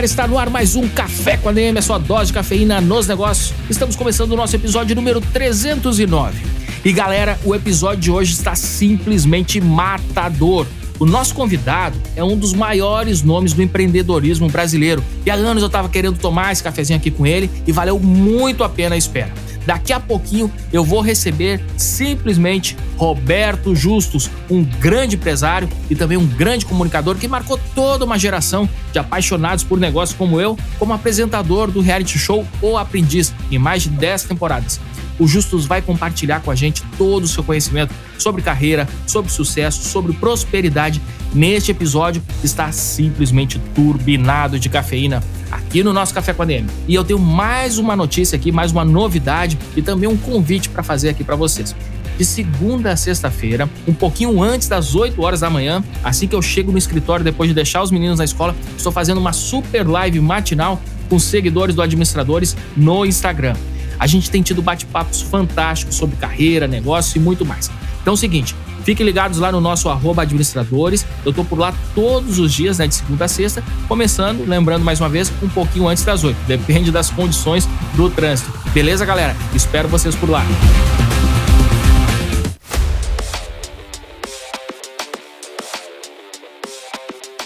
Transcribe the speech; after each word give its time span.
Galera, 0.00 0.06
está 0.06 0.26
no 0.26 0.38
ar 0.38 0.48
mais 0.48 0.76
um 0.76 0.88
Café 0.88 1.36
com 1.36 1.48
a 1.50 1.52
DM, 1.52 1.78
a 1.78 1.82
sua 1.82 1.98
dose 1.98 2.28
de 2.28 2.32
cafeína 2.32 2.80
nos 2.80 3.06
negócios. 3.06 3.52
Estamos 3.68 3.96
começando 3.96 4.32
o 4.32 4.36
nosso 4.36 4.56
episódio 4.56 4.96
número 4.96 5.20
309. 5.20 6.38
E 6.84 6.92
galera, 6.92 7.38
o 7.44 7.54
episódio 7.54 8.00
de 8.00 8.10
hoje 8.10 8.32
está 8.32 8.54
simplesmente 8.54 9.60
matador. 9.60 10.66
O 10.98 11.04
nosso 11.04 11.34
convidado 11.34 11.98
é 12.16 12.24
um 12.24 12.36
dos 12.36 12.54
maiores 12.54 13.22
nomes 13.22 13.52
do 13.52 13.62
empreendedorismo 13.62 14.48
brasileiro. 14.48 15.04
E 15.26 15.30
há 15.30 15.34
anos 15.34 15.62
eu 15.62 15.66
estava 15.66 15.88
querendo 15.88 16.18
tomar 16.18 16.52
esse 16.52 16.62
cafezinho 16.62 16.98
aqui 16.98 17.10
com 17.10 17.26
ele 17.26 17.50
e 17.66 17.72
valeu 17.72 17.98
muito 17.98 18.64
a 18.64 18.68
pena 18.70 18.94
a 18.94 18.98
espera. 18.98 19.32
Daqui 19.70 19.92
a 19.92 20.00
pouquinho 20.00 20.50
eu 20.72 20.82
vou 20.82 21.00
receber 21.00 21.64
simplesmente 21.76 22.76
Roberto 22.96 23.72
Justus, 23.72 24.28
um 24.50 24.64
grande 24.64 25.14
empresário 25.14 25.68
e 25.88 25.94
também 25.94 26.18
um 26.18 26.26
grande 26.26 26.66
comunicador 26.66 27.14
que 27.14 27.28
marcou 27.28 27.56
toda 27.72 28.04
uma 28.04 28.18
geração 28.18 28.68
de 28.92 28.98
apaixonados 28.98 29.62
por 29.62 29.78
negócios 29.78 30.18
como 30.18 30.40
eu, 30.40 30.58
como 30.76 30.92
apresentador 30.92 31.70
do 31.70 31.80
reality 31.80 32.18
show 32.18 32.44
O 32.60 32.76
Aprendiz 32.76 33.32
em 33.48 33.58
mais 33.58 33.84
de 33.84 33.90
10 33.90 34.24
temporadas. 34.24 34.80
O 35.20 35.28
Justus 35.28 35.66
vai 35.66 35.82
compartilhar 35.82 36.40
com 36.40 36.50
a 36.50 36.54
gente 36.54 36.82
todo 36.96 37.24
o 37.24 37.28
seu 37.28 37.44
conhecimento 37.44 37.94
sobre 38.18 38.40
carreira, 38.40 38.88
sobre 39.06 39.30
sucesso, 39.30 39.86
sobre 39.86 40.14
prosperidade. 40.14 41.00
Neste 41.34 41.70
episódio 41.70 42.22
está 42.42 42.72
simplesmente 42.72 43.60
turbinado 43.74 44.58
de 44.58 44.70
cafeína 44.70 45.22
aqui 45.50 45.84
no 45.84 45.92
nosso 45.92 46.14
Café 46.14 46.32
com 46.32 46.42
a 46.42 46.46
DM. 46.46 46.66
E 46.88 46.94
eu 46.94 47.04
tenho 47.04 47.18
mais 47.18 47.76
uma 47.76 47.94
notícia 47.94 48.34
aqui, 48.34 48.50
mais 48.50 48.72
uma 48.72 48.84
novidade 48.84 49.58
e 49.76 49.82
também 49.82 50.08
um 50.08 50.16
convite 50.16 50.70
para 50.70 50.82
fazer 50.82 51.10
aqui 51.10 51.22
para 51.22 51.36
vocês 51.36 51.76
de 52.16 52.24
segunda 52.26 52.92
a 52.92 52.96
sexta-feira, 52.96 53.68
um 53.88 53.94
pouquinho 53.94 54.42
antes 54.42 54.68
das 54.68 54.94
8 54.94 55.22
horas 55.22 55.40
da 55.40 55.48
manhã, 55.48 55.82
assim 56.04 56.28
que 56.28 56.34
eu 56.34 56.42
chego 56.42 56.70
no 56.70 56.76
escritório 56.76 57.24
depois 57.24 57.48
de 57.48 57.54
deixar 57.54 57.82
os 57.82 57.90
meninos 57.90 58.18
na 58.18 58.26
escola, 58.26 58.54
estou 58.76 58.92
fazendo 58.92 59.16
uma 59.16 59.32
super 59.32 59.88
live 59.88 60.20
matinal 60.20 60.78
com 61.08 61.18
seguidores 61.18 61.74
do 61.74 61.80
Administradores 61.80 62.54
no 62.76 63.06
Instagram. 63.06 63.54
A 64.00 64.06
gente 64.06 64.30
tem 64.30 64.40
tido 64.40 64.62
bate-papos 64.62 65.20
fantásticos 65.20 65.94
sobre 65.94 66.16
carreira, 66.16 66.66
negócio 66.66 67.18
e 67.18 67.20
muito 67.20 67.44
mais. 67.44 67.70
Então 68.00 68.12
é 68.12 68.14
o 68.14 68.16
seguinte, 68.16 68.56
fiquem 68.82 69.04
ligados 69.04 69.38
lá 69.38 69.52
no 69.52 69.60
nosso 69.60 69.90
administradores. 69.90 71.04
Eu 71.22 71.34
tô 71.34 71.44
por 71.44 71.58
lá 71.58 71.74
todos 71.94 72.38
os 72.38 72.50
dias, 72.50 72.78
né, 72.78 72.86
de 72.86 72.94
segunda 72.94 73.26
a 73.26 73.28
sexta, 73.28 73.62
começando, 73.86 74.48
lembrando 74.48 74.82
mais 74.82 75.00
uma 75.00 75.08
vez, 75.10 75.30
um 75.42 75.48
pouquinho 75.50 75.86
antes 75.86 76.02
das 76.02 76.24
oito. 76.24 76.38
Depende 76.46 76.90
das 76.90 77.10
condições 77.10 77.68
do 77.94 78.08
trânsito. 78.08 78.50
Beleza, 78.72 79.04
galera? 79.04 79.36
Espero 79.54 79.86
vocês 79.86 80.14
por 80.14 80.30
lá. 80.30 80.42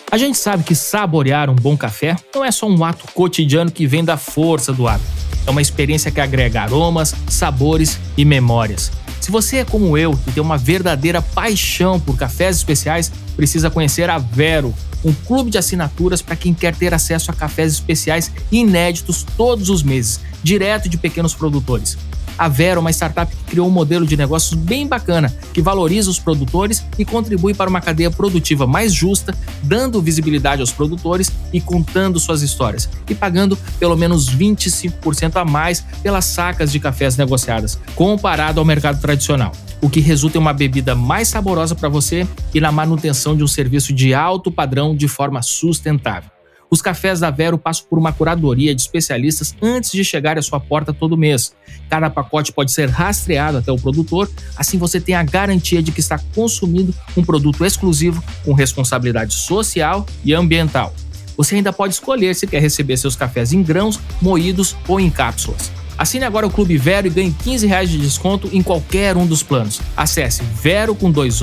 A 0.09 0.17
gente 0.17 0.39
sabe 0.39 0.63
que 0.63 0.77
saborear 0.77 1.51
um 1.51 1.57
bom 1.57 1.77
café 1.77 2.15
não 2.33 2.45
é 2.45 2.53
só 2.53 2.69
um 2.69 2.85
ato 2.85 3.05
cotidiano 3.13 3.73
que 3.73 3.85
vem 3.85 4.05
da 4.05 4.17
força 4.17 4.73
do 4.73 4.87
hábito. 4.87 5.24
É 5.47 5.51
uma 5.51 5.63
experiência 5.63 6.11
que 6.11 6.21
agrega 6.21 6.63
aromas, 6.63 7.15
sabores 7.29 7.99
e 8.17 8.25
memórias. 8.25 8.91
Se 9.21 9.31
você 9.31 9.59
é 9.59 9.65
como 9.65 9.97
eu 9.97 10.19
e 10.27 10.33
tem 10.33 10.43
uma 10.43 10.59
verdadeira 10.59 11.23
paixão 11.23 11.99
por 11.99 12.17
cafés 12.17 12.57
especiais, 12.57 13.11
precisa 13.35 13.71
conhecer 13.71 14.11
a 14.11 14.19
Vero, 14.19 14.75
um 15.05 15.13
clube 15.13 15.51
de 15.51 15.59
assinaturas 15.59 16.23
para 16.23 16.37
quem 16.37 16.53
quer 16.53 16.75
ter 16.75 16.93
acesso 16.93 17.31
a 17.31 17.35
cafés 17.35 17.73
especiais 17.73 18.31
inéditos 18.51 19.25
todos 19.37 19.69
os 19.69 19.83
meses, 19.83 20.21
direto 20.43 20.89
de 20.89 20.97
pequenos 20.97 21.35
produtores. 21.35 21.97
A 22.37 22.49
Vero 22.49 22.79
é 22.79 22.81
uma 22.81 22.91
startup 22.91 23.35
que 23.35 23.45
criou 23.45 23.67
um 23.67 23.71
modelo 23.71 24.07
de 24.07 24.17
negócios 24.17 24.55
bem 24.55 24.87
bacana, 24.87 25.35
que 25.53 25.63
valoriza 25.63 26.11
os 26.11 26.19
produtores 26.19 26.85
e 26.99 27.05
contribui 27.05 27.55
para 27.55 27.71
uma 27.71 27.81
cadeia 27.81 28.11
produtiva 28.11 28.67
mais 28.67 28.93
justa, 28.93 29.35
dando 29.63 30.03
visibilidade 30.03 30.61
aos 30.61 30.73
produtores 30.73 31.31
e 31.53 31.61
contando 31.61 32.19
suas 32.19 32.43
histórias, 32.43 32.89
e 33.09 33.15
pagando 33.15 33.57
pelo 33.79 33.97
menos 33.97 34.29
25% 34.29 35.37
a 35.37 35.45
mais 35.45 35.81
pelas 36.03 36.25
sacas 36.25 36.73
de 36.73 36.81
cafés 36.81 37.17
negociadas, 37.17 37.79
comparado 37.95 38.61
ao 38.61 38.67
mercado 38.67 39.01
tradicional 39.01 39.53
o 39.85 39.91
que 39.91 40.01
resulta 40.01 40.39
em 40.39 40.41
uma 40.41 40.55
bebida 40.55 40.95
mais 40.95 41.29
saborosa 41.29 41.75
para 41.75 41.91
você 41.91 42.27
e 42.55 42.61
na 42.61 42.73
manutenção 42.73 43.37
de 43.37 43.45
um 43.45 43.47
serviço 43.47 43.93
de 43.93 44.15
alto 44.15 44.51
padrão 44.51 44.97
de 44.97 45.07
forma 45.07 45.43
sustentável. 45.43 46.34
Os 46.71 46.83
cafés 46.83 47.21
da 47.21 47.31
Vero 47.31 47.59
passam 47.59 47.87
por 47.89 47.99
uma 47.99 48.13
curadoria 48.13 48.75
de 48.75 48.81
especialistas 48.81 49.55
antes 49.63 49.93
de 49.93 50.05
chegar 50.05 50.39
à 50.39 50.43
sua 50.43 50.59
porta 50.59 50.93
todo 50.93 51.17
mês. 51.17 51.55
Cada 51.89 52.11
pacote 52.11 52.53
pode 52.53 52.73
ser 52.73 52.89
rastreado 52.89 53.59
até 53.59 53.71
o 53.71 53.77
produtor, 53.77 54.31
assim 54.57 54.79
você 54.79 55.01
tem 55.01 55.15
a 55.15 55.23
garantia 55.23 55.83
de 55.83 55.93
que 55.93 56.01
está 56.01 56.19
consumindo 56.35 56.95
um 57.17 57.25
produto 57.25 57.65
exclusivo 57.65 58.23
com 58.45 58.53
responsabilidade 58.53 59.35
social 59.35 60.07
e 60.25 60.35
ambiental. 60.35 60.95
Você 61.37 61.57
ainda 61.57 61.73
pode 61.73 61.95
escolher 61.95 62.35
se 62.35 62.47
quer 62.47 62.61
receber 62.61 62.97
seus 62.97 63.17
cafés 63.17 63.53
em 63.53 63.63
grãos, 63.63 64.01
moídos 64.21 64.77
ou 64.87 65.01
em 65.01 65.11
cápsulas. 65.11 65.73
Assine 65.97 66.25
agora 66.25 66.47
o 66.47 66.51
Clube 66.51 66.77
Vero 66.77 67.07
e 67.07 67.11
ganhe 67.11 67.35
15 67.45 67.67
reais 67.67 67.91
de 67.91 67.99
desconto 67.99 68.49
em 68.53 68.63
qualquer 68.63 69.17
um 69.17 69.27
dos 69.27 69.43
planos. 69.43 69.81
Acesse 69.97 70.43
vero 70.63 70.95
com 70.95 71.11
dois 71.11 71.41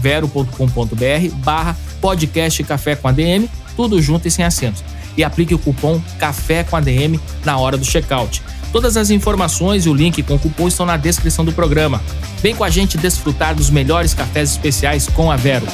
vero.com.br 0.00 1.34
barra 1.44 1.76
podcast 2.00 2.62
Café 2.64 2.96
com 2.96 3.08
ADM 3.08 3.48
tudo 3.76 4.00
junto 4.00 4.28
e 4.28 4.30
sem 4.30 4.44
acentos. 4.44 4.84
E 5.16 5.24
aplique 5.24 5.54
o 5.54 5.58
cupom 5.58 6.00
Café 6.18 6.64
com 6.64 6.76
ADM 6.76 7.18
na 7.44 7.58
hora 7.58 7.76
do 7.76 7.84
checkout. 7.84 8.42
Todas 8.72 8.96
as 8.96 9.10
informações 9.10 9.84
e 9.84 9.88
o 9.88 9.94
link 9.94 10.22
com 10.22 10.34
o 10.34 10.38
cupom 10.38 10.66
estão 10.66 10.86
na 10.86 10.96
descrição 10.96 11.44
do 11.44 11.52
programa. 11.52 12.00
Vem 12.40 12.54
com 12.54 12.64
a 12.64 12.70
gente 12.70 12.96
desfrutar 12.96 13.54
dos 13.54 13.68
melhores 13.68 14.14
cafés 14.14 14.52
especiais 14.52 15.06
com 15.08 15.30
a 15.30 15.36
Vero. 15.36 15.66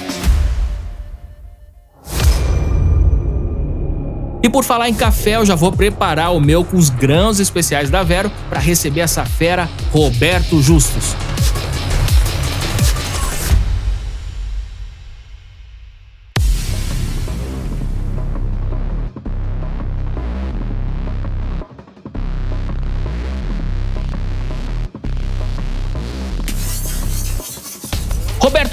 E 4.43 4.49
por 4.49 4.65
falar 4.65 4.89
em 4.89 4.95
café, 4.95 5.37
eu 5.37 5.45
já 5.45 5.55
vou 5.55 5.73
preparar 5.73 6.33
o 6.33 6.41
meu 6.41 6.65
com 6.65 6.77
os 6.77 6.91
grãos 6.91 7.41
especiais 7.41 7.91
da 7.91 8.03
Vero 8.03 8.31
para 8.49 8.61
receber 8.61 9.01
essa 9.01 9.25
fera 9.25 9.69
Roberto 9.91 10.63
Justus. 10.63 11.17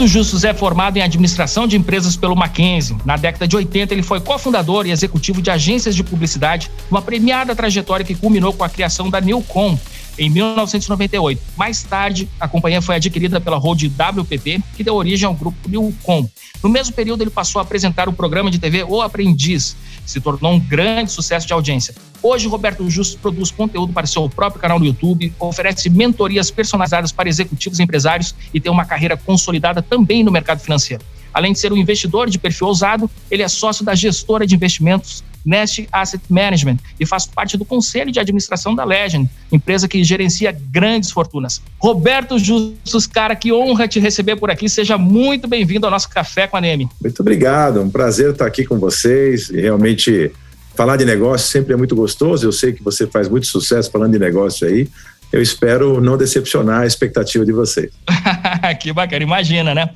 Roberto 0.05 0.07
Justus 0.07 0.43
é 0.43 0.53
formado 0.53 0.97
em 0.97 1.01
administração 1.01 1.65
de 1.65 1.75
empresas 1.75 2.15
pelo 2.15 2.35
Mackenzie. 2.35 2.95
Na 3.03 3.17
década 3.17 3.47
de 3.47 3.55
80, 3.55 3.91
ele 3.91 4.03
foi 4.03 4.19
cofundador 4.19 4.85
e 4.85 4.91
executivo 4.91 5.41
de 5.41 5.49
agências 5.49 5.95
de 5.95 6.03
publicidade, 6.03 6.69
uma 6.91 7.01
premiada 7.01 7.55
trajetória 7.55 8.05
que 8.05 8.13
culminou 8.13 8.53
com 8.53 8.63
a 8.63 8.69
criação 8.69 9.09
da 9.09 9.19
Newcom, 9.19 9.77
em 10.17 10.29
1998. 10.29 11.41
Mais 11.57 11.81
tarde, 11.81 12.29
a 12.39 12.47
companhia 12.47 12.81
foi 12.81 12.95
adquirida 12.95 13.41
pela 13.41 13.57
Road 13.57 13.87
WPP, 13.87 14.61
que 14.77 14.83
deu 14.83 14.93
origem 14.93 15.25
ao 15.25 15.33
grupo 15.33 15.67
Newcom. 15.67 16.29
No 16.61 16.69
mesmo 16.69 16.93
período, 16.93 17.23
ele 17.23 17.31
passou 17.31 17.59
a 17.59 17.63
apresentar 17.63 18.07
o 18.07 18.13
programa 18.13 18.51
de 18.51 18.59
TV 18.59 18.83
O 18.83 19.01
Aprendiz, 19.01 19.75
se 20.05 20.21
tornou 20.21 20.53
um 20.53 20.59
grande 20.59 21.11
sucesso 21.11 21.47
de 21.47 21.53
audiência. 21.53 21.95
Hoje, 22.21 22.47
Roberto 22.47 22.89
Justo 22.89 23.17
produz 23.19 23.51
conteúdo 23.51 23.93
para 23.93 24.07
seu 24.07 24.29
próprio 24.29 24.61
canal 24.61 24.79
no 24.79 24.85
YouTube, 24.85 25.33
oferece 25.39 25.89
mentorias 25.89 26.49
personalizadas 26.51 27.11
para 27.11 27.29
executivos 27.29 27.79
e 27.79 27.83
empresários 27.83 28.35
e 28.53 28.59
tem 28.59 28.71
uma 28.71 28.85
carreira 28.85 29.17
consolidada 29.17 29.81
também 29.81 30.23
no 30.23 30.31
mercado 30.31 30.59
financeiro. 30.59 31.03
Além 31.33 31.51
de 31.51 31.59
ser 31.59 31.73
um 31.73 31.77
investidor 31.77 32.29
de 32.29 32.39
perfil 32.39 32.67
ousado, 32.67 33.09
ele 33.29 33.43
é 33.43 33.47
sócio 33.47 33.83
da 33.83 33.93
gestora 33.93 34.47
de 34.47 34.55
investimentos 34.55 35.23
Nest 35.45 35.87
Asset 35.91 36.23
Management 36.29 36.77
e 36.99 37.05
faz 37.05 37.25
parte 37.25 37.57
do 37.57 37.63
conselho 37.63 38.11
de 38.11 38.19
administração 38.19 38.73
da 38.73 38.83
Legend, 38.83 39.29
empresa 39.51 39.87
que 39.87 40.03
gerencia 40.03 40.55
grandes 40.71 41.11
fortunas. 41.11 41.61
Roberto 41.77 42.39
Justus, 42.39 43.05
cara, 43.05 43.35
que 43.35 43.53
honra 43.53 43.87
te 43.87 43.99
receber 43.99 44.35
por 44.35 44.49
aqui. 44.49 44.67
Seja 44.67 44.97
muito 44.97 45.47
bem-vindo 45.47 45.85
ao 45.85 45.91
nosso 45.91 46.09
Café 46.09 46.47
com 46.47 46.57
a 46.57 46.61
Neme. 46.61 46.89
Muito 47.01 47.19
obrigado, 47.19 47.81
um 47.81 47.89
prazer 47.89 48.31
estar 48.31 48.45
aqui 48.45 48.65
com 48.65 48.79
vocês. 48.79 49.49
Realmente, 49.49 50.31
falar 50.75 50.97
de 50.97 51.05
negócio 51.05 51.47
sempre 51.47 51.73
é 51.73 51.77
muito 51.77 51.95
gostoso. 51.95 52.47
Eu 52.47 52.51
sei 52.51 52.73
que 52.73 52.83
você 52.83 53.05
faz 53.05 53.29
muito 53.29 53.47
sucesso 53.47 53.91
falando 53.91 54.13
de 54.13 54.19
negócio 54.19 54.67
aí. 54.67 54.89
Eu 55.31 55.41
espero 55.41 55.99
não 55.99 56.17
decepcionar 56.17 56.81
a 56.81 56.85
expectativa 56.85 57.45
de 57.45 57.51
vocês. 57.51 57.91
que 58.79 58.93
bacana, 58.93 59.23
imagina, 59.23 59.75
né? 59.75 59.89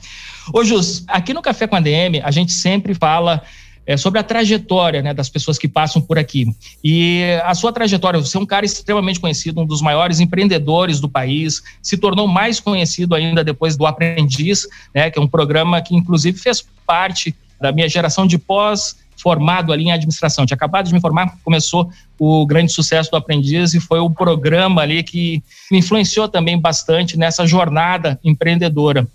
Ô, 0.53 0.63
Jus, 0.63 1.03
aqui 1.07 1.33
no 1.33 1.41
Café 1.41 1.67
com 1.67 1.75
a 1.75 1.79
DM, 1.79 2.21
a 2.21 2.31
gente 2.31 2.51
sempre 2.51 2.93
fala 2.93 3.41
é, 3.89 3.97
sobre 3.97 4.19
a 4.19 4.23
trajetória 4.23 5.01
né, 5.01 5.15
das 5.15 5.29
pessoas 5.29 5.57
que 5.57 5.67
passam 5.67 5.99
por 5.99 6.19
aqui. 6.19 6.45
E 6.83 7.23
a 7.43 7.55
sua 7.55 7.73
trajetória, 7.73 8.19
você 8.19 8.37
é 8.37 8.39
um 8.39 8.45
cara 8.45 8.63
extremamente 8.63 9.19
conhecido, 9.19 9.59
um 9.59 9.65
dos 9.65 9.81
maiores 9.81 10.19
empreendedores 10.19 10.99
do 10.99 11.09
país, 11.09 11.63
se 11.81 11.97
tornou 11.97 12.27
mais 12.27 12.59
conhecido 12.59 13.15
ainda 13.15 13.43
depois 13.43 13.75
do 13.75 13.87
Aprendiz, 13.87 14.67
né, 14.93 15.09
que 15.09 15.17
é 15.17 15.21
um 15.21 15.27
programa 15.27 15.81
que, 15.81 15.95
inclusive, 15.95 16.37
fez 16.37 16.63
parte 16.85 17.35
da 17.59 17.71
minha 17.71 17.89
geração 17.89 18.27
de 18.27 18.37
pós 18.37 18.95
formado 19.17 19.73
ali 19.73 19.85
em 19.85 19.91
administração. 19.91 20.45
Tinha 20.45 20.55
acabado 20.55 20.85
de 20.85 20.93
me 20.93 21.01
formar, 21.01 21.39
começou 21.43 21.89
o 22.19 22.45
grande 22.45 22.71
sucesso 22.71 23.09
do 23.09 23.17
Aprendiz 23.17 23.73
e 23.73 23.79
foi 23.79 23.99
o 23.99 24.09
programa 24.11 24.83
ali 24.83 25.01
que 25.01 25.41
me 25.71 25.79
influenciou 25.79 26.29
também 26.29 26.59
bastante 26.59 27.17
nessa 27.17 27.47
jornada 27.47 28.19
empreendedora. 28.23 29.07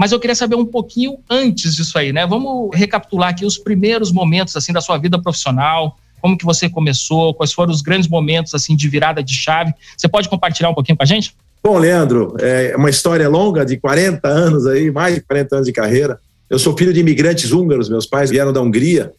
Mas 0.00 0.12
eu 0.12 0.18
queria 0.18 0.34
saber 0.34 0.54
um 0.54 0.64
pouquinho 0.64 1.18
antes 1.28 1.76
disso 1.76 1.98
aí, 1.98 2.10
né? 2.10 2.26
Vamos 2.26 2.70
recapitular 2.72 3.28
aqui 3.28 3.44
os 3.44 3.58
primeiros 3.58 4.10
momentos 4.10 4.56
assim 4.56 4.72
da 4.72 4.80
sua 4.80 4.96
vida 4.96 5.20
profissional, 5.20 5.98
como 6.22 6.38
que 6.38 6.44
você 6.46 6.70
começou, 6.70 7.34
quais 7.34 7.52
foram 7.52 7.70
os 7.70 7.82
grandes 7.82 8.08
momentos 8.08 8.54
assim 8.54 8.74
de 8.74 8.88
virada 8.88 9.22
de 9.22 9.34
chave. 9.34 9.74
Você 9.94 10.08
pode 10.08 10.26
compartilhar 10.26 10.70
um 10.70 10.74
pouquinho 10.74 10.96
com 10.96 11.02
a 11.02 11.06
gente? 11.06 11.34
Bom, 11.62 11.76
Leandro, 11.76 12.34
é 12.40 12.74
uma 12.78 12.88
história 12.88 13.28
longa 13.28 13.62
de 13.62 13.76
40 13.76 14.26
anos 14.26 14.66
aí, 14.66 14.90
mais 14.90 15.16
de 15.16 15.20
40 15.20 15.56
anos 15.56 15.66
de 15.66 15.72
carreira. 15.74 16.18
Eu 16.48 16.58
sou 16.58 16.74
filho 16.74 16.94
de 16.94 17.00
imigrantes 17.00 17.52
húngaros, 17.52 17.90
meus 17.90 18.06
pais 18.06 18.30
vieram 18.30 18.54
da 18.54 18.62
Hungria. 18.62 19.12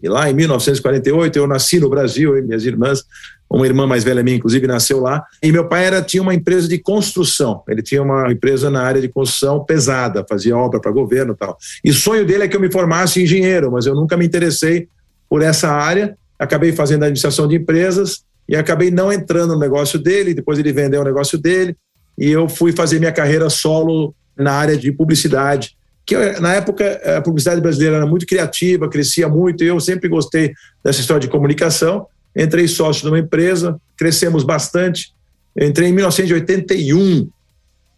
E 0.00 0.08
lá 0.08 0.30
em 0.30 0.34
1948 0.34 1.36
eu 1.36 1.48
nasci 1.48 1.80
no 1.80 1.90
Brasil, 1.90 2.38
e 2.38 2.42
minhas 2.42 2.64
irmãs 2.64 3.02
uma 3.50 3.66
irmã 3.66 3.86
mais 3.86 4.04
velha 4.04 4.22
minha, 4.22 4.36
inclusive, 4.36 4.66
nasceu 4.66 5.00
lá. 5.00 5.24
E 5.42 5.50
meu 5.50 5.66
pai 5.66 5.86
era, 5.86 6.02
tinha 6.02 6.22
uma 6.22 6.34
empresa 6.34 6.68
de 6.68 6.78
construção. 6.78 7.62
Ele 7.66 7.82
tinha 7.82 8.02
uma 8.02 8.30
empresa 8.30 8.70
na 8.70 8.82
área 8.82 9.00
de 9.00 9.08
construção 9.08 9.64
pesada, 9.64 10.24
fazia 10.28 10.56
obra 10.56 10.78
para 10.78 10.90
governo 10.90 11.32
e 11.32 11.36
tal. 11.36 11.56
E 11.82 11.92
sonho 11.92 12.26
dele 12.26 12.44
é 12.44 12.48
que 12.48 12.54
eu 12.54 12.60
me 12.60 12.70
formasse 12.70 13.22
engenheiro, 13.22 13.72
mas 13.72 13.86
eu 13.86 13.94
nunca 13.94 14.16
me 14.16 14.26
interessei 14.26 14.88
por 15.28 15.40
essa 15.42 15.70
área. 15.70 16.16
Acabei 16.38 16.72
fazendo 16.72 17.04
administração 17.04 17.48
de 17.48 17.56
empresas 17.56 18.22
e 18.46 18.54
acabei 18.54 18.90
não 18.90 19.10
entrando 19.10 19.54
no 19.54 19.58
negócio 19.58 19.98
dele. 19.98 20.34
Depois 20.34 20.58
ele 20.58 20.72
vendeu 20.72 21.00
o 21.00 21.04
negócio 21.04 21.38
dele 21.38 21.74
e 22.18 22.30
eu 22.30 22.48
fui 22.48 22.72
fazer 22.72 22.98
minha 22.98 23.12
carreira 23.12 23.48
solo 23.48 24.14
na 24.36 24.52
área 24.52 24.76
de 24.76 24.92
publicidade. 24.92 25.76
Que 26.04 26.16
na 26.40 26.54
época 26.54 27.00
a 27.16 27.22
publicidade 27.22 27.60
brasileira 27.60 27.96
era 27.96 28.06
muito 28.06 28.26
criativa, 28.26 28.88
crescia 28.88 29.28
muito, 29.28 29.62
e 29.62 29.66
eu 29.66 29.78
sempre 29.78 30.08
gostei 30.08 30.52
dessa 30.82 31.00
história 31.00 31.20
de 31.20 31.28
comunicação 31.28 32.06
entrei 32.38 32.68
sócio 32.68 33.02
de 33.02 33.08
uma 33.08 33.18
empresa, 33.18 33.80
crescemos 33.96 34.44
bastante. 34.44 35.12
Entrei 35.60 35.88
em 35.88 35.92
1981, 35.92 37.28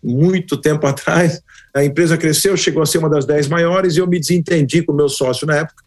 muito 0.02 0.56
tempo 0.56 0.86
atrás. 0.86 1.42
A 1.74 1.84
empresa 1.84 2.16
cresceu, 2.16 2.56
chegou 2.56 2.82
a 2.82 2.86
ser 2.86 2.98
uma 2.98 3.10
das 3.10 3.26
dez 3.26 3.46
maiores 3.46 3.96
e 3.96 3.98
eu 3.98 4.06
me 4.06 4.18
desentendi 4.18 4.82
com 4.82 4.92
o 4.92 4.96
meu 4.96 5.08
sócio 5.08 5.46
na 5.46 5.56
época. 5.56 5.84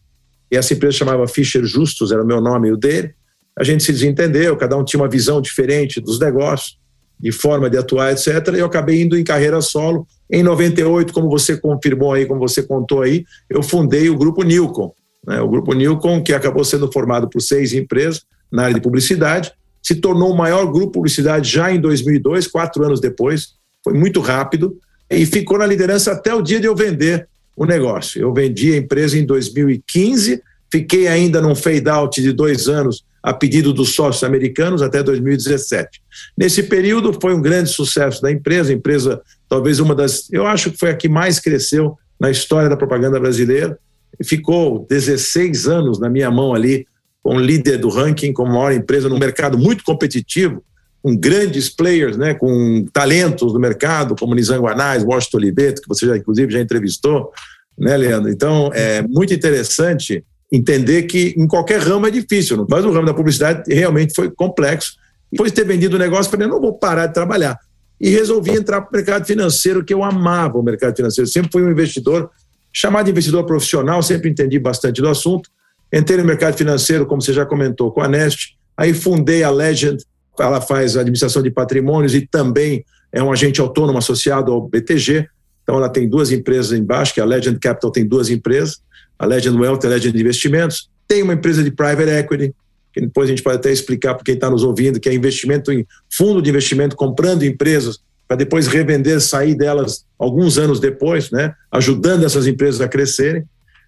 E 0.52 0.56
essa 0.56 0.74
empresa 0.74 0.98
chamava 0.98 1.28
Fischer 1.28 1.66
Justus, 1.66 2.12
era 2.12 2.22
o 2.22 2.26
meu 2.26 2.40
nome 2.40 2.70
e 2.70 2.72
o 2.72 2.78
dele. 2.78 3.14
A 3.58 3.64
gente 3.64 3.84
se 3.84 3.92
desentendeu, 3.92 4.56
cada 4.56 4.78
um 4.78 4.84
tinha 4.84 5.02
uma 5.02 5.10
visão 5.10 5.42
diferente 5.42 6.00
dos 6.00 6.20
negócios, 6.20 6.78
de 7.20 7.32
forma 7.32 7.70
de 7.70 7.78
atuar, 7.78 8.12
etc. 8.12 8.28
E 8.54 8.60
eu 8.60 8.66
acabei 8.66 9.02
indo 9.02 9.18
em 9.18 9.24
carreira 9.24 9.62
solo. 9.62 10.08
Em 10.30 10.44
98, 10.44 11.12
como 11.12 11.30
você 11.30 11.58
confirmou 11.58 12.14
aí, 12.14 12.26
como 12.26 12.40
você 12.40 12.62
contou 12.62 13.02
aí, 13.02 13.26
eu 13.50 13.64
fundei 13.64 14.10
o 14.10 14.18
Grupo 14.18 14.44
Nilcon. 14.44 14.94
Né? 15.26 15.40
O 15.42 15.48
Grupo 15.48 15.74
Nilcon, 15.74 16.22
que 16.22 16.34
acabou 16.34 16.64
sendo 16.64 16.92
formado 16.92 17.30
por 17.30 17.42
seis 17.42 17.74
empresas, 17.74 18.24
na 18.54 18.64
área 18.64 18.76
de 18.76 18.82
publicidade, 18.82 19.52
se 19.82 19.96
tornou 19.96 20.32
o 20.32 20.38
maior 20.38 20.66
grupo 20.68 20.86
de 20.86 20.94
publicidade 20.94 21.52
já 21.52 21.74
em 21.74 21.82
2002, 21.82 22.48
quatro 22.48 22.86
anos 22.86 23.02
depois, 23.02 23.56
foi 23.84 23.94
muito 23.94 24.22
rápido, 24.22 24.78
e 25.10 25.26
ficou 25.26 25.58
na 25.58 25.66
liderança 25.66 26.12
até 26.12 26.34
o 26.34 26.42
dia 26.42 26.60
de 26.60 26.68
eu 26.68 26.76
vender 26.76 27.28
o 27.58 27.66
negócio. 27.66 28.22
Eu 28.22 28.34
vendi 28.34 28.74
a 28.74 28.78
empresa 28.78 29.18
em 29.18 29.26
2015, 29.26 30.42
fiquei 30.72 31.08
ainda 31.08 31.42
num 31.42 31.56
fade-out 31.56 32.22
de 32.22 32.32
dois 32.32 32.68
anos 32.68 33.04
a 33.22 33.34
pedido 33.34 33.74
dos 33.74 33.96
sócios 33.96 34.24
americanos 34.24 34.82
até 34.82 35.02
2017. 35.02 36.02
Nesse 36.38 36.64
período 36.64 37.18
foi 37.20 37.34
um 37.34 37.42
grande 37.42 37.70
sucesso 37.70 38.22
da 38.22 38.32
empresa, 38.32 38.72
empresa 38.72 39.22
talvez 39.50 39.80
uma 39.80 39.96
das, 39.96 40.32
eu 40.32 40.46
acho 40.46 40.72
que 40.72 40.78
foi 40.78 40.90
a 40.90 40.96
que 40.96 41.10
mais 41.10 41.40
cresceu 41.40 41.98
na 42.20 42.30
história 42.30 42.70
da 42.70 42.78
propaganda 42.78 43.20
brasileira, 43.20 43.78
ficou 44.24 44.86
16 44.90 45.68
anos 45.68 46.00
na 46.00 46.10
minha 46.10 46.30
mão 46.30 46.54
ali 46.54 46.86
como 47.24 47.40
líder 47.40 47.78
do 47.78 47.88
ranking, 47.88 48.34
como 48.34 48.52
maior 48.52 48.74
empresa 48.74 49.08
no 49.08 49.18
mercado 49.18 49.58
muito 49.58 49.84
competitivo, 49.84 50.62
com 51.02 51.16
grandes 51.16 51.70
players, 51.70 52.18
né, 52.18 52.34
com 52.34 52.86
talentos 52.92 53.54
no 53.54 53.60
mercado, 53.60 54.16
como 54.16 54.36
Nizam 54.36 54.62
Guanais, 54.62 55.04
Washington 55.04 55.38
Oliveto, 55.38 55.81
que 55.81 55.88
você 55.88 56.06
já, 56.06 56.18
inclusive, 56.18 56.52
já 56.52 56.60
entrevistou, 56.60 57.31
né, 57.78 57.96
Leandro? 57.98 58.30
Então, 58.30 58.70
é 58.74 59.02
muito 59.02 59.34
interessante 59.34 60.24
entender 60.52 61.04
que 61.04 61.34
em 61.38 61.48
qualquer 61.48 61.80
ramo 61.80 62.06
é 62.06 62.12
difícil, 62.12 62.66
mas 62.70 62.86
o 62.86 62.92
ramo 62.92 63.08
da 63.08 63.14
publicidade 63.14 63.74
realmente 63.74 64.14
foi 64.14 64.30
complexo. 64.30 64.94
Depois 65.31 65.52
de 65.52 65.56
ter 65.56 65.66
vendido 65.66 65.96
o 65.96 66.00
negócio, 66.00 66.31
falei, 66.31 66.48
não 66.48 66.62
vou 66.62 66.74
parar 66.74 67.08
de 67.08 67.14
trabalhar. 67.14 67.58
E 68.00 68.10
resolvi 68.10 68.52
entrar 68.52 68.81
para 68.81 68.90
o 68.90 68.96
mercado 68.96 69.25
financeiro, 69.25 69.84
que 69.84 69.94
eu 69.94 70.04
amava 70.04 70.58
o 70.58 70.64
mercado 70.64 70.96
financeiro. 70.96 71.28
Sempre 71.28 71.52
fui 71.52 71.64
um 71.64 71.72
investidor, 71.72 72.30
chamado 72.72 73.06
de 73.06 73.12
investidor 73.12 73.46
profissional, 73.46 74.04
sempre 74.04 74.30
entendi 74.30 74.60
bastante 74.60 75.02
do 75.02 75.10
assunto. 75.10 75.50
Entrei 75.94 76.18
no 76.18 76.25
mercado 76.25 76.57
financeiro, 76.57 77.06
como 77.06 77.22
você 77.22 77.31
já 77.31 77.45
comentou, 77.45 77.92
com 77.92 78.01
a 78.01 78.07
Nest. 78.07 78.57
Aí 78.75 78.95
fundei 78.95 79.44
a 79.44 79.51
Legend, 79.51 80.04
ela 80.40 80.60
faz 80.60 80.98
administração 80.98 81.44
de 81.44 81.51
patrimônios 81.51 82.16
e 82.16 82.25
também 82.25 82.84
é 83.12 83.22
um 83.22 83.31
agente 83.31 83.62
autônomo 83.62 84.00
associado 84.00 84.51
ao 84.51 84.68
BTG. 84.68 85.28
Então 85.62 85.78
ela 85.78 85.90
tem 85.90 86.10
duas 86.10 86.31
empresas 86.31 86.78
embaixo, 86.78 87.13
que 87.13 87.22
a 87.22 87.25
Legend 87.25 87.60
Capital 87.60 87.92
tem 87.92 88.06
duas 88.06 88.31
empresas, 88.31 88.81
a 89.19 89.25
Legend 89.28 89.56
Wealth 89.60 89.84
e 89.84 89.86
a 89.86 89.90
Legend 89.92 90.19
Investimentos. 90.19 90.90
Tem 91.07 91.22
uma 91.22 91.34
empresa 91.34 91.63
de 91.63 91.69
private 91.69 92.10
equity, 92.10 92.56
que 92.92 93.00
depois 93.00 93.28
a 93.28 93.30
gente 93.30 93.44
pode 93.44 93.57
até 93.57 93.72
explicar 93.72 94.16
para 94.16 94.24
quem 94.24 94.34
está 94.34 94.50
nos 94.50 94.63
ouvindo, 94.63 95.00
que 95.00 95.07
é 95.07 95.13
investimento 95.13 95.72
em 95.72 95.86
fundo 96.12 96.42
de 96.42 96.50
investimento, 96.50 96.96
comprando 96.96 97.44
empresas 97.44 98.00
para 98.28 98.38
depois 98.38 98.68
revender, 98.68 99.22
sair 99.22 99.54
delas 99.54 100.06
alguns 100.18 100.57
anos 100.57 100.80
depois, 100.80 101.30
né, 101.30 101.54
ajudando 101.72 102.25
essas 102.25 102.48
empresas 102.48 102.81
a 102.81 102.88
crescerem. 102.88 103.44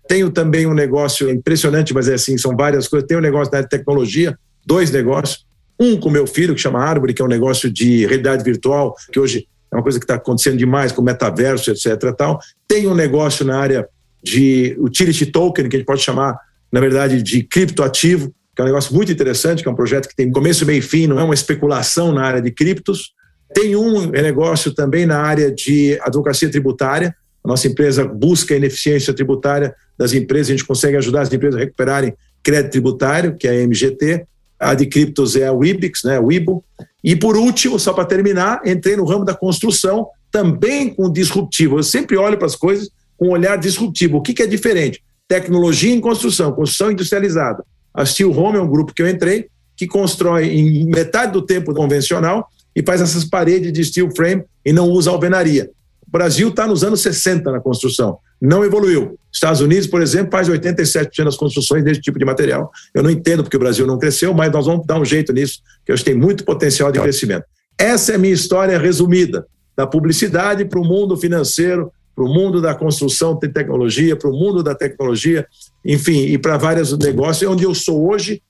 Tenho 0.07 0.29
também 0.29 0.67
um 0.67 0.73
negócio 0.73 1.29
impressionante, 1.29 1.93
mas 1.93 2.07
é 2.07 2.13
assim, 2.13 2.37
são 2.37 2.55
várias 2.55 2.87
coisas. 2.87 3.07
Tenho 3.07 3.19
um 3.19 3.23
negócio 3.23 3.51
da 3.51 3.63
tecnologia, 3.63 4.37
dois 4.65 4.91
negócios. 4.91 5.45
Um 5.79 5.99
com 5.99 6.09
meu 6.09 6.25
filho, 6.25 6.55
que 6.55 6.61
chama 6.61 6.79
Árvore, 6.79 7.13
que 7.13 7.21
é 7.21 7.25
um 7.25 7.29
negócio 7.29 7.71
de 7.71 8.05
realidade 8.05 8.43
virtual, 8.43 8.95
que 9.11 9.19
hoje 9.19 9.47
é 9.71 9.75
uma 9.75 9.83
coisa 9.83 9.99
que 9.99 10.05
está 10.05 10.15
acontecendo 10.15 10.57
demais 10.57 10.91
com 10.91 11.01
metaverso, 11.01 11.71
etc. 11.71 12.13
Tal. 12.17 12.39
Tem 12.67 12.87
um 12.87 12.95
negócio 12.95 13.43
na 13.45 13.59
área 13.59 13.87
de 14.23 14.75
utility 14.79 15.25
token, 15.25 15.67
que 15.67 15.75
a 15.75 15.79
gente 15.79 15.87
pode 15.87 16.01
chamar, 16.01 16.37
na 16.71 16.79
verdade, 16.79 17.21
de 17.21 17.43
criptoativo, 17.43 18.33
que 18.55 18.61
é 18.61 18.63
um 18.63 18.67
negócio 18.67 18.95
muito 18.95 19.11
interessante, 19.11 19.61
que 19.61 19.67
é 19.67 19.71
um 19.71 19.75
projeto 19.75 20.07
que 20.07 20.15
tem 20.15 20.31
começo, 20.31 20.65
meio 20.65 20.79
e 20.79 20.81
fim, 20.81 21.07
não 21.07 21.19
é 21.19 21.23
uma 21.23 21.33
especulação 21.33 22.13
na 22.13 22.23
área 22.23 22.41
de 22.41 22.51
criptos. 22.51 23.13
Tem 23.53 23.75
um 23.75 24.07
negócio 24.07 24.73
também 24.73 25.05
na 25.05 25.19
área 25.19 25.51
de 25.51 25.99
advocacia 26.01 26.49
tributária, 26.49 27.15
a 27.43 27.47
nossa 27.47 27.67
empresa 27.67 28.03
busca 28.03 28.55
a 28.55 28.57
ineficiência 28.57 29.13
tributária 29.13 29.75
das 29.97 30.13
empresas, 30.13 30.49
a 30.49 30.51
gente 30.51 30.65
consegue 30.65 30.97
ajudar 30.97 31.21
as 31.21 31.33
empresas 31.33 31.55
a 31.55 31.63
recuperarem 31.63 32.13
crédito 32.43 32.71
tributário, 32.71 33.35
que 33.35 33.47
é 33.47 33.51
a 33.51 33.67
MGT. 33.67 34.25
A 34.59 34.73
de 34.73 34.85
criptos 34.85 35.35
é 35.35 35.47
a 35.47 35.51
Wibix, 35.51 36.03
né, 36.03 36.17
a 36.17 36.21
Wibo. 36.21 36.63
E 37.03 37.15
por 37.15 37.35
último, 37.35 37.79
só 37.79 37.93
para 37.93 38.05
terminar, 38.05 38.61
entrei 38.65 38.95
no 38.95 39.05
ramo 39.05 39.25
da 39.25 39.33
construção, 39.33 40.07
também 40.31 40.93
com 40.93 41.11
disruptivo. 41.11 41.77
Eu 41.77 41.83
sempre 41.83 42.17
olho 42.17 42.37
para 42.37 42.47
as 42.47 42.55
coisas 42.55 42.89
com 43.17 43.27
um 43.27 43.31
olhar 43.31 43.57
disruptivo. 43.57 44.17
O 44.17 44.21
que, 44.21 44.33
que 44.33 44.43
é 44.43 44.47
diferente? 44.47 45.03
Tecnologia 45.27 45.93
em 45.93 45.99
construção, 45.99 46.51
construção 46.51 46.91
industrializada. 46.91 47.63
A 47.93 48.05
Steel 48.05 48.37
Home 48.37 48.57
é 48.57 48.61
um 48.61 48.69
grupo 48.69 48.93
que 48.93 49.01
eu 49.01 49.09
entrei, 49.09 49.47
que 49.75 49.87
constrói 49.87 50.47
em 50.47 50.85
metade 50.85 51.31
do 51.31 51.41
tempo 51.41 51.73
convencional 51.73 52.49
e 52.75 52.83
faz 52.83 53.01
essas 53.01 53.23
paredes 53.23 53.71
de 53.71 53.83
steel 53.83 54.09
frame 54.15 54.43
e 54.65 54.73
não 54.73 54.89
usa 54.89 55.09
alvenaria. 55.09 55.69
O 56.15 56.17
Brasil 56.17 56.47
está 56.47 56.65
nos 56.65 56.81
anos 56.81 57.01
60 57.01 57.51
na 57.51 57.59
construção, 57.59 58.19
não 58.41 58.63
evoluiu. 58.63 59.19
Estados 59.29 59.59
Unidos, 59.59 59.85
por 59.85 60.01
exemplo, 60.01 60.31
faz 60.31 60.47
87% 60.47 61.25
das 61.25 61.35
construções 61.35 61.83
desse 61.83 61.99
tipo 61.99 62.17
de 62.17 62.23
material. 62.23 62.71
Eu 62.93 63.03
não 63.03 63.09
entendo 63.09 63.43
porque 63.43 63.57
o 63.57 63.59
Brasil 63.59 63.85
não 63.85 63.99
cresceu, 63.99 64.33
mas 64.33 64.49
nós 64.49 64.65
vamos 64.65 64.87
dar 64.87 64.97
um 64.97 65.03
jeito 65.03 65.33
nisso, 65.33 65.59
que 65.85 65.91
eu 65.91 65.93
acho 65.93 66.05
que 66.05 66.11
tem 66.11 66.17
muito 66.17 66.45
potencial 66.45 66.89
de 66.89 67.01
crescimento. 67.01 67.43
Essa 67.77 68.13
é 68.13 68.15
a 68.15 68.17
minha 68.17 68.33
história 68.33 68.79
resumida, 68.79 69.45
da 69.75 69.85
publicidade 69.85 70.63
para 70.63 70.79
o 70.79 70.85
mundo 70.85 71.17
financeiro, 71.17 71.91
para 72.15 72.23
o 72.23 72.33
mundo 72.33 72.61
da 72.61 72.73
construção 72.73 73.37
de 73.37 73.49
tecnologia, 73.49 74.15
para 74.15 74.29
o 74.29 74.33
mundo 74.33 74.63
da 74.63 74.73
tecnologia, 74.73 75.45
enfim, 75.83 76.27
e 76.27 76.37
para 76.37 76.55
vários 76.55 76.97
negócios, 76.97 77.51
onde 77.51 77.65
eu 77.65 77.75
sou 77.75 78.09
hoje 78.09 78.41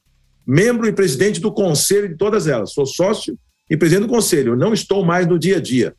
membro 0.45 0.87
e 0.87 0.93
presidente 0.93 1.41
do 1.41 1.51
conselho 1.51 2.09
de 2.09 2.15
todas 2.15 2.45
elas. 2.45 2.73
Sou 2.73 2.85
sócio 2.85 3.35
e 3.67 3.75
presidente 3.75 4.05
do 4.05 4.13
conselho. 4.13 4.53
Eu 4.53 4.55
não 4.55 4.71
estou 4.71 5.03
mais 5.03 5.25
no 5.25 5.39
dia 5.39 5.57
a 5.57 5.59
dia. 5.59 5.95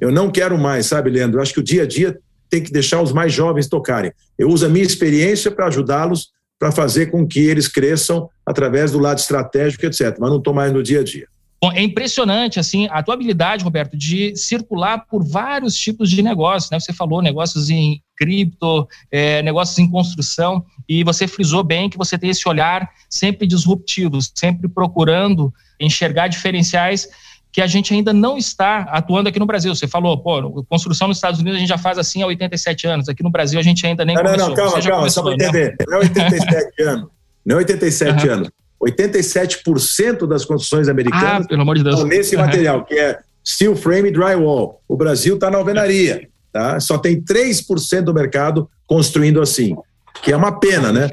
Eu 0.00 0.10
não 0.10 0.30
quero 0.30 0.58
mais, 0.58 0.86
sabe, 0.86 1.10
Leandro? 1.10 1.38
Eu 1.38 1.42
acho 1.42 1.52
que 1.52 1.60
o 1.60 1.64
dia 1.64 1.82
a 1.82 1.86
dia 1.86 2.18
tem 2.48 2.62
que 2.62 2.72
deixar 2.72 3.00
os 3.00 3.12
mais 3.12 3.32
jovens 3.32 3.68
tocarem. 3.68 4.12
Eu 4.38 4.48
uso 4.48 4.66
a 4.66 4.68
minha 4.68 4.84
experiência 4.84 5.50
para 5.50 5.66
ajudá-los, 5.66 6.30
para 6.58 6.72
fazer 6.72 7.06
com 7.06 7.26
que 7.26 7.40
eles 7.40 7.68
cresçam 7.68 8.28
através 8.44 8.92
do 8.92 8.98
lado 8.98 9.18
estratégico, 9.18 9.86
etc. 9.86 10.16
Mas 10.18 10.30
não 10.30 10.38
estou 10.38 10.52
mais 10.52 10.72
no 10.72 10.82
dia 10.82 11.00
a 11.00 11.04
dia. 11.04 11.26
Bom, 11.62 11.70
é 11.72 11.82
impressionante, 11.82 12.58
assim, 12.58 12.88
a 12.90 13.02
tua 13.02 13.12
habilidade, 13.12 13.62
Roberto, 13.62 13.94
de 13.94 14.34
circular 14.34 15.04
por 15.06 15.22
vários 15.22 15.76
tipos 15.76 16.08
de 16.08 16.22
negócios, 16.22 16.70
né? 16.70 16.80
Você 16.80 16.90
falou 16.90 17.20
negócios 17.20 17.68
em 17.68 18.02
cripto, 18.16 18.88
é, 19.10 19.42
negócios 19.42 19.78
em 19.78 19.90
construção, 19.90 20.64
e 20.88 21.04
você 21.04 21.28
frisou 21.28 21.62
bem 21.62 21.90
que 21.90 21.98
você 21.98 22.16
tem 22.16 22.30
esse 22.30 22.48
olhar 22.48 22.88
sempre 23.10 23.46
disruptivo, 23.46 24.18
sempre 24.34 24.70
procurando 24.70 25.52
enxergar 25.78 26.28
diferenciais 26.28 27.08
que 27.52 27.60
a 27.60 27.66
gente 27.66 27.92
ainda 27.92 28.12
não 28.12 28.36
está 28.36 28.82
atuando 28.82 29.28
aqui 29.28 29.38
no 29.38 29.46
Brasil. 29.46 29.74
Você 29.74 29.88
falou, 29.88 30.16
pô, 30.18 30.64
construção 30.64 31.08
nos 31.08 31.16
Estados 31.16 31.40
Unidos 31.40 31.56
a 31.56 31.60
gente 31.60 31.68
já 31.68 31.78
faz 31.78 31.98
assim 31.98 32.22
há 32.22 32.26
87 32.26 32.86
anos, 32.86 33.08
aqui 33.08 33.22
no 33.22 33.30
Brasil 33.30 33.58
a 33.58 33.62
gente 33.62 33.84
ainda 33.86 34.04
nem 34.04 34.14
não, 34.14 34.22
começou. 34.22 34.48
Não, 34.48 34.48
não, 34.48 34.56
calma, 34.56 34.82
calma, 34.82 34.96
começou, 34.98 35.10
só 35.10 35.22
para 35.22 35.34
entender. 35.34 35.76
Não 35.86 35.96
é 35.96 36.00
87 36.00 36.82
anos, 36.82 37.08
não 37.44 37.56
é 37.56 37.58
87 37.58 38.26
uhum. 38.26 38.32
anos. 38.34 38.50
87% 38.82 40.26
das 40.26 40.44
construções 40.44 40.88
americanas 40.88 41.44
ah, 41.44 41.48
pelo 41.48 41.60
amor 41.60 41.76
de 41.76 41.84
Deus. 41.84 41.96
estão 41.96 42.08
nesse 42.08 42.34
material, 42.34 42.82
que 42.84 42.94
é 42.94 43.18
steel 43.46 43.76
frame 43.76 44.08
e 44.08 44.12
drywall. 44.12 44.80
O 44.88 44.96
Brasil 44.96 45.34
está 45.34 45.50
na 45.50 45.58
alvenaria. 45.58 46.28
Tá? 46.52 46.80
Só 46.80 46.98
tem 46.98 47.20
3% 47.20 48.02
do 48.02 48.14
mercado 48.14 48.68
construindo 48.86 49.40
assim, 49.40 49.76
que 50.22 50.32
é 50.32 50.36
uma 50.36 50.58
pena, 50.58 50.92
né? 50.92 51.08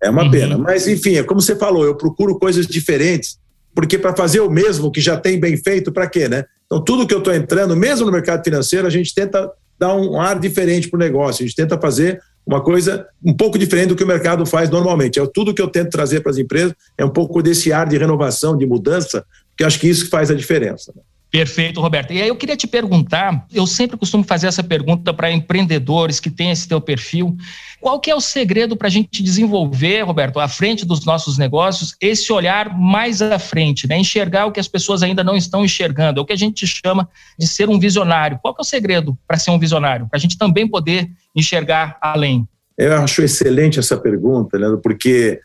É 0.00 0.08
uma 0.08 0.24
uhum. 0.24 0.30
pena. 0.30 0.58
Mas, 0.58 0.86
enfim, 0.86 1.16
é 1.16 1.24
como 1.24 1.40
você 1.40 1.56
falou, 1.56 1.84
eu 1.84 1.96
procuro 1.96 2.38
coisas 2.38 2.66
diferentes, 2.66 3.38
porque 3.78 3.96
para 3.96 4.12
fazer 4.12 4.40
o 4.40 4.50
mesmo 4.50 4.90
que 4.90 5.00
já 5.00 5.16
tem 5.16 5.38
bem 5.38 5.56
feito, 5.56 5.92
para 5.92 6.08
quê, 6.08 6.28
né? 6.28 6.44
Então, 6.66 6.82
tudo 6.82 7.06
que 7.06 7.14
eu 7.14 7.18
estou 7.18 7.32
entrando, 7.32 7.76
mesmo 7.76 8.04
no 8.04 8.10
mercado 8.10 8.42
financeiro, 8.42 8.88
a 8.88 8.90
gente 8.90 9.14
tenta 9.14 9.48
dar 9.78 9.94
um 9.94 10.20
ar 10.20 10.36
diferente 10.36 10.88
para 10.88 10.96
o 10.96 10.98
negócio, 10.98 11.44
a 11.44 11.46
gente 11.46 11.54
tenta 11.54 11.80
fazer 11.80 12.20
uma 12.44 12.60
coisa 12.60 13.06
um 13.24 13.32
pouco 13.32 13.56
diferente 13.56 13.90
do 13.90 13.94
que 13.94 14.02
o 14.02 14.06
mercado 14.06 14.44
faz 14.44 14.68
normalmente. 14.68 15.20
É 15.20 15.26
tudo 15.32 15.54
que 15.54 15.62
eu 15.62 15.68
tento 15.68 15.90
trazer 15.90 16.22
para 16.22 16.32
as 16.32 16.38
empresas 16.38 16.74
é 16.98 17.04
um 17.04 17.08
pouco 17.08 17.40
desse 17.40 17.72
ar 17.72 17.88
de 17.88 17.96
renovação, 17.96 18.58
de 18.58 18.66
mudança, 18.66 19.24
porque 19.50 19.62
acho 19.62 19.78
que 19.78 19.88
isso 19.88 20.06
que 20.06 20.10
faz 20.10 20.28
a 20.28 20.34
diferença. 20.34 20.92
Né? 20.96 21.02
Perfeito, 21.30 21.80
Roberto. 21.80 22.12
E 22.12 22.22
aí 22.22 22.28
eu 22.28 22.36
queria 22.36 22.56
te 22.56 22.66
perguntar, 22.66 23.46
eu 23.52 23.66
sempre 23.66 23.98
costumo 23.98 24.24
fazer 24.24 24.46
essa 24.46 24.62
pergunta 24.62 25.12
para 25.12 25.30
empreendedores 25.30 26.18
que 26.18 26.30
têm 26.30 26.50
esse 26.50 26.66
teu 26.66 26.80
perfil, 26.80 27.36
qual 27.80 28.00
que 28.00 28.10
é 28.10 28.14
o 28.14 28.20
segredo 28.20 28.76
para 28.76 28.88
a 28.88 28.90
gente 28.90 29.22
desenvolver, 29.22 30.00
Roberto, 30.02 30.40
à 30.40 30.48
frente 30.48 30.86
dos 30.86 31.04
nossos 31.04 31.36
negócios, 31.36 31.94
esse 32.00 32.32
olhar 32.32 32.76
mais 32.78 33.20
à 33.20 33.38
frente, 33.38 33.86
né? 33.86 33.98
enxergar 33.98 34.46
o 34.46 34.52
que 34.52 34.58
as 34.58 34.66
pessoas 34.66 35.02
ainda 35.02 35.22
não 35.22 35.36
estão 35.36 35.62
enxergando, 35.62 36.18
é 36.18 36.22
o 36.22 36.26
que 36.26 36.32
a 36.32 36.36
gente 36.36 36.66
chama 36.66 37.06
de 37.38 37.46
ser 37.46 37.68
um 37.68 37.78
visionário. 37.78 38.38
Qual 38.40 38.54
que 38.54 38.62
é 38.62 38.64
o 38.64 38.64
segredo 38.64 39.16
para 39.26 39.36
ser 39.36 39.50
um 39.50 39.58
visionário? 39.58 40.08
Para 40.08 40.16
a 40.16 40.20
gente 40.20 40.38
também 40.38 40.66
poder 40.66 41.10
enxergar 41.36 41.98
além. 42.00 42.48
Eu 42.76 42.94
acho 42.96 43.20
excelente 43.22 43.78
essa 43.78 43.98
pergunta, 43.98 44.56
Leandro, 44.56 44.78
porque 44.78 45.40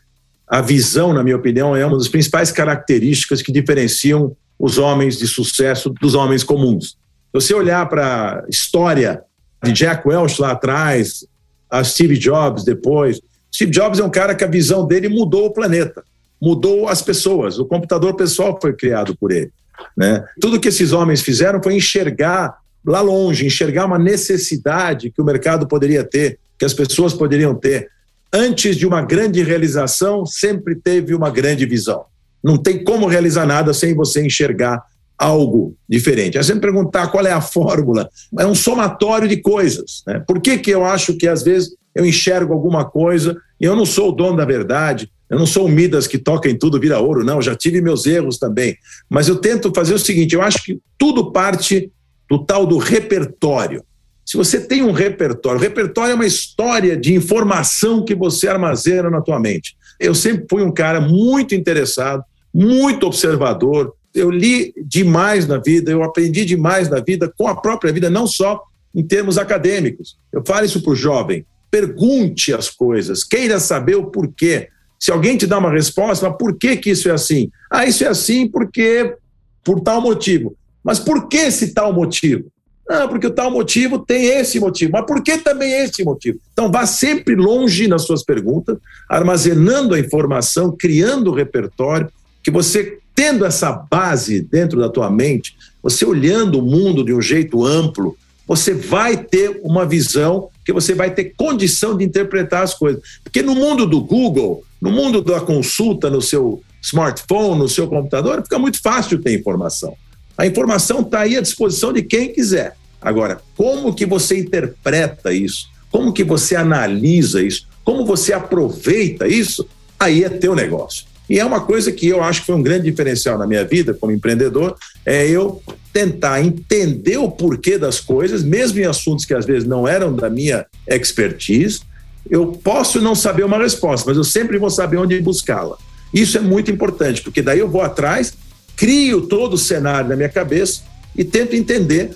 a 0.48 0.62
visão, 0.62 1.12
na 1.12 1.22
minha 1.22 1.36
opinião, 1.36 1.76
é 1.76 1.84
uma 1.84 1.98
das 1.98 2.08
principais 2.08 2.50
características 2.50 3.42
que 3.42 3.52
diferenciam 3.52 4.34
os 4.58 4.78
homens 4.78 5.18
de 5.18 5.26
sucesso 5.26 5.90
dos 5.90 6.14
homens 6.14 6.42
comuns. 6.42 6.90
Se 6.90 6.96
você 7.32 7.54
olhar 7.54 7.88
para 7.88 8.40
a 8.40 8.48
história 8.48 9.22
de 9.62 9.72
Jack 9.72 10.06
Welch 10.06 10.40
lá 10.40 10.52
atrás, 10.52 11.26
a 11.68 11.82
Steve 11.82 12.16
Jobs 12.16 12.64
depois, 12.64 13.20
Steve 13.52 13.70
Jobs 13.70 13.98
é 13.98 14.04
um 14.04 14.10
cara 14.10 14.34
que 14.34 14.44
a 14.44 14.48
visão 14.48 14.86
dele 14.86 15.08
mudou 15.08 15.46
o 15.46 15.52
planeta, 15.52 16.04
mudou 16.40 16.88
as 16.88 17.02
pessoas. 17.02 17.58
O 17.58 17.64
computador 17.64 18.14
pessoal 18.14 18.58
foi 18.60 18.72
criado 18.72 19.16
por 19.16 19.32
ele. 19.32 19.52
Né? 19.96 20.24
Tudo 20.40 20.60
que 20.60 20.68
esses 20.68 20.92
homens 20.92 21.20
fizeram 21.20 21.62
foi 21.62 21.74
enxergar 21.74 22.56
lá 22.84 23.00
longe, 23.00 23.46
enxergar 23.46 23.86
uma 23.86 23.98
necessidade 23.98 25.10
que 25.10 25.20
o 25.20 25.24
mercado 25.24 25.66
poderia 25.66 26.04
ter, 26.04 26.38
que 26.58 26.64
as 26.64 26.74
pessoas 26.74 27.14
poderiam 27.14 27.54
ter. 27.54 27.88
Antes 28.32 28.76
de 28.76 28.86
uma 28.86 29.00
grande 29.00 29.42
realização, 29.42 30.26
sempre 30.26 30.74
teve 30.74 31.14
uma 31.14 31.30
grande 31.30 31.64
visão. 31.64 32.04
Não 32.44 32.58
tem 32.58 32.84
como 32.84 33.06
realizar 33.06 33.46
nada 33.46 33.72
sem 33.72 33.94
você 33.94 34.24
enxergar 34.24 34.82
algo 35.16 35.74
diferente. 35.88 36.36
É 36.36 36.42
sempre 36.42 36.70
perguntar 36.70 37.06
qual 37.08 37.24
é 37.26 37.32
a 37.32 37.40
fórmula. 37.40 38.08
É 38.38 38.46
um 38.46 38.54
somatório 38.54 39.26
de 39.26 39.38
coisas. 39.38 40.02
Né? 40.06 40.22
Por 40.26 40.40
que, 40.40 40.58
que 40.58 40.70
eu 40.70 40.84
acho 40.84 41.16
que 41.16 41.26
às 41.26 41.42
vezes 41.42 41.70
eu 41.94 42.04
enxergo 42.04 42.52
alguma 42.52 42.84
coisa 42.84 43.36
e 43.60 43.64
eu 43.64 43.74
não 43.74 43.86
sou 43.86 44.10
o 44.10 44.12
dono 44.12 44.36
da 44.36 44.44
verdade, 44.44 45.08
eu 45.30 45.38
não 45.38 45.46
sou 45.46 45.66
o 45.66 45.68
Midas 45.68 46.06
que 46.06 46.18
toca 46.18 46.50
em 46.50 46.58
tudo, 46.58 46.78
vira 46.78 46.98
ouro, 46.98 47.24
não, 47.24 47.40
já 47.40 47.54
tive 47.54 47.80
meus 47.80 48.04
erros 48.04 48.38
também. 48.38 48.76
Mas 49.08 49.28
eu 49.28 49.36
tento 49.36 49.72
fazer 49.74 49.94
o 49.94 49.98
seguinte: 49.98 50.34
eu 50.34 50.42
acho 50.42 50.62
que 50.62 50.78
tudo 50.98 51.32
parte 51.32 51.90
do 52.28 52.44
tal 52.44 52.66
do 52.66 52.78
repertório. 52.78 53.82
Se 54.24 54.36
você 54.36 54.58
tem 54.58 54.82
um 54.82 54.92
repertório, 54.92 55.58
o 55.58 55.62
repertório 55.62 56.12
é 56.12 56.14
uma 56.14 56.26
história 56.26 56.96
de 56.96 57.14
informação 57.14 58.04
que 58.04 58.14
você 58.14 58.48
armazena 58.48 59.10
na 59.10 59.20
tua 59.20 59.38
mente. 59.38 59.76
Eu 60.00 60.14
sempre 60.14 60.46
fui 60.48 60.62
um 60.62 60.72
cara 60.72 61.00
muito 61.00 61.54
interessado 61.54 62.24
muito 62.54 63.06
observador. 63.06 63.92
Eu 64.14 64.30
li 64.30 64.72
demais 64.86 65.46
na 65.48 65.58
vida, 65.58 65.90
eu 65.90 66.04
aprendi 66.04 66.44
demais 66.44 66.88
na 66.88 67.00
vida, 67.00 67.32
com 67.36 67.48
a 67.48 67.56
própria 67.56 67.92
vida, 67.92 68.08
não 68.08 68.26
só 68.26 68.62
em 68.94 69.02
termos 69.02 69.36
acadêmicos. 69.36 70.16
Eu 70.32 70.42
falo 70.46 70.64
isso 70.64 70.80
para 70.80 70.92
o 70.92 70.96
jovem. 70.96 71.44
Pergunte 71.70 72.54
as 72.54 72.70
coisas, 72.70 73.24
queira 73.24 73.58
saber 73.58 73.96
o 73.96 74.06
porquê. 74.06 74.68
Se 75.00 75.10
alguém 75.10 75.36
te 75.36 75.46
dá 75.46 75.58
uma 75.58 75.72
resposta, 75.72 76.28
mas 76.28 76.38
por 76.38 76.56
que, 76.56 76.76
que 76.76 76.90
isso 76.90 77.08
é 77.08 77.12
assim? 77.12 77.50
Ah, 77.68 77.84
isso 77.84 78.04
é 78.04 78.06
assim 78.06 78.46
porque 78.46 79.16
por 79.64 79.80
tal 79.80 80.00
motivo. 80.00 80.56
Mas 80.84 81.00
por 81.00 81.26
que 81.26 81.38
esse 81.38 81.74
tal 81.74 81.92
motivo? 81.92 82.44
Ah, 82.88 83.08
porque 83.08 83.26
o 83.26 83.30
tal 83.30 83.50
motivo 83.50 83.98
tem 83.98 84.26
esse 84.26 84.60
motivo. 84.60 84.92
Mas 84.92 85.06
por 85.06 85.22
que 85.22 85.38
também 85.38 85.72
esse 85.72 86.04
motivo? 86.04 86.38
Então, 86.52 86.70
vá 86.70 86.86
sempre 86.86 87.34
longe 87.34 87.88
nas 87.88 88.02
suas 88.02 88.22
perguntas, 88.22 88.76
armazenando 89.08 89.94
a 89.94 89.98
informação, 89.98 90.76
criando 90.76 91.30
o 91.30 91.34
repertório, 91.34 92.10
que 92.44 92.50
você 92.50 92.98
tendo 93.14 93.44
essa 93.46 93.72
base 93.72 94.42
dentro 94.42 94.78
da 94.78 94.88
tua 94.88 95.10
mente, 95.10 95.56
você 95.82 96.04
olhando 96.04 96.58
o 96.58 96.62
mundo 96.62 97.04
de 97.04 97.14
um 97.14 97.22
jeito 97.22 97.64
amplo, 97.64 98.16
você 98.46 98.74
vai 98.74 99.16
ter 99.16 99.60
uma 99.62 99.86
visão 99.86 100.50
que 100.64 100.72
você 100.72 100.94
vai 100.94 101.10
ter 101.14 101.32
condição 101.36 101.96
de 101.96 102.04
interpretar 102.04 102.62
as 102.62 102.74
coisas. 102.74 103.02
Porque 103.22 103.40
no 103.40 103.54
mundo 103.54 103.86
do 103.86 104.02
Google, 104.02 104.62
no 104.80 104.90
mundo 104.90 105.22
da 105.22 105.40
consulta 105.40 106.10
no 106.10 106.20
seu 106.20 106.62
smartphone, 106.82 107.60
no 107.60 107.68
seu 107.68 107.88
computador, 107.88 108.42
fica 108.42 108.58
muito 108.58 108.80
fácil 108.82 109.18
ter 109.22 109.34
informação. 109.34 109.96
A 110.36 110.46
informação 110.46 111.00
está 111.00 111.20
aí 111.20 111.36
à 111.36 111.40
disposição 111.40 111.92
de 111.92 112.02
quem 112.02 112.32
quiser. 112.32 112.76
Agora, 113.00 113.40
como 113.56 113.94
que 113.94 114.04
você 114.04 114.38
interpreta 114.38 115.32
isso? 115.32 115.68
Como 115.90 116.12
que 116.12 116.24
você 116.24 116.56
analisa 116.56 117.42
isso? 117.42 117.66
Como 117.84 118.04
você 118.04 118.32
aproveita 118.32 119.26
isso? 119.26 119.66
Aí 119.98 120.24
é 120.24 120.28
teu 120.28 120.54
negócio. 120.54 121.06
E 121.28 121.38
é 121.38 121.44
uma 121.44 121.60
coisa 121.60 121.90
que 121.90 122.06
eu 122.06 122.22
acho 122.22 122.40
que 122.40 122.46
foi 122.46 122.54
um 122.54 122.62
grande 122.62 122.90
diferencial 122.90 123.38
na 123.38 123.46
minha 123.46 123.64
vida 123.64 123.94
como 123.94 124.12
empreendedor, 124.12 124.76
é 125.06 125.26
eu 125.26 125.62
tentar 125.92 126.42
entender 126.42 127.16
o 127.16 127.30
porquê 127.30 127.78
das 127.78 128.00
coisas, 128.00 128.42
mesmo 128.42 128.80
em 128.80 128.84
assuntos 128.84 129.24
que 129.24 129.32
às 129.32 129.46
vezes 129.46 129.66
não 129.66 129.86
eram 129.86 130.14
da 130.14 130.28
minha 130.28 130.66
expertise. 130.86 131.80
Eu 132.28 132.48
posso 132.48 133.00
não 133.00 133.14
saber 133.14 133.44
uma 133.44 133.58
resposta, 133.58 134.08
mas 134.08 134.16
eu 134.16 134.24
sempre 134.24 134.58
vou 134.58 134.70
saber 134.70 134.96
onde 134.96 135.18
buscá-la. 135.20 135.76
Isso 136.12 136.36
é 136.36 136.40
muito 136.40 136.70
importante, 136.70 137.22
porque 137.22 137.42
daí 137.42 137.58
eu 137.58 137.68
vou 137.68 137.80
atrás, 137.80 138.34
crio 138.76 139.22
todo 139.22 139.54
o 139.54 139.58
cenário 139.58 140.08
na 140.08 140.16
minha 140.16 140.28
cabeça 140.28 140.82
e 141.16 141.24
tento 141.24 141.56
entender 141.56 142.10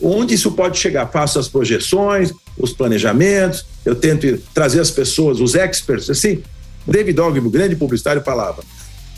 onde 0.00 0.34
isso 0.34 0.52
pode 0.52 0.78
chegar. 0.78 1.06
Faço 1.06 1.38
as 1.38 1.48
projeções, 1.48 2.32
os 2.58 2.72
planejamentos, 2.72 3.64
eu 3.84 3.94
tento 3.94 4.38
trazer 4.52 4.80
as 4.80 4.90
pessoas, 4.90 5.40
os 5.40 5.54
experts, 5.54 6.10
assim, 6.10 6.42
David 6.86 7.20
Ogilvy, 7.20 7.48
grande 7.50 7.76
publicitário, 7.76 8.22
falava: 8.22 8.62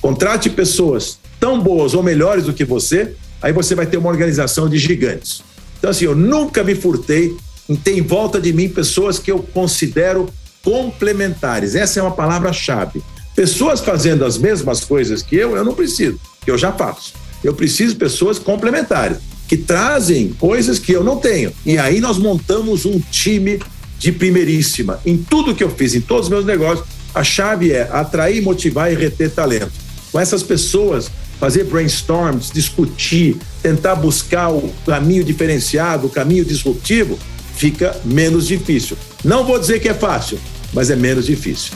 contrate 0.01 0.51
pessoas 0.51 1.19
tão 1.41 1.61
boas 1.61 1.95
ou 1.95 2.03
melhores 2.03 2.45
do 2.45 2.53
que 2.53 2.65
você, 2.65 3.15
aí 3.41 3.53
você 3.53 3.75
vai 3.75 3.87
ter 3.87 3.97
uma 3.97 4.09
organização 4.09 4.69
de 4.69 4.79
gigantes. 4.79 5.43
Então, 5.79 5.91
assim, 5.91 6.07
eu 6.07 6.15
nunca 6.15 6.65
me 6.65 6.75
furtei 6.75 7.37
em 7.69 7.77
ter 7.77 7.97
em 7.97 8.03
volta 8.03 8.41
de 8.41 8.53
mim 8.53 8.69
pessoas 8.69 9.19
que 9.19 9.31
eu 9.31 9.39
considero 9.39 10.29
complementares. 10.63 11.75
Essa 11.75 12.01
é 12.01 12.03
uma 12.03 12.13
palavra-chave. 12.13 13.03
Pessoas 13.35 13.81
fazendo 13.81 14.25
as 14.25 14.39
mesmas 14.39 14.85
coisas 14.85 15.23
que 15.23 15.37
eu, 15.37 15.57
eu 15.57 15.65
não 15.65 15.75
preciso, 15.75 16.19
que 16.43 16.51
eu 16.51 16.57
já 16.57 16.73
faço. 16.73 17.13
Eu 17.43 17.53
preciso 17.53 17.93
de 17.93 17.99
pessoas 17.99 18.39
complementares, 18.39 19.19
que 19.47 19.57
trazem 19.57 20.33
coisas 20.33 20.79
que 20.79 20.93
eu 20.93 21.05
não 21.05 21.17
tenho. 21.17 21.53
E 21.67 21.77
aí 21.77 22.01
nós 22.01 22.17
montamos 22.17 22.87
um 22.87 22.99
time 23.11 23.61
de 23.99 24.13
primeiríssima. 24.13 25.01
Em 25.05 25.19
tudo 25.19 25.55
que 25.55 25.63
eu 25.63 25.71
fiz, 25.71 25.95
em 25.95 26.01
todos 26.01 26.27
os 26.27 26.31
meus 26.31 26.47
negócios, 26.47 26.87
a 27.15 27.23
chave 27.23 27.73
é 27.73 27.83
atrair, 27.93 28.43
motivar 28.43 28.93
e 28.93 28.97
reter 28.97 29.31
talento. 29.31 29.73
Com 30.11 30.19
essas 30.19 30.43
pessoas, 30.43 31.11
fazer 31.39 31.65
brainstorms, 31.65 32.51
discutir, 32.51 33.37
tentar 33.63 33.95
buscar 33.95 34.51
o 34.51 34.73
caminho 34.85 35.23
diferenciado, 35.23 36.07
o 36.07 36.11
caminho 36.11 36.45
disruptivo, 36.45 37.19
fica 37.55 37.97
menos 38.05 38.47
difícil. 38.47 38.97
Não 39.25 39.45
vou 39.45 39.59
dizer 39.59 39.79
que 39.81 39.89
é 39.89 39.95
fácil, 39.95 40.39
mas 40.73 40.91
é 40.91 40.97
menos 40.97 41.27
difícil. 41.27 41.73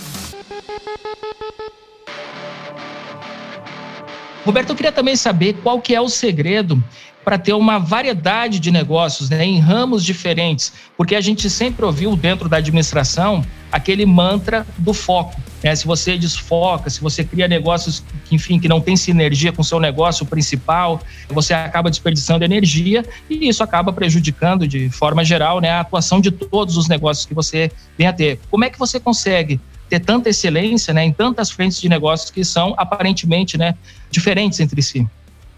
Roberto, 4.45 4.71
eu 4.71 4.77
queria 4.77 4.93
também 4.93 5.15
saber 5.15 5.57
qual 5.63 5.81
que 5.81 5.95
é 5.95 6.01
o 6.01 6.09
segredo 6.09 6.83
para 7.29 7.37
ter 7.37 7.53
uma 7.53 7.79
variedade 7.79 8.59
de 8.59 8.71
negócios 8.71 9.29
né, 9.29 9.45
em 9.45 9.59
ramos 9.59 10.03
diferentes, 10.03 10.73
porque 10.97 11.15
a 11.15 11.21
gente 11.21 11.51
sempre 11.51 11.85
ouviu 11.85 12.17
dentro 12.17 12.49
da 12.49 12.57
administração 12.57 13.45
aquele 13.71 14.07
mantra 14.07 14.67
do 14.79 14.95
foco. 14.95 15.39
né? 15.63 15.77
se 15.77 15.87
você 15.87 16.17
desfoca, 16.17 16.89
se 16.89 17.03
você 17.03 17.23
cria 17.23 17.47
negócios 17.47 18.03
que, 18.25 18.35
enfim, 18.35 18.59
que 18.59 18.67
não 18.67 18.81
tem 18.81 18.97
sinergia 18.97 19.53
com 19.53 19.61
o 19.61 19.65
seu 19.65 19.79
negócio 19.79 20.25
principal, 20.25 21.03
você 21.29 21.53
acaba 21.53 21.91
desperdiçando 21.91 22.47
energia 22.47 23.05
e 23.29 23.47
isso 23.47 23.63
acaba 23.63 23.93
prejudicando, 23.93 24.67
de 24.67 24.89
forma 24.89 25.23
geral, 25.23 25.61
né, 25.61 25.69
a 25.69 25.81
atuação 25.81 26.23
de 26.23 26.31
todos 26.31 26.79
os 26.79 26.89
negócios 26.89 27.27
que 27.27 27.35
você 27.35 27.71
vem 27.99 28.07
a 28.07 28.13
ter. 28.15 28.41
Como 28.51 28.65
é 28.65 28.71
que 28.71 28.79
você 28.79 28.99
consegue 28.99 29.61
ter 29.91 30.01
tanta 30.01 30.31
excelência 30.31 30.95
né, 30.95 31.05
em 31.05 31.13
tantas 31.13 31.51
frentes 31.51 31.79
de 31.79 31.91
negócios 31.91 32.31
que 32.31 32.43
são 32.43 32.73
aparentemente 32.79 33.59
né, 33.59 33.75
diferentes 34.11 34.61
entre 34.61 34.81
si? 34.81 35.07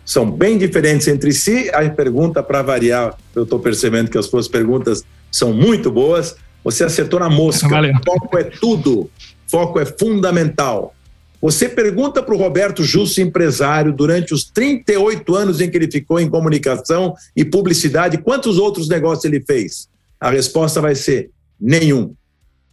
São 0.05 0.31
bem 0.31 0.59
diferentes 0.59 1.07
entre 1.09 1.33
si. 1.33 1.71
A 1.73 1.89
pergunta, 1.91 2.43
para 2.43 2.63
variar, 2.63 3.17
eu 3.35 3.45
estou 3.45 3.59
percebendo 3.59 4.11
que 4.11 4.19
as 4.19 4.27
suas 4.27 4.49
perguntas 4.49 5.05
são 5.31 5.53
muito 5.53 5.91
boas. 5.91 6.37
Você 6.65 6.85
acertou 6.85 7.21
na 7.21 7.31
mosca. 7.31 7.69
Valeu. 7.69 7.93
Foco 8.05 8.39
é 8.39 8.45
tudo. 8.45 9.11
Foco 9.47 9.79
é 9.79 9.87
fundamental. 9.87 10.95
Você 11.41 11.69
pergunta 11.69 12.23
para 12.23 12.35
o 12.35 12.39
Roberto 12.39 12.85
Justo, 12.85 13.21
empresário, 13.21 13.93
durante 13.93 14.35
os 14.35 14.45
38 14.45 15.35
anos 15.35 15.61
em 15.61 15.71
que 15.71 15.77
ele 15.77 15.91
ficou 15.91 16.21
em 16.21 16.29
comunicação 16.29 17.15
e 17.35 17.45
publicidade, 17.45 18.19
quantos 18.19 18.59
outros 18.59 18.89
negócios 18.89 19.25
ele 19.25 19.41
fez? 19.41 19.89
A 20.21 20.31
resposta 20.31 20.83
vai 20.83 20.95
ser 20.95 21.31
nenhum. 21.59 22.15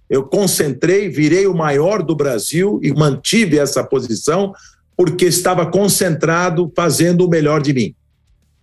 Eu 0.10 0.24
concentrei, 0.24 1.08
virei 1.10 1.48
o 1.48 1.56
maior 1.56 2.04
do 2.04 2.16
Brasil 2.16 2.80
e 2.84 2.92
mantive 2.94 3.58
essa 3.58 3.84
posição 3.84 4.54
porque 4.98 5.26
estava 5.26 5.68
concentrado 5.68 6.72
fazendo 6.76 7.26
o 7.26 7.30
melhor 7.30 7.62
de 7.62 7.72
mim. 7.72 7.96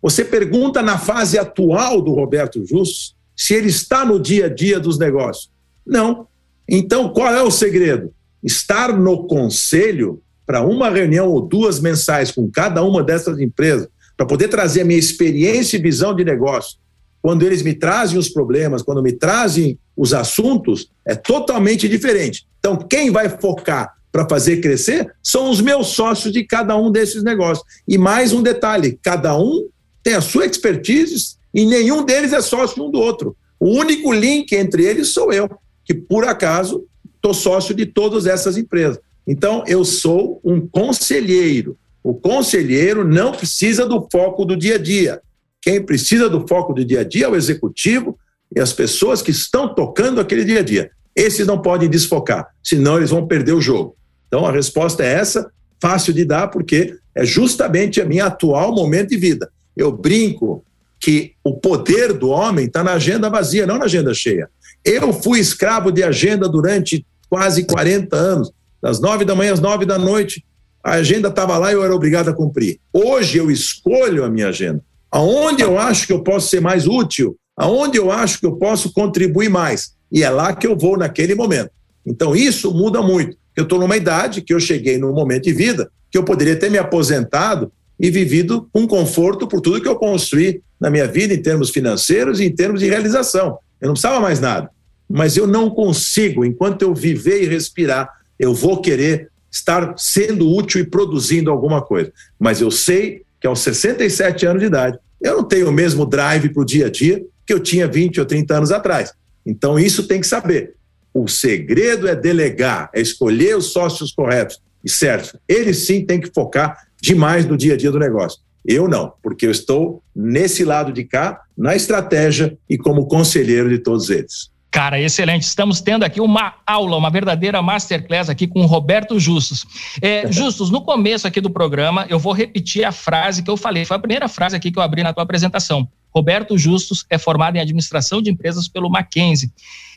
Você 0.02 0.24
pergunta 0.24 0.82
na 0.82 0.98
fase 0.98 1.38
atual 1.38 2.02
do 2.02 2.12
Roberto 2.12 2.66
Justo 2.66 3.14
se 3.36 3.54
ele 3.54 3.68
está 3.68 4.04
no 4.04 4.18
dia 4.18 4.46
a 4.46 4.48
dia 4.48 4.80
dos 4.80 4.98
negócios. 4.98 5.50
Não. 5.86 6.26
Então, 6.68 7.10
qual 7.10 7.32
é 7.32 7.42
o 7.42 7.50
segredo? 7.50 8.12
Estar 8.42 8.98
no 8.98 9.26
conselho 9.26 10.20
para 10.44 10.60
uma 10.60 10.90
reunião 10.90 11.28
ou 11.28 11.40
duas 11.40 11.80
mensais 11.80 12.30
com 12.30 12.50
cada 12.50 12.82
uma 12.82 13.02
dessas 13.02 13.38
empresas, 13.38 13.88
para 14.16 14.26
poder 14.26 14.48
trazer 14.48 14.82
a 14.82 14.84
minha 14.84 14.98
experiência 14.98 15.76
e 15.76 15.82
visão 15.82 16.14
de 16.14 16.24
negócio. 16.24 16.78
Quando 17.22 17.42
eles 17.42 17.62
me 17.62 17.74
trazem 17.74 18.18
os 18.18 18.28
problemas, 18.28 18.82
quando 18.82 19.02
me 19.02 19.12
trazem 19.12 19.78
os 19.96 20.12
assuntos, 20.12 20.90
é 21.06 21.14
totalmente 21.14 21.88
diferente. 21.88 22.46
Então, 22.58 22.76
quem 22.76 23.10
vai 23.10 23.28
focar 23.28 23.94
para 24.14 24.28
fazer 24.28 24.60
crescer 24.60 25.12
são 25.20 25.50
os 25.50 25.60
meus 25.60 25.88
sócios 25.88 26.32
de 26.32 26.44
cada 26.44 26.76
um 26.76 26.92
desses 26.92 27.24
negócios. 27.24 27.66
E 27.86 27.98
mais 27.98 28.32
um 28.32 28.44
detalhe: 28.44 28.96
cada 29.02 29.36
um 29.36 29.66
tem 30.04 30.14
a 30.14 30.20
sua 30.20 30.46
expertise 30.46 31.34
e 31.52 31.66
nenhum 31.66 32.04
deles 32.04 32.32
é 32.32 32.40
sócio 32.40 32.84
um 32.84 32.92
do 32.92 33.00
outro. 33.00 33.36
O 33.58 33.70
único 33.70 34.12
link 34.12 34.52
entre 34.52 34.84
eles 34.84 35.08
sou 35.08 35.32
eu, 35.32 35.50
que 35.84 35.92
por 35.92 36.24
acaso 36.24 36.84
estou 37.16 37.34
sócio 37.34 37.74
de 37.74 37.86
todas 37.86 38.24
essas 38.24 38.56
empresas. 38.56 39.00
Então, 39.26 39.64
eu 39.66 39.84
sou 39.84 40.40
um 40.44 40.60
conselheiro. 40.60 41.76
O 42.00 42.14
conselheiro 42.14 43.04
não 43.04 43.32
precisa 43.32 43.84
do 43.84 44.06
foco 44.12 44.44
do 44.44 44.56
dia 44.56 44.76
a 44.76 44.78
dia. 44.78 45.20
Quem 45.60 45.82
precisa 45.82 46.30
do 46.30 46.46
foco 46.46 46.72
do 46.72 46.84
dia 46.84 47.00
a 47.00 47.04
dia 47.04 47.24
é 47.24 47.28
o 47.28 47.34
executivo 47.34 48.16
e 48.54 48.60
as 48.60 48.72
pessoas 48.72 49.22
que 49.22 49.32
estão 49.32 49.74
tocando 49.74 50.20
aquele 50.20 50.44
dia 50.44 50.60
a 50.60 50.62
dia. 50.62 50.90
Esses 51.16 51.46
não 51.46 51.60
podem 51.60 51.88
desfocar, 51.88 52.46
senão 52.62 52.98
eles 52.98 53.10
vão 53.10 53.26
perder 53.26 53.54
o 53.54 53.60
jogo. 53.60 53.96
Então, 54.26 54.46
a 54.46 54.52
resposta 54.52 55.02
é 55.04 55.12
essa, 55.12 55.50
fácil 55.80 56.12
de 56.12 56.24
dar, 56.24 56.48
porque 56.48 56.96
é 57.14 57.24
justamente 57.24 58.00
a 58.00 58.04
minha 58.04 58.26
atual 58.26 58.74
momento 58.74 59.10
de 59.10 59.16
vida. 59.16 59.50
Eu 59.76 59.92
brinco 59.92 60.64
que 60.98 61.32
o 61.44 61.54
poder 61.54 62.12
do 62.12 62.30
homem 62.30 62.66
está 62.66 62.82
na 62.82 62.94
agenda 62.94 63.28
vazia, 63.28 63.66
não 63.66 63.78
na 63.78 63.84
agenda 63.84 64.14
cheia. 64.14 64.48
Eu 64.84 65.12
fui 65.12 65.38
escravo 65.38 65.92
de 65.92 66.02
agenda 66.02 66.48
durante 66.48 67.06
quase 67.28 67.64
40 67.64 68.16
anos, 68.16 68.52
das 68.82 69.00
nove 69.00 69.24
da 69.24 69.34
manhã 69.34 69.52
às 69.52 69.60
nove 69.60 69.84
da 69.84 69.98
noite. 69.98 70.44
A 70.82 70.92
agenda 70.92 71.28
estava 71.28 71.56
lá 71.58 71.70
e 71.70 71.74
eu 71.74 71.84
era 71.84 71.94
obrigado 71.94 72.28
a 72.28 72.34
cumprir. 72.34 72.78
Hoje 72.92 73.38
eu 73.38 73.50
escolho 73.50 74.24
a 74.24 74.30
minha 74.30 74.48
agenda. 74.48 74.82
Aonde 75.10 75.62
eu 75.62 75.78
acho 75.78 76.06
que 76.06 76.12
eu 76.12 76.22
posso 76.22 76.48
ser 76.48 76.60
mais 76.60 76.86
útil, 76.86 77.36
aonde 77.56 77.98
eu 77.98 78.10
acho 78.10 78.40
que 78.40 78.46
eu 78.46 78.56
posso 78.56 78.92
contribuir 78.92 79.48
mais. 79.48 79.94
E 80.10 80.22
é 80.22 80.30
lá 80.30 80.54
que 80.54 80.66
eu 80.66 80.76
vou 80.76 80.96
naquele 80.96 81.34
momento. 81.34 81.70
Então 82.06 82.34
isso 82.34 82.72
muda 82.72 83.00
muito. 83.00 83.36
Eu 83.56 83.64
estou 83.64 83.78
numa 83.78 83.96
idade 83.96 84.42
que 84.42 84.52
eu 84.52 84.60
cheguei 84.60 84.98
num 84.98 85.12
momento 85.12 85.44
de 85.44 85.52
vida 85.52 85.90
que 86.10 86.18
eu 86.18 86.24
poderia 86.24 86.56
ter 86.56 86.70
me 86.70 86.78
aposentado 86.78 87.72
e 87.98 88.10
vivido 88.10 88.68
com 88.72 88.86
conforto 88.86 89.46
por 89.46 89.60
tudo 89.60 89.80
que 89.80 89.88
eu 89.88 89.96
construí 89.96 90.62
na 90.80 90.90
minha 90.90 91.06
vida 91.06 91.34
em 91.34 91.42
termos 91.42 91.70
financeiros 91.70 92.40
e 92.40 92.44
em 92.44 92.54
termos 92.54 92.80
de 92.80 92.88
realização. 92.88 93.58
Eu 93.80 93.88
não 93.88 93.94
precisava 93.94 94.20
mais 94.20 94.40
nada. 94.40 94.70
Mas 95.08 95.36
eu 95.36 95.46
não 95.46 95.70
consigo, 95.70 96.44
enquanto 96.44 96.82
eu 96.82 96.94
viver 96.94 97.42
e 97.42 97.46
respirar, 97.46 98.08
eu 98.38 98.54
vou 98.54 98.80
querer 98.80 99.30
estar 99.50 99.94
sendo 99.96 100.50
útil 100.50 100.80
e 100.80 100.84
produzindo 100.84 101.50
alguma 101.50 101.80
coisa. 101.80 102.12
Mas 102.38 102.60
eu 102.60 102.70
sei 102.70 103.22
que 103.40 103.46
aos 103.46 103.60
67 103.60 104.46
anos 104.46 104.60
de 104.60 104.66
idade, 104.66 104.98
eu 105.20 105.36
não 105.36 105.44
tenho 105.44 105.68
o 105.68 105.72
mesmo 105.72 106.04
drive 106.04 106.48
para 106.48 106.62
o 106.62 106.66
dia 106.66 106.86
a 106.86 106.90
dia 106.90 107.24
que 107.46 107.52
eu 107.52 107.60
tinha 107.60 107.86
20 107.86 108.20
ou 108.20 108.26
30 108.26 108.56
anos 108.56 108.72
atrás. 108.72 109.12
Então, 109.44 109.78
isso 109.78 110.08
tem 110.08 110.20
que 110.20 110.26
saber. 110.26 110.74
O 111.14 111.28
segredo 111.28 112.08
é 112.08 112.16
delegar, 112.16 112.90
é 112.92 113.00
escolher 113.00 113.56
os 113.56 113.66
sócios 113.66 114.12
corretos 114.12 114.60
e 114.84 114.90
certos. 114.90 115.36
Eles 115.48 115.86
sim 115.86 116.04
têm 116.04 116.20
que 116.20 116.32
focar 116.34 116.76
demais 117.00 117.46
no 117.46 117.56
dia 117.56 117.74
a 117.74 117.76
dia 117.76 117.92
do 117.92 117.98
negócio. 118.00 118.40
Eu 118.66 118.88
não, 118.88 119.12
porque 119.22 119.46
eu 119.46 119.50
estou 119.50 120.02
nesse 120.14 120.64
lado 120.64 120.92
de 120.92 121.04
cá, 121.04 121.42
na 121.56 121.76
estratégia 121.76 122.58
e 122.68 122.76
como 122.76 123.06
conselheiro 123.06 123.68
de 123.68 123.78
todos 123.78 124.10
eles. 124.10 124.50
Cara, 124.74 125.00
excelente. 125.00 125.42
Estamos 125.42 125.80
tendo 125.80 126.02
aqui 126.02 126.20
uma 126.20 126.54
aula, 126.66 126.96
uma 126.96 127.08
verdadeira 127.08 127.62
masterclass 127.62 128.28
aqui 128.28 128.44
com 128.44 128.62
o 128.62 128.66
Roberto 128.66 129.20
Justus. 129.20 129.64
É, 130.02 130.26
Justus, 130.32 130.68
no 130.68 130.82
começo 130.82 131.28
aqui 131.28 131.40
do 131.40 131.48
programa, 131.48 132.06
eu 132.08 132.18
vou 132.18 132.32
repetir 132.32 132.84
a 132.84 132.90
frase 132.90 133.44
que 133.44 133.48
eu 133.48 133.56
falei. 133.56 133.84
Foi 133.84 133.96
a 133.96 134.00
primeira 134.00 134.26
frase 134.26 134.56
aqui 134.56 134.72
que 134.72 134.78
eu 134.78 134.82
abri 134.82 135.04
na 135.04 135.12
tua 135.12 135.22
apresentação. 135.22 135.88
Roberto 136.12 136.58
Justus 136.58 137.06
é 137.08 137.16
formado 137.18 137.54
em 137.54 137.60
administração 137.60 138.20
de 138.20 138.32
empresas 138.32 138.66
pelo 138.66 138.90
Mackenzie. 138.90 139.52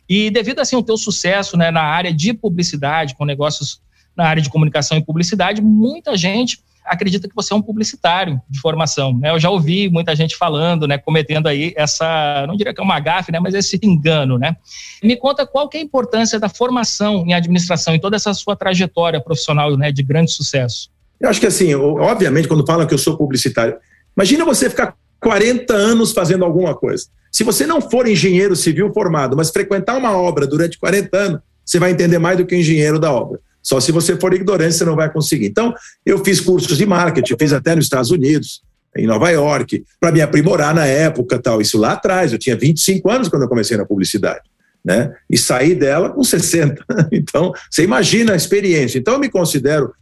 E 0.07 0.29
devido 0.29 0.59
assim 0.59 0.75
ao 0.75 0.83
teu 0.83 0.95
sucesso 0.95 1.57
né, 1.57 1.71
na 1.71 1.81
área 1.81 2.13
de 2.13 2.31
publicidade, 2.31 3.15
com 3.15 3.25
negócios 3.25 3.81
na 4.15 4.25
área 4.25 4.43
de 4.43 4.49
comunicação 4.49 4.95
e 4.95 5.03
publicidade, 5.03 5.59
muita 5.59 6.15
gente 6.15 6.59
acredita 6.87 7.27
que 7.27 7.35
você 7.35 7.53
é 7.53 7.55
um 7.55 7.61
publicitário 7.61 8.41
de 8.49 8.59
formação. 8.59 9.17
Né? 9.17 9.31
Eu 9.31 9.39
já 9.39 9.49
ouvi 9.49 9.89
muita 9.89 10.15
gente 10.15 10.35
falando, 10.35 10.87
né, 10.87 10.97
cometendo 10.97 11.47
aí 11.47 11.73
essa, 11.75 12.45
não 12.47 12.55
diria 12.55 12.73
que 12.73 12.79
é 12.79 12.83
uma 12.83 12.99
gafe, 12.99 13.31
né, 13.31 13.39
mas 13.39 13.53
esse 13.53 13.79
engano. 13.83 14.37
Né? 14.37 14.55
Me 15.03 15.15
conta 15.15 15.45
qual 15.45 15.67
que 15.67 15.77
é 15.77 15.81
a 15.81 15.83
importância 15.83 16.39
da 16.39 16.49
formação 16.49 17.25
em 17.27 17.33
administração 17.33 17.93
em 17.93 17.99
toda 17.99 18.15
essa 18.15 18.33
sua 18.33 18.55
trajetória 18.55 19.21
profissional 19.21 19.75
né, 19.75 19.91
de 19.91 20.01
grande 20.01 20.31
sucesso. 20.31 20.89
Eu 21.19 21.29
acho 21.29 21.39
que 21.39 21.47
assim, 21.47 21.73
obviamente, 21.75 22.47
quando 22.47 22.65
falam 22.65 22.85
que 22.87 22.93
eu 22.93 22.97
sou 22.97 23.17
publicitário, 23.17 23.75
imagina 24.15 24.45
você 24.45 24.69
ficar 24.69 24.95
40 25.19 25.73
anos 25.73 26.11
fazendo 26.11 26.45
alguma 26.45 26.75
coisa. 26.75 27.07
Se 27.31 27.43
você 27.43 27.65
não 27.65 27.81
for 27.81 28.07
engenheiro 28.07 28.55
civil 28.55 28.91
formado, 28.93 29.35
mas 29.35 29.49
frequentar 29.49 29.97
uma 29.97 30.15
obra 30.15 30.47
durante 30.47 30.77
40 30.77 31.17
anos, 31.17 31.39
você 31.65 31.79
vai 31.79 31.91
entender 31.91 32.17
mais 32.17 32.37
do 32.37 32.45
que 32.45 32.55
o 32.55 32.57
engenheiro 32.57 32.99
da 32.99 33.11
obra. 33.11 33.39
Só 33.67 33.81
se 33.81 33.91
você 33.91 34.15
for 34.15 34.33
ignorante, 34.33 34.75
você 34.75 34.85
não 34.85 34.95
vai 34.95 35.11
conseguir. 35.11 35.47
Então, 35.47 35.73
eu 36.05 36.23
fiz 36.23 36.39
cursos 36.39 36.77
de 36.77 36.85
marketing, 36.85 37.35
fiz 37.37 37.51
até 37.51 37.75
nos 37.75 37.83
Estados 37.83 38.11
Unidos, 38.11 38.61
em 38.95 39.05
Nova 39.05 39.29
York, 39.29 39.83
para 39.99 40.09
me 40.09 40.21
aprimorar 40.21 40.73
na 40.73 40.85
época, 40.85 41.37
tal. 41.37 41.59
Isso 41.59 41.77
lá 41.77 41.91
atrás, 41.91 42.31
eu 42.31 42.39
tinha 42.39 42.55
25 42.55 43.11
anos 43.11 43.27
quando 43.27 43.41
eu 43.41 43.49
comecei 43.49 43.75
na 43.75 43.85
publicidade. 43.85 44.43
Né? 44.85 45.13
E 45.29 45.37
saí 45.37 45.75
dela 45.75 46.09
com 46.09 46.23
60. 46.23 46.81
Então, 47.11 47.51
você 47.69 47.83
imagina 47.83 48.31
a 48.31 48.35
experiência. 48.37 48.97
Então, 48.97 49.15
eu 49.15 49.19
me 49.19 49.29
considero 49.29 49.93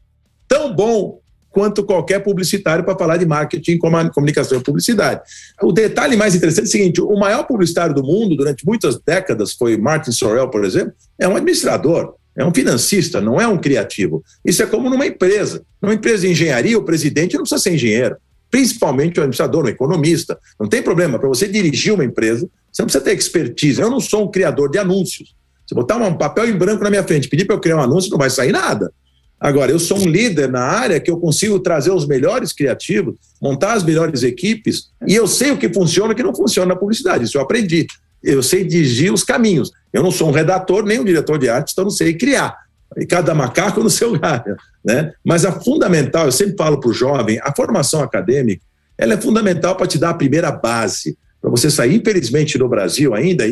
tão 0.48 0.72
bom 0.72 1.20
quanto 1.50 1.84
qualquer 1.84 2.20
publicitário 2.20 2.86
para 2.86 2.96
falar 2.96 3.18
de 3.18 3.26
marketing, 3.26 3.80
comunicação 4.14 4.60
e 4.60 4.64
publicidade. 4.64 5.22
O 5.64 5.72
detalhe 5.72 6.16
mais 6.16 6.36
interessante 6.36 6.66
é 6.66 6.68
o 6.68 6.72
seguinte: 6.72 7.02
o 7.02 7.18
maior 7.18 7.48
publicitário 7.48 7.96
do 7.96 8.04
mundo, 8.04 8.36
durante 8.36 8.64
muitas 8.64 9.00
décadas, 9.00 9.54
foi 9.54 9.76
Martin 9.76 10.12
Sorrell, 10.12 10.50
por 10.50 10.64
exemplo, 10.64 10.94
é 11.18 11.28
um 11.28 11.36
administrador 11.36 12.14
é 12.38 12.46
um 12.46 12.54
financista, 12.54 13.22
não 13.22 13.40
é 13.40 13.48
um 13.48 13.58
criativo. 13.58 14.24
Isso 14.44 14.62
é 14.62 14.66
como 14.66 14.90
numa 14.90 15.06
empresa. 15.06 15.64
Numa 15.82 15.94
empresa 15.94 16.22
de 16.22 16.32
engenharia, 16.32 16.78
o 16.78 16.84
presidente 16.84 17.36
não 17.36 17.44
precisa 17.44 17.62
ser 17.62 17.74
engenheiro, 17.74 18.18
principalmente 18.52 19.20
o 19.20 19.24
administrador, 19.24 19.66
o 19.66 19.70
economista. 19.70 20.38
Não 20.60 20.68
tem 20.68 20.82
problema, 20.82 21.18
para 21.18 21.30
você 21.30 21.48
dirigir 21.48 21.94
uma 21.94 22.04
empresa, 22.04 22.48
você 22.72 22.82
não 22.82 22.88
precisa 22.88 23.04
ter 23.04 23.14
expertise. 23.14 23.80
Eu 23.80 23.90
não 23.90 24.00
sou 24.00 24.26
um 24.26 24.32
criador 24.32 24.70
de 24.70 24.78
anúncios. 24.78 25.34
Se 25.66 25.74
botar 25.74 25.98
um 25.98 26.18
papel 26.18 26.50
em 26.50 26.58
branco 26.58 26.84
na 26.84 26.90
minha 26.90 27.04
frente, 27.04 27.28
pedir 27.30 27.46
para 27.46 27.56
eu 27.56 27.60
criar 27.60 27.78
um 27.78 27.82
anúncio, 27.82 28.12
não 28.12 28.18
vai 28.18 28.30
sair 28.30 28.52
nada. 28.52 28.92
Agora, 29.40 29.72
eu 29.72 29.80
sou 29.80 30.00
um 30.00 30.06
líder 30.06 30.50
na 30.50 30.62
área 30.62 31.00
que 31.00 31.10
eu 31.10 31.18
consigo 31.18 31.60
trazer 31.60 31.92
os 31.92 32.08
melhores 32.08 32.54
criativos, 32.54 33.16
montar 33.42 33.74
as 33.74 33.84
melhores 33.84 34.24
equipes, 34.24 34.90
e 35.08 35.14
eu 35.14 35.28
sei 35.28 35.52
o 35.52 35.58
que 35.58 35.72
funciona 35.72 36.12
e 36.12 36.14
o 36.14 36.16
que 36.16 36.24
não 36.24 36.36
funciona 36.36 36.74
na 36.74 36.80
publicidade. 36.80 37.26
Isso 37.26 37.38
eu 37.38 37.42
aprendi 37.42 37.86
eu 38.26 38.44
sei 38.44 38.64
dirigir 38.64 39.14
os 39.14 39.24
caminhos. 39.24 39.72
Eu 39.94 40.04
não 40.04 40.12
sou 40.12 40.30
um 40.30 40.32
redator 40.32 40.84
nem 40.84 41.00
um 41.00 41.06
diretor 41.06 41.38
de 41.38 41.48
arte, 41.48 41.72
então 41.72 41.86
não 41.86 41.92
sei 41.92 42.14
criar. 42.14 42.56
E 42.98 43.06
cada 43.06 43.34
macaco 43.34 43.82
no 43.82 43.90
seu 43.90 44.18
galho. 44.20 44.58
Né? 44.84 45.14
Mas 45.24 45.46
a 45.46 45.52
fundamental, 45.52 46.26
eu 46.26 46.32
sempre 46.32 46.56
falo 46.58 46.80
para 46.80 46.90
o 46.90 46.94
jovem, 46.94 47.40
a 47.42 47.54
formação 47.56 48.02
acadêmica, 48.02 48.62
ela 48.98 49.14
é 49.14 49.18
fundamental 49.18 49.76
para 49.76 49.88
te 49.88 49.98
dar 49.98 50.12
a 50.12 50.14
primeira 50.14 50.52
base. 50.52 51.18
Para 51.42 51.52
você 51.52 51.70
sair, 51.70 51.96
infelizmente, 51.96 52.58
no 52.58 52.68
Brasil 52.68 53.14
ainda, 53.14 53.44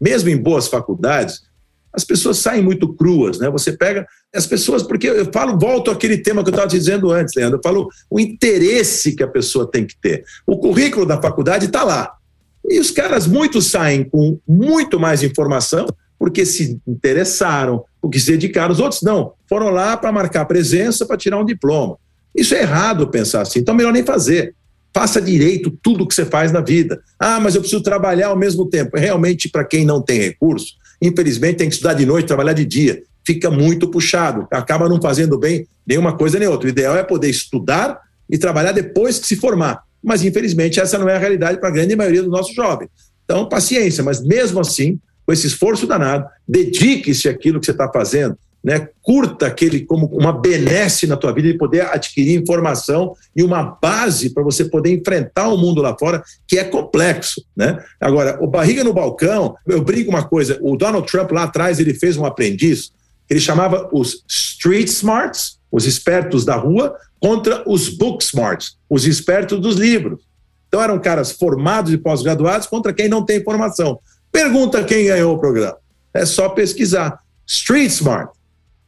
mesmo 0.00 0.28
em 0.28 0.36
boas 0.36 0.68
faculdades, 0.68 1.42
as 1.92 2.04
pessoas 2.04 2.38
saem 2.38 2.62
muito 2.62 2.92
cruas, 2.94 3.38
né? 3.38 3.50
Você 3.50 3.72
pega 3.72 4.06
As 4.34 4.46
pessoas, 4.46 4.82
porque 4.82 5.08
eu 5.08 5.30
falo, 5.30 5.58
volto 5.58 5.90
àquele 5.90 6.16
tema 6.16 6.42
que 6.42 6.48
eu 6.48 6.52
estava 6.52 6.68
te 6.68 6.78
dizendo 6.78 7.10
antes, 7.10 7.34
Leandro, 7.34 7.58
eu 7.58 7.62
falo 7.62 7.88
o 8.10 8.18
interesse 8.18 9.14
que 9.14 9.22
a 9.22 9.28
pessoa 9.28 9.70
tem 9.70 9.86
que 9.86 9.94
ter. 10.00 10.24
O 10.46 10.58
currículo 10.58 11.04
da 11.04 11.20
faculdade 11.20 11.66
está 11.66 11.84
lá. 11.84 12.14
E 12.68 12.78
os 12.78 12.90
caras, 12.90 13.26
muitos 13.26 13.70
saem 13.70 14.04
com 14.04 14.38
muito 14.46 14.98
mais 14.98 15.22
informação, 15.22 15.86
porque 16.18 16.46
se 16.46 16.80
interessaram, 16.86 17.84
porque 18.00 18.18
se 18.18 18.30
dedicaram. 18.30 18.72
Os 18.72 18.80
outros 18.80 19.02
não, 19.02 19.32
foram 19.48 19.70
lá 19.70 19.96
para 19.96 20.12
marcar 20.12 20.44
presença, 20.44 21.04
para 21.04 21.16
tirar 21.16 21.38
um 21.38 21.44
diploma. 21.44 21.96
Isso 22.34 22.54
é 22.54 22.62
errado 22.62 23.08
pensar 23.08 23.42
assim, 23.42 23.58
então 23.58 23.74
melhor 23.74 23.92
nem 23.92 24.04
fazer. 24.04 24.54
Faça 24.94 25.20
direito 25.20 25.70
tudo 25.82 26.06
que 26.06 26.14
você 26.14 26.24
faz 26.24 26.52
na 26.52 26.60
vida. 26.60 27.00
Ah, 27.18 27.40
mas 27.40 27.54
eu 27.54 27.60
preciso 27.60 27.82
trabalhar 27.82 28.28
ao 28.28 28.36
mesmo 28.36 28.68
tempo. 28.68 28.96
Realmente, 28.96 29.48
para 29.48 29.64
quem 29.64 29.84
não 29.84 30.02
tem 30.02 30.20
recurso, 30.20 30.74
infelizmente 31.00 31.56
tem 31.56 31.68
que 31.68 31.74
estudar 31.74 31.94
de 31.94 32.06
noite, 32.06 32.26
trabalhar 32.26 32.52
de 32.52 32.64
dia. 32.64 33.02
Fica 33.24 33.50
muito 33.50 33.88
puxado, 33.88 34.46
acaba 34.50 34.88
não 34.88 35.00
fazendo 35.00 35.38
bem 35.38 35.66
nenhuma 35.86 36.16
coisa 36.16 36.38
nem 36.38 36.48
outra. 36.48 36.66
O 36.66 36.70
ideal 36.70 36.96
é 36.96 37.02
poder 37.02 37.30
estudar 37.30 38.00
e 38.28 38.38
trabalhar 38.38 38.72
depois 38.72 39.18
que 39.18 39.26
se 39.26 39.36
formar. 39.36 39.82
Mas, 40.02 40.24
infelizmente, 40.24 40.80
essa 40.80 40.98
não 40.98 41.08
é 41.08 41.16
a 41.16 41.18
realidade 41.18 41.58
para 41.58 41.68
a 41.68 41.72
grande 41.72 41.94
maioria 41.94 42.22
dos 42.22 42.30
nossos 42.30 42.54
jovens. 42.54 42.90
Então, 43.24 43.48
paciência, 43.48 44.02
mas 44.02 44.22
mesmo 44.22 44.60
assim, 44.60 44.98
com 45.24 45.32
esse 45.32 45.46
esforço 45.46 45.86
danado, 45.86 46.26
dedique-se 46.46 47.28
àquilo 47.28 47.60
que 47.60 47.66
você 47.66 47.72
está 47.72 47.90
fazendo, 47.90 48.36
né? 48.62 48.88
Curta 49.00 49.46
aquele 49.46 49.84
como 49.84 50.06
uma 50.06 50.32
benesse 50.32 51.06
na 51.06 51.16
tua 51.16 51.32
vida 51.32 51.50
de 51.50 51.58
poder 51.58 51.82
adquirir 51.86 52.40
informação 52.40 53.14
e 53.34 53.42
uma 53.42 53.62
base 53.62 54.30
para 54.30 54.42
você 54.42 54.64
poder 54.64 54.92
enfrentar 54.92 55.48
o 55.48 55.58
mundo 55.58 55.82
lá 55.82 55.96
fora, 55.98 56.22
que 56.46 56.58
é 56.58 56.64
complexo, 56.64 57.44
né? 57.56 57.82
Agora, 58.00 58.38
o 58.40 58.46
barriga 58.46 58.84
no 58.84 58.92
balcão, 58.92 59.56
eu 59.66 59.82
brinco 59.82 60.10
uma 60.10 60.24
coisa, 60.24 60.58
o 60.60 60.76
Donald 60.76 61.10
Trump 61.10 61.32
lá 61.32 61.44
atrás, 61.44 61.80
ele 61.80 61.94
fez 61.94 62.16
um 62.16 62.24
aprendiz, 62.24 62.92
ele 63.28 63.40
chamava 63.40 63.88
os 63.92 64.24
street 64.28 64.88
smarts, 64.88 65.58
os 65.72 65.86
espertos 65.86 66.44
da 66.44 66.54
rua, 66.54 66.94
contra 67.18 67.62
os 67.66 67.88
book 67.88 68.22
smarts, 68.22 68.76
os 68.88 69.06
espertos 69.06 69.58
dos 69.58 69.76
livros. 69.76 70.20
Então 70.68 70.82
eram 70.82 70.98
caras 71.00 71.32
formados 71.32 71.92
e 71.92 71.98
pós-graduados 71.98 72.66
contra 72.66 72.92
quem 72.92 73.08
não 73.08 73.24
tem 73.24 73.42
formação. 73.42 73.98
Pergunta 74.30 74.84
quem 74.84 75.06
ganhou 75.06 75.34
o 75.34 75.38
programa. 75.38 75.76
É 76.12 76.26
só 76.26 76.50
pesquisar. 76.50 77.18
Street 77.46 77.90
Smart. 77.90 78.32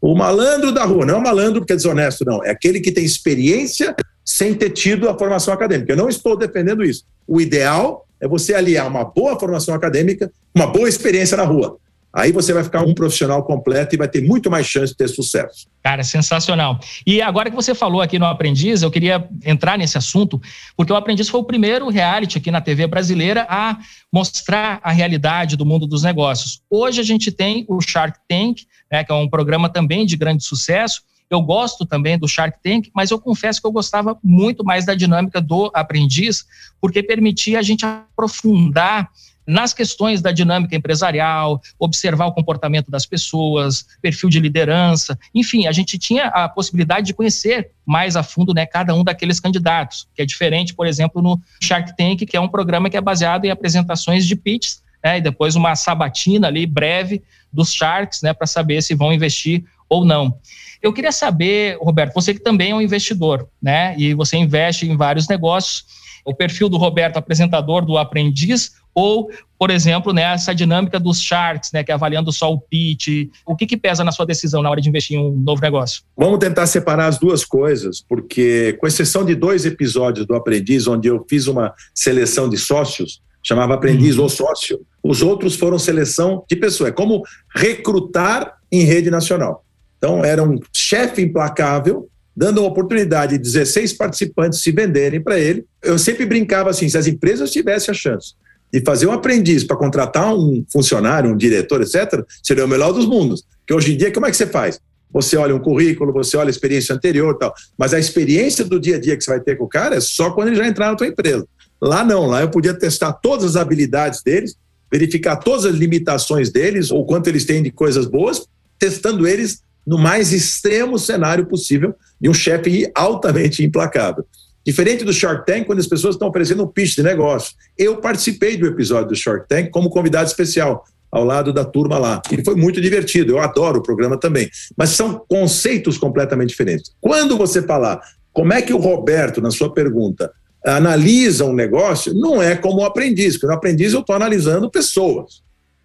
O 0.00 0.14
malandro 0.14 0.70
da 0.70 0.84
rua, 0.84 1.06
não 1.06 1.14
é 1.14 1.18
o 1.18 1.22
malandro 1.22 1.60
porque 1.60 1.72
é 1.72 1.76
desonesto, 1.76 2.24
não. 2.26 2.44
É 2.44 2.50
aquele 2.50 2.80
que 2.80 2.92
tem 2.92 3.04
experiência 3.04 3.96
sem 4.24 4.54
ter 4.54 4.70
tido 4.70 5.08
a 5.08 5.18
formação 5.18 5.52
acadêmica. 5.52 5.92
Eu 5.92 5.96
não 5.96 6.08
estou 6.08 6.36
defendendo 6.36 6.84
isso. 6.84 7.04
O 7.26 7.40
ideal 7.40 8.06
é 8.20 8.28
você 8.28 8.54
aliar 8.54 8.86
uma 8.86 9.04
boa 9.04 9.38
formação 9.38 9.74
acadêmica, 9.74 10.30
uma 10.54 10.66
boa 10.66 10.88
experiência 10.88 11.36
na 11.36 11.44
rua. 11.44 11.78
Aí 12.14 12.30
você 12.30 12.52
vai 12.52 12.62
ficar 12.62 12.82
um 12.82 12.94
profissional 12.94 13.42
completo 13.42 13.92
e 13.92 13.98
vai 13.98 14.06
ter 14.06 14.22
muito 14.22 14.48
mais 14.48 14.66
chance 14.66 14.92
de 14.92 14.96
ter 14.96 15.08
sucesso. 15.08 15.66
Cara, 15.82 16.04
sensacional. 16.04 16.78
E 17.04 17.20
agora 17.20 17.50
que 17.50 17.56
você 17.56 17.74
falou 17.74 18.00
aqui 18.00 18.20
no 18.20 18.24
Aprendiz, 18.24 18.82
eu 18.82 18.90
queria 18.90 19.28
entrar 19.44 19.76
nesse 19.76 19.98
assunto, 19.98 20.40
porque 20.76 20.92
o 20.92 20.96
Aprendiz 20.96 21.28
foi 21.28 21.40
o 21.40 21.44
primeiro 21.44 21.88
reality 21.88 22.38
aqui 22.38 22.52
na 22.52 22.60
TV 22.60 22.86
brasileira 22.86 23.44
a 23.50 23.78
mostrar 24.12 24.80
a 24.84 24.92
realidade 24.92 25.56
do 25.56 25.66
mundo 25.66 25.88
dos 25.88 26.04
negócios. 26.04 26.62
Hoje 26.70 27.00
a 27.00 27.04
gente 27.04 27.32
tem 27.32 27.64
o 27.68 27.80
Shark 27.80 28.16
Tank, 28.28 28.62
né, 28.92 29.02
que 29.02 29.10
é 29.10 29.14
um 29.14 29.28
programa 29.28 29.68
também 29.68 30.06
de 30.06 30.16
grande 30.16 30.44
sucesso. 30.44 31.02
Eu 31.28 31.42
gosto 31.42 31.84
também 31.84 32.16
do 32.16 32.28
Shark 32.28 32.58
Tank, 32.62 32.90
mas 32.94 33.10
eu 33.10 33.18
confesso 33.18 33.60
que 33.60 33.66
eu 33.66 33.72
gostava 33.72 34.16
muito 34.22 34.62
mais 34.64 34.86
da 34.86 34.94
dinâmica 34.94 35.40
do 35.40 35.68
aprendiz, 35.74 36.44
porque 36.80 37.02
permitia 37.02 37.58
a 37.58 37.62
gente 37.62 37.84
aprofundar 37.84 39.10
nas 39.46 39.72
questões 39.72 40.22
da 40.22 40.32
dinâmica 40.32 40.74
empresarial, 40.74 41.60
observar 41.78 42.26
o 42.26 42.32
comportamento 42.32 42.90
das 42.90 43.04
pessoas, 43.04 43.86
perfil 44.00 44.28
de 44.28 44.40
liderança, 44.40 45.18
enfim, 45.34 45.66
a 45.66 45.72
gente 45.72 45.98
tinha 45.98 46.26
a 46.26 46.48
possibilidade 46.48 47.06
de 47.06 47.14
conhecer 47.14 47.70
mais 47.84 48.16
a 48.16 48.22
fundo 48.22 48.54
né, 48.54 48.64
cada 48.64 48.94
um 48.94 49.04
daqueles 49.04 49.38
candidatos, 49.38 50.08
que 50.14 50.22
é 50.22 50.26
diferente, 50.26 50.74
por 50.74 50.86
exemplo, 50.86 51.20
no 51.20 51.40
Shark 51.62 51.94
Tank, 51.96 52.24
que 52.24 52.36
é 52.36 52.40
um 52.40 52.48
programa 52.48 52.88
que 52.88 52.96
é 52.96 53.00
baseado 53.00 53.44
em 53.44 53.50
apresentações 53.50 54.26
de 54.26 54.34
pitches, 54.34 54.82
né, 55.04 55.18
e 55.18 55.20
depois 55.20 55.54
uma 55.54 55.76
sabatina 55.76 56.46
ali 56.46 56.66
breve 56.66 57.22
dos 57.52 57.72
Sharks, 57.72 58.22
né, 58.22 58.32
para 58.32 58.46
saber 58.46 58.82
se 58.82 58.94
vão 58.94 59.12
investir 59.12 59.64
ou 59.88 60.04
não. 60.04 60.38
Eu 60.82 60.92
queria 60.92 61.12
saber, 61.12 61.78
Roberto, 61.80 62.14
você 62.14 62.32
que 62.32 62.40
também 62.40 62.70
é 62.70 62.74
um 62.74 62.80
investidor, 62.80 63.48
né, 63.60 63.94
e 63.98 64.14
você 64.14 64.36
investe 64.36 64.86
em 64.86 64.96
vários 64.96 65.28
negócios, 65.28 65.84
o 66.24 66.34
perfil 66.34 66.70
do 66.70 66.78
Roberto, 66.78 67.18
apresentador 67.18 67.84
do 67.84 67.98
Aprendiz, 67.98 68.72
ou, 68.94 69.28
por 69.58 69.70
exemplo, 69.70 70.12
né, 70.12 70.22
essa 70.22 70.54
dinâmica 70.54 71.00
dos 71.00 71.20
charts, 71.20 71.72
né, 71.72 71.82
que 71.82 71.90
é 71.90 71.94
avaliando 71.94 72.32
só 72.32 72.52
o 72.52 72.60
pitch. 72.60 73.28
O 73.44 73.56
que, 73.56 73.66
que 73.66 73.76
pesa 73.76 74.04
na 74.04 74.12
sua 74.12 74.24
decisão 74.24 74.62
na 74.62 74.70
hora 74.70 74.80
de 74.80 74.88
investir 74.88 75.18
em 75.18 75.20
um 75.20 75.32
novo 75.32 75.60
negócio? 75.60 76.02
Vamos 76.16 76.38
tentar 76.38 76.66
separar 76.66 77.06
as 77.06 77.18
duas 77.18 77.44
coisas, 77.44 78.04
porque, 78.08 78.76
com 78.80 78.86
exceção 78.86 79.24
de 79.24 79.34
dois 79.34 79.66
episódios 79.66 80.26
do 80.26 80.34
Aprendiz, 80.34 80.86
onde 80.86 81.08
eu 81.08 81.24
fiz 81.28 81.46
uma 81.48 81.74
seleção 81.92 82.48
de 82.48 82.56
sócios, 82.56 83.20
chamava 83.42 83.74
Aprendiz 83.74 84.16
uhum. 84.16 84.22
ou 84.22 84.28
Sócio, 84.28 84.80
os 85.02 85.22
outros 85.22 85.56
foram 85.56 85.78
seleção 85.78 86.44
de 86.48 86.56
pessoa. 86.56 86.88
É 86.88 86.92
como 86.92 87.22
recrutar 87.54 88.54
em 88.70 88.84
rede 88.84 89.10
nacional. 89.10 89.64
Então, 89.98 90.24
era 90.24 90.42
um 90.42 90.58
chefe 90.72 91.22
implacável 91.22 92.08
dando 92.36 92.58
uma 92.58 92.68
oportunidade 92.68 93.32
de 93.32 93.38
16 93.38 93.92
participantes 93.92 94.60
se 94.60 94.72
venderem 94.72 95.22
para 95.22 95.38
ele. 95.38 95.64
Eu 95.82 95.98
sempre 95.98 96.26
brincava 96.26 96.70
assim: 96.70 96.88
se 96.88 96.98
as 96.98 97.06
empresas 97.06 97.50
tivessem 97.50 97.92
a 97.92 97.94
chance 97.94 98.34
de 98.74 98.80
fazer 98.84 99.06
um 99.06 99.12
aprendiz 99.12 99.62
para 99.62 99.76
contratar 99.76 100.34
um 100.34 100.64
funcionário, 100.68 101.30
um 101.30 101.36
diretor, 101.36 101.80
etc., 101.80 102.24
seria 102.42 102.64
o 102.64 102.68
melhor 102.68 102.92
dos 102.92 103.06
mundos. 103.06 103.44
Porque 103.60 103.72
hoje 103.72 103.94
em 103.94 103.96
dia, 103.96 104.10
como 104.10 104.26
é 104.26 104.32
que 104.32 104.36
você 104.36 104.48
faz? 104.48 104.80
Você 105.12 105.36
olha 105.36 105.54
um 105.54 105.60
currículo, 105.60 106.12
você 106.12 106.36
olha 106.36 106.48
a 106.48 106.50
experiência 106.50 106.92
anterior 106.92 107.38
tal, 107.38 107.54
mas 107.78 107.94
a 107.94 108.00
experiência 108.00 108.64
do 108.64 108.80
dia 108.80 108.96
a 108.96 109.00
dia 109.00 109.16
que 109.16 109.22
você 109.22 109.30
vai 109.30 109.38
ter 109.38 109.56
com 109.56 109.62
o 109.62 109.68
cara 109.68 109.94
é 109.94 110.00
só 110.00 110.32
quando 110.32 110.48
ele 110.48 110.56
já 110.56 110.66
entrar 110.66 110.90
na 110.90 110.96
tua 110.96 111.06
empresa. 111.06 111.46
Lá 111.80 112.04
não, 112.04 112.26
lá 112.26 112.40
eu 112.40 112.50
podia 112.50 112.74
testar 112.74 113.12
todas 113.12 113.44
as 113.44 113.56
habilidades 113.56 114.24
deles, 114.24 114.56
verificar 114.90 115.36
todas 115.36 115.66
as 115.66 115.76
limitações 115.76 116.50
deles, 116.50 116.90
ou 116.90 117.06
quanto 117.06 117.28
eles 117.28 117.44
têm 117.44 117.62
de 117.62 117.70
coisas 117.70 118.06
boas, 118.06 118.44
testando 118.76 119.24
eles 119.24 119.62
no 119.86 119.98
mais 119.98 120.32
extremo 120.32 120.98
cenário 120.98 121.46
possível 121.46 121.94
de 122.20 122.28
um 122.28 122.34
chefe 122.34 122.90
altamente 122.92 123.64
implacável. 123.64 124.26
Diferente 124.64 125.04
do 125.04 125.12
Shark 125.12 125.44
Tank, 125.46 125.66
quando 125.66 125.78
as 125.78 125.86
pessoas 125.86 126.14
estão 126.14 126.28
oferecendo 126.28 126.64
um 126.64 126.66
pitch 126.66 126.94
de 126.94 127.02
negócio. 127.02 127.54
Eu 127.76 127.98
participei 127.98 128.56
do 128.56 128.66
episódio 128.66 129.08
do 129.08 129.16
Shark 129.16 129.46
Tank 129.48 129.70
como 129.70 129.90
convidado 129.90 130.26
especial, 130.26 130.84
ao 131.14 131.22
lado 131.22 131.52
da 131.52 131.64
turma 131.64 131.96
lá. 131.96 132.20
E 132.32 132.42
foi 132.44 132.56
muito 132.56 132.80
divertido, 132.80 133.32
eu 133.32 133.38
adoro 133.38 133.78
o 133.78 133.82
programa 133.82 134.18
também. 134.18 134.50
Mas 134.76 134.90
são 134.90 135.24
conceitos 135.28 135.96
completamente 135.96 136.48
diferentes. 136.48 136.92
Quando 137.00 137.36
você 137.36 137.62
falar 137.62 138.00
como 138.32 138.52
é 138.52 138.60
que 138.60 138.72
o 138.72 138.78
Roberto, 138.78 139.40
na 139.40 139.52
sua 139.52 139.72
pergunta, 139.72 140.32
analisa 140.66 141.44
um 141.44 141.52
negócio, 141.52 142.12
não 142.14 142.42
é 142.42 142.56
como 142.56 142.80
o 142.80 142.84
aprendiz, 142.84 143.34
porque 143.34 143.46
no 143.46 143.52
aprendiz 143.52 143.92
eu 143.92 144.00
estou 144.00 144.16
analisando 144.16 144.68
pessoas. 144.68 145.44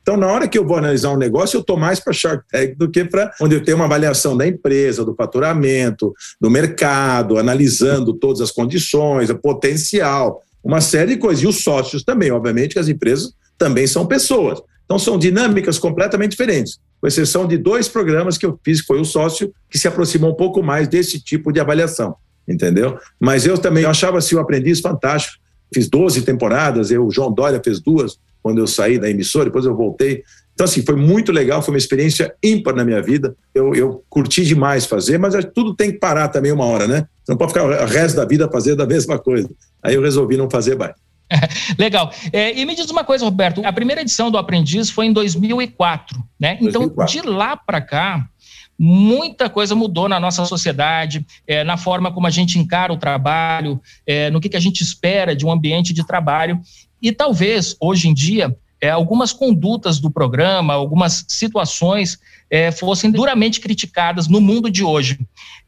Então, 0.10 0.18
na 0.18 0.26
hora 0.26 0.48
que 0.48 0.58
eu 0.58 0.66
vou 0.66 0.76
analisar 0.76 1.12
um 1.12 1.18
negócio, 1.18 1.56
eu 1.56 1.62
estou 1.62 1.78
mais 1.78 2.00
para 2.00 2.12
Shark 2.12 2.44
Tank 2.52 2.76
do 2.76 2.90
que 2.90 3.06
para 3.06 3.32
onde 3.40 3.54
eu 3.54 3.64
tenho 3.64 3.78
uma 3.78 3.86
avaliação 3.86 4.36
da 4.36 4.48
empresa, 4.48 5.06
do 5.06 5.14
faturamento, 5.14 6.16
do 6.42 6.50
mercado, 6.50 7.38
analisando 7.38 8.16
todas 8.16 8.42
as 8.42 8.50
condições, 8.50 9.30
o 9.30 9.38
potencial, 9.38 10.42
uma 10.64 10.82
série 10.82 11.14
de 11.14 11.18
coisas. 11.18 11.44
E 11.44 11.48
os 11.48 11.62
sócios 11.62 12.04
também, 12.04 12.32
obviamente, 12.32 12.74
que 12.74 12.80
as 12.80 12.88
empresas 12.88 13.36
também 13.56 13.86
são 13.86 14.04
pessoas. 14.08 14.60
Então, 14.84 14.98
são 14.98 15.16
dinâmicas 15.16 15.78
completamente 15.78 16.32
diferentes, 16.32 16.80
com 17.00 17.06
exceção 17.06 17.46
de 17.46 17.56
dois 17.56 17.88
programas 17.88 18.36
que 18.36 18.48
eu 18.48 18.60
fiz, 18.66 18.82
que 18.82 18.88
foi 18.88 19.00
o 19.00 19.06
sócio, 19.06 19.54
que 19.70 19.78
se 19.78 19.88
aproximou 19.88 20.32
um 20.32 20.36
pouco 20.36 20.64
mais 20.64 20.88
desse 20.88 21.24
tipo 21.24 21.52
de 21.52 21.60
avaliação, 21.60 22.16
entendeu? 22.48 22.98
Mas 23.20 23.46
eu 23.46 23.60
também 23.60 23.86
achava 23.86 24.18
assim, 24.18 24.34
o 24.34 24.40
aprendiz 24.40 24.80
fantástico. 24.80 25.38
Fiz 25.72 25.88
12 25.88 26.24
temporadas, 26.24 26.90
eu, 26.90 27.06
o 27.06 27.12
João 27.12 27.32
Dória 27.32 27.62
fez 27.64 27.80
duas, 27.80 28.18
quando 28.42 28.60
eu 28.60 28.68
saí 28.68 28.98
da 28.98 29.10
emissora, 29.10 29.46
depois 29.46 29.66
eu 29.66 29.76
voltei. 29.76 30.24
Então, 30.54 30.66
assim, 30.66 30.84
foi 30.84 30.96
muito 30.96 31.32
legal, 31.32 31.62
foi 31.62 31.74
uma 31.74 31.78
experiência 31.78 32.34
ímpar 32.44 32.76
na 32.76 32.84
minha 32.84 33.02
vida. 33.02 33.34
Eu, 33.56 33.74
eu 33.74 34.04
curti 34.10 34.44
demais 34.44 34.86
fazer, 34.86 35.18
mas 35.18 35.34
tudo 35.54 35.74
tem 35.74 35.92
que 35.92 36.00
parar 36.00 36.28
também 36.28 36.52
uma 36.52 36.66
hora, 36.66 36.86
né? 36.86 37.08
Você 37.24 37.32
não 37.32 37.38
pode 37.38 37.54
ficar 37.54 37.64
o 37.64 37.86
resto 37.86 38.18
da 38.18 38.26
vida 38.26 38.50
fazendo 38.52 38.84
a 38.84 38.86
mesma 38.86 39.18
coisa. 39.18 39.50
Aí 39.82 39.96
eu 39.96 40.02
resolvi 40.02 40.36
não 40.36 40.50
fazer 40.50 40.78
mais. 40.78 40.94
Legal. 41.78 42.12
É, 42.34 42.58
e 42.58 42.66
me 42.66 42.76
diz 42.76 42.90
uma 42.90 43.04
coisa, 43.04 43.24
Roberto. 43.24 43.62
A 43.64 43.72
primeira 43.72 44.02
edição 44.02 44.30
do 44.30 44.38
Aprendiz 44.38 44.90
foi 44.90 45.06
em 45.06 45.14
2004, 45.14 46.22
né? 46.40 46.58
Então, 46.60 46.88
2004. 46.88 47.14
de 47.14 47.28
lá 47.28 47.56
para 47.56 47.80
cá, 47.80 48.28
muita 48.78 49.50
coisa 49.50 49.76
mudou 49.76 50.08
na 50.08 50.20
nossa 50.20 50.46
sociedade, 50.46 51.26
é, 51.46 51.64
na 51.64 51.78
forma 51.78 52.12
como 52.12 52.28
a 52.28 52.30
gente 52.30 52.58
encara 52.58 52.94
o 52.94 52.98
trabalho, 52.98 53.80
é, 54.08 54.30
no 54.30 54.40
que, 54.40 54.50
que 54.50 54.58
a 54.58 54.62
gente 54.62 54.82
espera 54.82 55.36
de 55.36 55.46
um 55.46 55.52
ambiente 55.52 55.94
de 55.94 56.06
trabalho. 56.06 56.60
E 57.02 57.12
talvez, 57.12 57.76
hoje 57.80 58.08
em 58.08 58.14
dia, 58.14 58.56
é, 58.82 58.90
algumas 58.90 59.34
condutas 59.34 60.00
do 60.00 60.10
programa, 60.10 60.74
algumas 60.74 61.26
situações 61.28 62.18
é, 62.50 62.72
fossem 62.72 63.12
duramente 63.12 63.60
criticadas 63.60 64.28
no 64.28 64.40
mundo 64.40 64.70
de 64.70 64.84
hoje. 64.84 65.20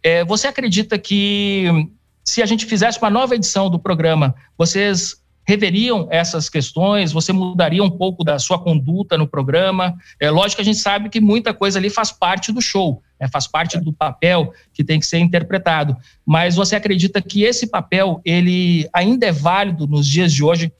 É, 0.02 0.24
você 0.24 0.48
acredita 0.48 0.98
que 0.98 1.88
se 2.24 2.42
a 2.42 2.46
gente 2.46 2.66
fizesse 2.66 3.00
uma 3.00 3.10
nova 3.10 3.36
edição 3.36 3.70
do 3.70 3.80
programa, 3.80 4.34
vocês 4.58 5.22
reveriam 5.46 6.08
essas 6.10 6.50
questões? 6.50 7.12
Você 7.12 7.34
mudaria 7.34 7.84
um 7.84 7.90
pouco 7.90 8.24
da 8.24 8.40
sua 8.40 8.60
conduta 8.60 9.18
no 9.18 9.28
programa? 9.28 9.96
É 10.20 10.30
lógico 10.30 10.58
que 10.58 10.62
a 10.62 10.66
gente 10.66 10.78
sabe 10.78 11.10
que 11.10 11.20
muita 11.20 11.54
coisa 11.54 11.80
ali 11.80 11.90
faz 11.90 12.12
parte 12.12 12.52
do 12.52 12.62
show, 12.62 13.02
é, 13.20 13.28
faz 13.28 13.48
parte 13.48 13.78
do 13.80 13.92
papel 13.92 14.54
que 14.74 14.84
tem 14.84 15.00
que 15.00 15.06
ser 15.06 15.20
interpretado. 15.20 15.98
Mas 16.26 16.56
você 16.56 16.76
acredita 16.76 17.22
que 17.22 17.44
esse 17.44 17.68
papel 17.68 18.22
ele 18.24 18.88
ainda 18.94 19.26
é 19.26 19.32
válido 19.32 19.88
nos 19.88 20.08
dias 20.08 20.32
de 20.32 20.44
hoje, 20.44 20.72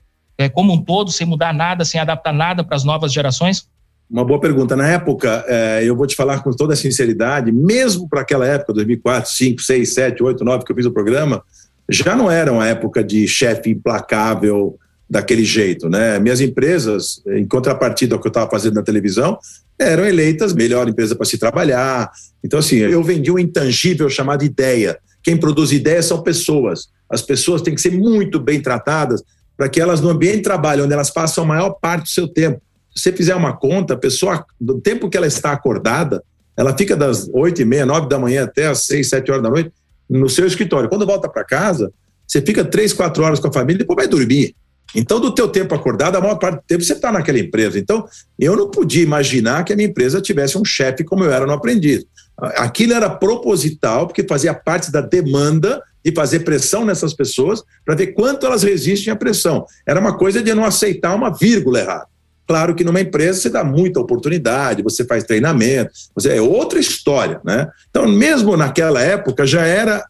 é, 0.42 0.48
como 0.48 0.72
um 0.72 0.82
todo, 0.82 1.10
sem 1.10 1.26
mudar 1.26 1.54
nada, 1.54 1.84
sem 1.84 2.00
adaptar 2.00 2.32
nada 2.32 2.64
para 2.64 2.76
as 2.76 2.84
novas 2.84 3.12
gerações? 3.12 3.66
Uma 4.10 4.24
boa 4.24 4.40
pergunta. 4.40 4.76
Na 4.76 4.88
época, 4.88 5.44
é, 5.48 5.82
eu 5.84 5.96
vou 5.96 6.06
te 6.06 6.14
falar 6.14 6.42
com 6.42 6.50
toda 6.50 6.74
a 6.74 6.76
sinceridade, 6.76 7.50
mesmo 7.50 8.08
para 8.08 8.20
aquela 8.20 8.46
época, 8.46 8.74
2004, 8.74 9.30
5, 9.30 9.62
6, 9.62 9.94
7, 9.94 10.22
8, 10.22 10.44
9, 10.44 10.64
que 10.64 10.72
eu 10.72 10.76
fiz 10.76 10.84
o 10.86 10.92
programa, 10.92 11.42
já 11.88 12.14
não 12.14 12.30
era 12.30 12.52
uma 12.52 12.66
época 12.66 13.02
de 13.02 13.26
chefe 13.26 13.70
implacável 13.70 14.78
daquele 15.08 15.44
jeito, 15.44 15.88
né? 15.88 16.18
Minhas 16.18 16.40
empresas, 16.40 17.22
em 17.26 17.46
contrapartida 17.46 18.14
ao 18.14 18.20
que 18.20 18.26
eu 18.26 18.30
estava 18.30 18.50
fazendo 18.50 18.74
na 18.74 18.82
televisão, 18.82 19.38
eram 19.78 20.04
eleitas 20.04 20.54
melhor 20.54 20.88
empresa 20.88 21.14
para 21.14 21.26
se 21.26 21.38
trabalhar. 21.38 22.10
Então, 22.42 22.58
assim, 22.58 22.76
eu 22.76 23.02
vendi 23.02 23.30
um 23.30 23.38
intangível 23.38 24.08
chamado 24.08 24.44
ideia. 24.44 24.98
Quem 25.22 25.36
produz 25.36 25.72
ideias 25.72 26.06
são 26.06 26.22
pessoas. 26.22 26.88
As 27.10 27.20
pessoas 27.20 27.60
têm 27.60 27.74
que 27.74 27.80
ser 27.80 27.92
muito 27.92 28.40
bem 28.40 28.60
tratadas 28.60 29.22
para 29.56 29.68
que 29.68 29.80
elas, 29.80 30.00
no 30.00 30.10
ambiente 30.10 30.36
de 30.36 30.42
trabalho, 30.42 30.84
onde 30.84 30.92
elas 30.92 31.10
passam 31.10 31.44
a 31.44 31.46
maior 31.46 31.70
parte 31.70 32.04
do 32.04 32.08
seu 32.08 32.28
tempo, 32.28 32.60
se 32.94 33.02
você 33.02 33.12
fizer 33.12 33.34
uma 33.34 33.56
conta, 33.56 33.94
a 33.94 33.96
pessoa, 33.96 34.44
do 34.60 34.80
tempo 34.80 35.08
que 35.08 35.16
ela 35.16 35.26
está 35.26 35.52
acordada, 35.52 36.22
ela 36.56 36.76
fica 36.76 36.94
das 36.96 37.28
oito 37.32 37.62
e 37.62 37.64
meia, 37.64 37.86
nove 37.86 38.08
da 38.08 38.18
manhã 38.18 38.44
até 38.44 38.66
as 38.66 38.84
seis, 38.84 39.08
sete 39.08 39.30
horas 39.30 39.42
da 39.42 39.48
noite 39.50 39.72
no 40.08 40.28
seu 40.28 40.46
escritório. 40.46 40.88
Quando 40.88 41.06
volta 41.06 41.28
para 41.28 41.44
casa, 41.44 41.90
você 42.26 42.42
fica 42.42 42.64
três, 42.64 42.92
quatro 42.92 43.22
horas 43.24 43.40
com 43.40 43.48
a 43.48 43.52
família 43.52 43.78
e 43.78 43.78
depois 43.78 43.96
vai 43.96 44.08
dormir. 44.08 44.54
Então, 44.94 45.18
do 45.18 45.34
teu 45.34 45.48
tempo 45.48 45.74
acordado, 45.74 46.16
a 46.16 46.20
maior 46.20 46.34
parte 46.34 46.56
do 46.56 46.62
tempo 46.66 46.84
você 46.84 46.92
está 46.92 47.10
naquela 47.10 47.38
empresa. 47.38 47.78
Então, 47.78 48.06
eu 48.38 48.54
não 48.54 48.70
podia 48.70 49.02
imaginar 49.02 49.64
que 49.64 49.72
a 49.72 49.76
minha 49.76 49.88
empresa 49.88 50.20
tivesse 50.20 50.58
um 50.58 50.64
chefe 50.64 51.02
como 51.02 51.24
eu 51.24 51.32
era 51.32 51.46
no 51.46 51.52
aprendiz. 51.52 52.04
Aquilo 52.36 52.92
era 52.92 53.08
proposital, 53.08 54.06
porque 54.06 54.26
fazia 54.28 54.52
parte 54.52 54.92
da 54.92 55.00
demanda 55.00 55.82
de 56.04 56.12
fazer 56.12 56.40
pressão 56.40 56.84
nessas 56.84 57.14
pessoas 57.14 57.62
para 57.84 57.94
ver 57.94 58.08
quanto 58.08 58.46
elas 58.46 58.62
resistem 58.62 59.12
à 59.12 59.16
pressão. 59.16 59.64
Era 59.86 60.00
uma 60.00 60.16
coisa 60.16 60.42
de 60.42 60.52
não 60.54 60.64
aceitar 60.64 61.14
uma 61.14 61.30
vírgula 61.30 61.80
errada. 61.80 62.12
Claro 62.46 62.74
que 62.74 62.84
numa 62.84 63.00
empresa 63.00 63.40
você 63.40 63.50
dá 63.50 63.64
muita 63.64 64.00
oportunidade, 64.00 64.82
você 64.82 65.04
faz 65.04 65.24
treinamento, 65.24 65.90
você, 66.14 66.36
é 66.36 66.42
outra 66.42 66.78
história, 66.78 67.40
né? 67.44 67.68
Então, 67.88 68.06
mesmo 68.08 68.56
naquela 68.56 69.00
época, 69.00 69.46
já 69.46 69.64
era, 69.64 70.04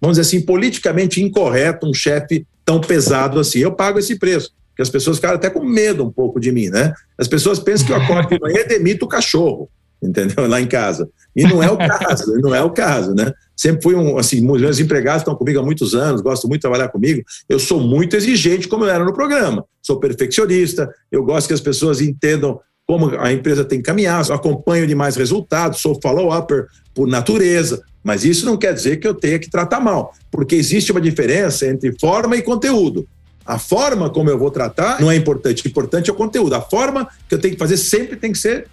vamos 0.00 0.18
dizer 0.18 0.28
assim, 0.28 0.44
politicamente 0.44 1.22
incorreto 1.22 1.88
um 1.88 1.94
chefe 1.94 2.46
tão 2.64 2.80
pesado 2.80 3.38
assim. 3.38 3.60
Eu 3.60 3.72
pago 3.72 3.98
esse 3.98 4.18
preço, 4.18 4.52
porque 4.70 4.82
as 4.82 4.90
pessoas 4.90 5.16
ficaram 5.16 5.36
até 5.36 5.48
com 5.48 5.64
medo 5.64 6.04
um 6.04 6.10
pouco 6.10 6.40
de 6.40 6.50
mim, 6.50 6.68
né? 6.68 6.92
As 7.16 7.28
pessoas 7.28 7.60
pensam 7.60 7.86
que 7.86 7.92
eu 7.92 7.96
acordo 7.96 8.28
de 8.28 8.40
manhã 8.40 8.60
e 8.60 8.68
demito 8.68 9.06
o 9.06 9.08
cachorro, 9.08 9.70
entendeu? 10.02 10.46
Lá 10.46 10.60
em 10.60 10.66
casa. 10.66 11.08
E 11.34 11.42
não 11.44 11.62
é 11.62 11.70
o 11.70 11.76
caso, 11.78 12.34
não 12.40 12.54
é 12.54 12.62
o 12.62 12.70
caso, 12.70 13.14
né? 13.14 13.32
Sempre 13.56 13.82
fui 13.82 13.94
um, 13.94 14.18
assim, 14.18 14.40
meus 14.40 14.78
empregados 14.78 15.22
estão 15.22 15.34
comigo 15.34 15.58
há 15.58 15.62
muitos 15.62 15.94
anos, 15.94 16.20
gostam 16.20 16.48
muito 16.48 16.60
de 16.60 16.68
trabalhar 16.68 16.88
comigo. 16.88 17.22
Eu 17.48 17.58
sou 17.58 17.80
muito 17.80 18.16
exigente, 18.16 18.68
como 18.68 18.84
eu 18.84 18.90
era 18.90 19.04
no 19.04 19.14
programa. 19.14 19.64
Sou 19.82 19.98
perfeccionista, 19.98 20.92
eu 21.10 21.24
gosto 21.24 21.48
que 21.48 21.54
as 21.54 21.60
pessoas 21.60 22.00
entendam 22.00 22.60
como 22.86 23.18
a 23.18 23.32
empresa 23.32 23.64
tem 23.64 23.78
que 23.78 23.84
caminhar, 23.84 24.24
eu 24.28 24.34
acompanho 24.34 24.86
de 24.86 24.94
mais 24.94 25.16
resultados, 25.16 25.80
sou 25.80 25.98
follow-upper 26.00 26.66
por 26.94 27.08
natureza, 27.08 27.82
mas 28.02 28.24
isso 28.24 28.46
não 28.46 28.56
quer 28.56 28.72
dizer 28.72 28.98
que 28.98 29.08
eu 29.08 29.14
tenha 29.14 29.38
que 29.40 29.50
tratar 29.50 29.80
mal, 29.80 30.14
porque 30.30 30.54
existe 30.54 30.92
uma 30.92 31.00
diferença 31.00 31.66
entre 31.66 31.92
forma 31.98 32.36
e 32.36 32.42
conteúdo. 32.42 33.08
A 33.44 33.58
forma 33.58 34.10
como 34.10 34.30
eu 34.30 34.38
vou 34.38 34.50
tratar 34.50 35.00
não 35.00 35.10
é 35.10 35.16
importante, 35.16 35.64
o 35.64 35.68
importante 35.68 36.10
é 36.10 36.12
o 36.12 36.16
conteúdo. 36.16 36.54
A 36.54 36.60
forma 36.60 37.08
que 37.28 37.34
eu 37.34 37.40
tenho 37.40 37.54
que 37.54 37.58
fazer 37.58 37.76
sempre 37.76 38.16
tem 38.16 38.32
que 38.32 38.38
ser 38.38 38.66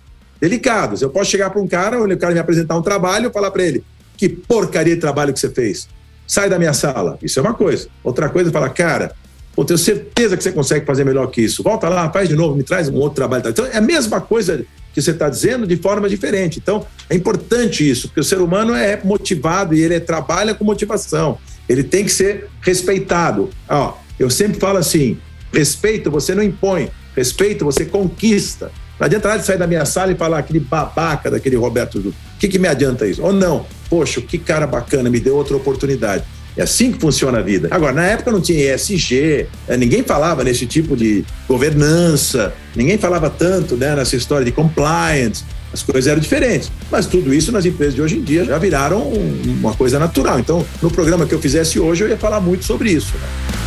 delicado. 0.43 0.97
Eu 1.01 1.09
posso 1.09 1.31
chegar 1.31 1.49
para 1.49 1.61
um 1.61 1.67
cara, 1.67 2.01
o 2.01 2.17
cara 2.17 2.33
me 2.33 2.39
apresentar 2.39 2.77
um 2.77 2.81
trabalho, 2.81 3.31
falar 3.31 3.49
para 3.49 3.63
ele: 3.63 3.81
que 4.17 4.27
porcaria 4.27 4.93
de 4.93 4.99
trabalho 4.99 5.33
que 5.33 5.39
você 5.39 5.49
fez. 5.49 5.87
Sai 6.27 6.49
da 6.49 6.59
minha 6.59 6.73
sala. 6.73 7.17
Isso 7.21 7.39
é 7.39 7.41
uma 7.41 7.53
coisa. 7.53 7.87
Outra 8.03 8.27
coisa 8.29 8.49
é 8.49 8.53
falar, 8.53 8.69
cara, 8.69 9.13
eu 9.55 9.63
tenho 9.63 9.77
certeza 9.77 10.35
que 10.35 10.43
você 10.43 10.51
consegue 10.51 10.85
fazer 10.85 11.05
melhor 11.05 11.27
que 11.27 11.41
isso. 11.41 11.63
Volta 11.63 11.87
lá, 11.87 12.11
faz 12.11 12.27
de 12.27 12.35
novo, 12.35 12.55
me 12.55 12.63
traz 12.63 12.89
um 12.89 12.95
outro 12.95 13.15
trabalho. 13.15 13.47
Então, 13.47 13.65
é 13.65 13.77
a 13.77 13.81
mesma 13.81 14.19
coisa 14.19 14.65
que 14.93 15.01
você 15.01 15.11
está 15.11 15.29
dizendo 15.29 15.65
de 15.65 15.77
forma 15.77 16.09
diferente. 16.09 16.59
Então, 16.59 16.85
é 17.09 17.15
importante 17.15 17.89
isso, 17.89 18.07
porque 18.07 18.19
o 18.19 18.23
ser 18.23 18.39
humano 18.39 18.73
é 18.73 18.99
motivado 19.03 19.73
e 19.73 19.81
ele 19.81 19.99
trabalha 19.99 20.53
com 20.53 20.65
motivação. 20.65 21.37
Ele 21.69 21.83
tem 21.83 22.03
que 22.03 22.11
ser 22.11 22.49
respeitado. 22.61 23.49
Ó, 23.69 23.93
eu 24.19 24.29
sempre 24.29 24.59
falo 24.59 24.77
assim: 24.77 25.17
respeito 25.53 26.11
você 26.11 26.35
não 26.35 26.43
impõe, 26.43 26.89
respeito 27.15 27.63
você 27.63 27.85
conquista. 27.85 28.71
Não 28.99 29.05
adianta 29.05 29.27
nada 29.27 29.39
de 29.39 29.45
sair 29.45 29.57
da 29.57 29.67
minha 29.67 29.85
sala 29.85 30.11
e 30.11 30.15
falar 30.15 30.39
aquele 30.39 30.59
babaca 30.59 31.29
daquele 31.31 31.55
Roberto 31.55 31.97
O 31.97 32.13
que, 32.39 32.47
que 32.47 32.59
me 32.59 32.67
adianta 32.67 33.07
isso? 33.07 33.21
Ou 33.23 33.33
não, 33.33 33.65
poxa, 33.89 34.21
que 34.21 34.37
cara 34.37 34.67
bacana, 34.67 35.09
me 35.09 35.19
deu 35.19 35.35
outra 35.35 35.55
oportunidade. 35.57 36.23
É 36.55 36.61
assim 36.61 36.91
que 36.91 36.99
funciona 36.99 37.39
a 37.39 37.41
vida. 37.41 37.67
Agora, 37.71 37.93
na 37.93 38.05
época 38.05 38.31
não 38.31 38.39
tinha 38.39 38.75
ESG, 38.75 39.47
eh, 39.67 39.77
ninguém 39.77 40.03
falava 40.03 40.43
nesse 40.43 40.67
tipo 40.67 40.95
de 40.95 41.25
governança, 41.47 42.53
ninguém 42.75 42.97
falava 42.97 43.27
tanto 43.27 43.75
né, 43.75 43.95
nessa 43.95 44.15
história 44.15 44.45
de 44.45 44.51
compliance, 44.51 45.43
as 45.73 45.81
coisas 45.81 46.05
eram 46.05 46.21
diferentes. 46.21 46.71
Mas 46.91 47.07
tudo 47.07 47.33
isso 47.33 47.51
nas 47.51 47.65
empresas 47.65 47.95
de 47.95 48.01
hoje 48.03 48.17
em 48.17 48.21
dia 48.21 48.45
já 48.45 48.59
viraram 48.59 49.01
uma 49.01 49.73
coisa 49.73 49.97
natural. 49.97 50.39
Então, 50.39 50.63
no 50.79 50.91
programa 50.91 51.25
que 51.25 51.33
eu 51.33 51.39
fizesse 51.39 51.79
hoje, 51.79 52.03
eu 52.03 52.09
ia 52.09 52.17
falar 52.17 52.39
muito 52.39 52.63
sobre 52.63 52.91
isso. 52.91 53.13
Né? 53.15 53.62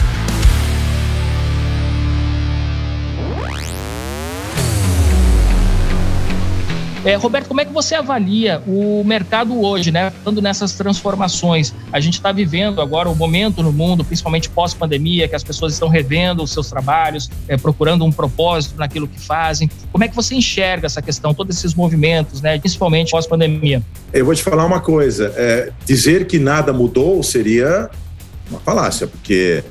É, 7.07 7.15
Roberto, 7.15 7.47
como 7.47 7.61
é 7.61 7.65
que 7.65 7.73
você 7.73 7.95
avalia 7.95 8.61
o 8.67 9.05
mercado 9.05 9.63
hoje, 9.63 9.93
né? 9.93 10.11
Falando 10.11 10.43
nessas 10.43 10.73
transformações, 10.73 11.73
a 11.93 12.01
gente 12.01 12.15
está 12.15 12.33
vivendo 12.33 12.81
agora 12.81 13.09
o 13.09 13.13
um 13.13 13.15
momento 13.15 13.63
no 13.63 13.73
mundo, 13.73 14.05
principalmente 14.05 14.51
pós-pandemia, 14.51 15.29
que 15.29 15.37
as 15.37 15.45
pessoas 15.45 15.73
estão 15.75 15.87
revendo 15.87 16.43
os 16.43 16.51
seus 16.51 16.69
trabalhos, 16.69 17.31
é, 17.47 17.57
procurando 17.57 18.05
um 18.05 18.11
propósito 18.11 18.77
naquilo 18.77 19.07
que 19.07 19.21
fazem. 19.21 19.71
Como 19.93 20.03
é 20.03 20.09
que 20.09 20.17
você 20.17 20.35
enxerga 20.35 20.87
essa 20.87 21.01
questão, 21.01 21.33
todos 21.33 21.57
esses 21.57 21.77
movimentos, 21.77 22.43
né? 22.43 22.59
Principalmente 22.59 23.13
pós-pandemia? 23.13 23.81
Eu 24.13 24.25
vou 24.25 24.35
te 24.35 24.43
falar 24.43 24.67
uma 24.67 24.81
coisa: 24.81 25.33
é, 25.37 25.71
dizer 25.85 26.27
que 26.27 26.41
nada 26.41 26.73
mudou 26.73 27.23
seria 27.23 27.89
uma 28.51 28.59
falácia, 28.59 29.07
porque 29.07 29.63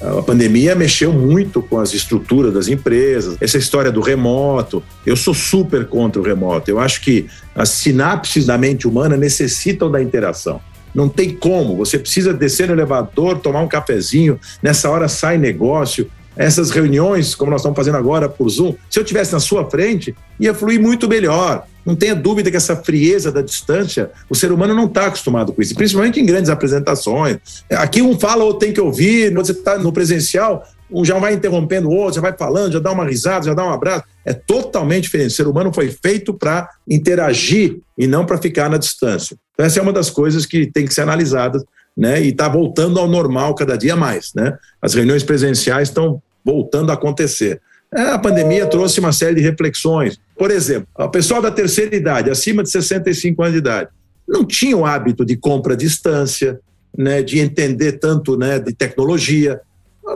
a 0.00 0.22
pandemia 0.22 0.74
mexeu 0.74 1.12
muito 1.12 1.62
com 1.62 1.80
as 1.80 1.94
estruturas 1.94 2.52
das 2.52 2.68
empresas, 2.68 3.36
essa 3.40 3.56
história 3.56 3.90
do 3.90 4.00
remoto. 4.00 4.82
Eu 5.04 5.16
sou 5.16 5.32
super 5.32 5.86
contra 5.86 6.20
o 6.20 6.24
remoto. 6.24 6.70
Eu 6.70 6.78
acho 6.78 7.00
que 7.00 7.26
as 7.54 7.70
sinapses 7.70 8.44
da 8.44 8.58
mente 8.58 8.86
humana 8.86 9.16
necessitam 9.16 9.90
da 9.90 10.02
interação. 10.02 10.60
Não 10.94 11.08
tem 11.08 11.34
como. 11.34 11.76
Você 11.76 11.98
precisa 11.98 12.32
descer 12.32 12.68
no 12.68 12.74
elevador, 12.74 13.38
tomar 13.38 13.60
um 13.60 13.68
cafezinho, 13.68 14.38
nessa 14.62 14.90
hora 14.90 15.08
sai 15.08 15.38
negócio. 15.38 16.10
Essas 16.36 16.70
reuniões, 16.70 17.34
como 17.34 17.50
nós 17.50 17.62
estamos 17.62 17.76
fazendo 17.76 17.96
agora 17.96 18.28
por 18.28 18.48
Zoom, 18.50 18.74
se 18.90 19.00
eu 19.00 19.04
tivesse 19.04 19.32
na 19.32 19.40
sua 19.40 19.70
frente, 19.70 20.14
ia 20.38 20.52
fluir 20.52 20.80
muito 20.80 21.08
melhor. 21.08 21.64
Não 21.86 21.94
tenha 21.94 22.16
dúvida 22.16 22.50
que 22.50 22.56
essa 22.56 22.74
frieza 22.74 23.30
da 23.30 23.40
distância, 23.40 24.10
o 24.28 24.34
ser 24.34 24.50
humano 24.50 24.74
não 24.74 24.86
está 24.86 25.06
acostumado 25.06 25.52
com 25.52 25.62
isso, 25.62 25.74
principalmente 25.74 26.20
em 26.20 26.26
grandes 26.26 26.50
apresentações. 26.50 27.38
Aqui 27.70 28.02
um 28.02 28.18
fala 28.18 28.42
ou 28.42 28.54
tem 28.54 28.72
que 28.72 28.80
ouvir, 28.80 29.32
quando 29.32 29.46
você 29.46 29.52
está 29.52 29.78
no 29.78 29.92
presencial, 29.92 30.66
um 30.90 31.04
já 31.04 31.18
vai 31.18 31.34
interrompendo 31.34 31.88
o 31.88 31.94
outro, 31.94 32.16
já 32.16 32.20
vai 32.20 32.36
falando, 32.36 32.72
já 32.72 32.78
dá 32.80 32.90
uma 32.90 33.04
risada, 33.04 33.46
já 33.46 33.54
dá 33.54 33.64
um 33.64 33.72
abraço. 33.72 34.04
É 34.24 34.32
totalmente 34.32 35.04
diferente. 35.04 35.30
O 35.30 35.34
ser 35.36 35.46
humano 35.46 35.72
foi 35.72 35.88
feito 35.90 36.34
para 36.34 36.68
interagir 36.88 37.78
e 37.96 38.06
não 38.06 38.26
para 38.26 38.38
ficar 38.38 38.68
na 38.68 38.78
distância. 38.78 39.36
Então, 39.54 39.64
essa 39.64 39.78
é 39.78 39.82
uma 39.82 39.92
das 39.92 40.10
coisas 40.10 40.44
que 40.44 40.66
tem 40.70 40.86
que 40.86 40.94
ser 40.94 41.02
analisadas, 41.02 41.64
né? 41.96 42.20
E 42.22 42.28
está 42.28 42.48
voltando 42.48 42.98
ao 42.98 43.08
normal 43.08 43.54
cada 43.54 43.76
dia 43.76 43.96
mais, 43.96 44.32
né? 44.34 44.56
As 44.82 44.94
reuniões 44.94 45.22
presenciais 45.22 45.88
estão 45.88 46.20
voltando 46.44 46.90
a 46.90 46.94
acontecer. 46.94 47.60
É, 47.96 48.10
a 48.10 48.18
pandemia 48.18 48.66
trouxe 48.66 49.00
uma 49.00 49.10
série 49.10 49.36
de 49.36 49.40
reflexões. 49.40 50.20
Por 50.36 50.50
exemplo, 50.50 50.86
o 50.98 51.08
pessoal 51.08 51.40
da 51.40 51.50
terceira 51.50 51.96
idade, 51.96 52.30
acima 52.30 52.62
de 52.62 52.70
65 52.70 53.42
anos 53.42 53.54
de 53.54 53.58
idade, 53.58 53.88
não 54.28 54.44
tinha 54.44 54.76
o 54.76 54.84
hábito 54.84 55.24
de 55.24 55.34
compra 55.34 55.72
à 55.72 55.76
distância, 55.76 56.60
né, 56.96 57.22
de 57.22 57.38
entender 57.38 57.92
tanto 57.92 58.36
né, 58.36 58.58
de 58.58 58.74
tecnologia. 58.74 59.62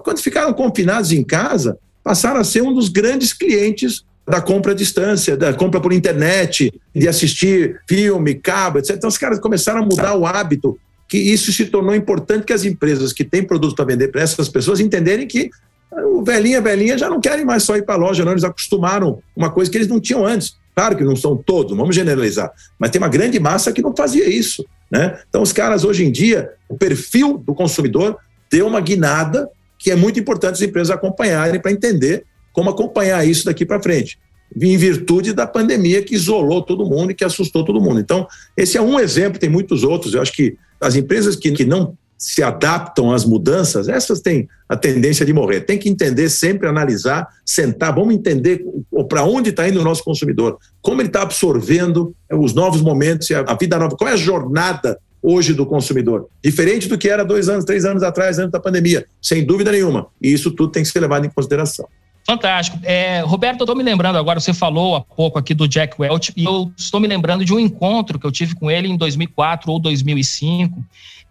Quando 0.05 0.21
ficaram 0.21 0.53
confinados 0.53 1.11
em 1.11 1.25
casa, 1.25 1.79
passaram 2.05 2.41
a 2.41 2.45
ser 2.45 2.63
um 2.63 2.75
dos 2.75 2.91
grandes 2.91 3.33
clientes 3.33 4.05
da 4.29 4.43
compra 4.43 4.73
à 4.73 4.75
distância, 4.75 5.35
da 5.35 5.55
compra 5.55 5.81
por 5.81 5.93
internet, 5.93 6.71
de 6.95 7.09
assistir 7.09 7.81
filme, 7.89 8.35
cabo, 8.35 8.79
etc. 8.79 8.97
Então, 8.97 9.09
os 9.09 9.17
caras 9.17 9.39
começaram 9.39 9.83
a 9.83 9.87
mudar 9.87 10.15
o 10.15 10.27
hábito, 10.27 10.79
que 11.09 11.17
isso 11.17 11.51
se 11.51 11.65
tornou 11.65 11.95
importante 11.95 12.45
que 12.45 12.53
as 12.53 12.65
empresas 12.65 13.13
que 13.13 13.25
têm 13.25 13.43
produtos 13.43 13.75
para 13.75 13.87
vender 13.87 14.09
para 14.09 14.21
essas 14.21 14.51
pessoas 14.51 14.81
entenderem 14.81 15.27
que 15.27 15.51
o 15.93 16.23
velhinha, 16.23 16.61
velhinha 16.61 16.97
já 16.97 17.09
não 17.09 17.21
querem 17.21 17.45
mais 17.45 17.63
só 17.63 17.77
ir 17.77 17.85
para 17.85 17.95
a 17.95 17.99
loja, 17.99 18.25
não. 18.25 18.33
Eles 18.33 18.45
acostumaram 18.45 19.21
uma 19.35 19.51
coisa 19.51 19.71
que 19.71 19.77
eles 19.77 19.89
não 19.89 20.01
tinham 20.01 20.25
antes. 20.25 20.57
Claro 20.75 20.97
que 20.97 21.05
não 21.05 21.17
são 21.17 21.37
todos, 21.37 21.77
vamos 21.77 21.95
generalizar, 21.95 22.51
mas 22.79 22.91
tem 22.91 23.01
uma 23.01 23.09
grande 23.09 23.39
massa 23.39 23.73
que 23.73 23.83
não 23.83 23.95
fazia 23.95 24.29
isso. 24.29 24.65
Né? 24.91 25.19
Então, 25.29 25.43
os 25.43 25.53
caras, 25.53 25.85
hoje 25.85 26.05
em 26.05 26.11
dia, 26.11 26.51
o 26.69 26.77
perfil 26.77 27.37
do 27.39 27.55
consumidor 27.55 28.17
deu 28.51 28.67
uma 28.67 28.81
guinada 28.81 29.49
que 29.79 29.91
é 29.91 29.97
muito 29.97 30.19
importante 30.19 30.55
as 30.55 30.63
empresas 30.63 30.91
acompanharem 30.91 31.61
para 31.61 31.73
entender 31.73 32.25
como 32.53 32.71
acompanhar 32.71 33.27
isso 33.27 33.45
daqui 33.45 33.65
para 33.65 33.83
frente. 33.83 34.19
em 34.55 34.77
virtude 34.77 35.33
da 35.33 35.47
pandemia 35.47 36.03
que 36.03 36.15
isolou 36.15 36.61
todo 36.63 36.85
mundo 36.85 37.13
e 37.13 37.15
que 37.15 37.25
assustou 37.25 37.65
todo 37.65 37.81
mundo. 37.81 38.01
Então, 38.01 38.27
esse 38.57 38.77
é 38.77 38.83
um 38.83 38.99
exemplo, 38.99 39.39
tem 39.39 39.49
muitos 39.49 39.85
outros. 39.85 40.13
Eu 40.13 40.21
acho 40.21 40.33
que 40.33 40.57
as 40.81 40.97
empresas 40.97 41.37
que, 41.37 41.53
que 41.53 41.65
não 41.65 41.97
se 42.21 42.43
adaptam 42.43 43.11
às 43.15 43.25
mudanças, 43.25 43.89
essas 43.89 44.21
têm 44.21 44.47
a 44.69 44.77
tendência 44.77 45.25
de 45.25 45.33
morrer. 45.33 45.63
Tem 45.63 45.79
que 45.79 45.89
entender 45.89 46.29
sempre, 46.29 46.69
analisar, 46.69 47.27
sentar, 47.47 47.95
vamos 47.95 48.15
entender 48.15 48.63
para 49.09 49.25
onde 49.25 49.49
está 49.49 49.67
indo 49.67 49.81
o 49.81 49.83
nosso 49.83 50.05
consumidor, 50.05 50.59
como 50.83 51.01
ele 51.01 51.09
está 51.09 51.23
absorvendo 51.23 52.15
os 52.31 52.53
novos 52.53 52.83
momentos, 52.83 53.31
a 53.31 53.55
vida 53.55 53.79
nova, 53.79 53.97
qual 53.97 54.11
é 54.11 54.13
a 54.13 54.19
jornada 54.19 54.99
hoje 55.23 55.55
do 55.55 55.65
consumidor, 55.65 56.29
diferente 56.45 56.89
do 56.89 56.99
que 56.99 57.09
era 57.09 57.25
dois 57.25 57.49
anos, 57.49 57.65
três 57.65 57.87
anos 57.87 58.03
atrás, 58.03 58.39
antes 58.39 58.53
da 58.53 58.61
pandemia, 58.61 59.07
sem 59.21 59.43
dúvida 59.43 59.73
nenhuma. 59.73 60.07
E 60.21 60.31
isso 60.31 60.51
tudo 60.51 60.73
tem 60.73 60.83
que 60.83 60.91
ser 60.91 61.01
levado 61.01 61.25
em 61.25 61.31
consideração. 61.31 61.89
Fantástico. 62.31 62.79
É, 62.85 63.23
Roberto, 63.23 63.59
eu 63.59 63.65
estou 63.65 63.75
me 63.75 63.83
lembrando 63.83 64.17
agora, 64.17 64.39
você 64.39 64.55
falou 64.55 64.95
há 64.95 65.01
pouco 65.01 65.37
aqui 65.37 65.53
do 65.53 65.67
Jack 65.67 66.01
Welch, 66.01 66.33
e 66.37 66.45
eu 66.45 66.73
estou 66.77 67.01
me 67.01 67.09
lembrando 67.09 67.45
de 67.45 67.53
um 67.53 67.59
encontro 67.59 68.21
que 68.21 68.25
eu 68.25 68.31
tive 68.31 68.55
com 68.55 68.71
ele 68.71 68.87
em 68.87 68.97
2004 68.97 69.73
ou 69.73 69.81
2005, 69.81 70.81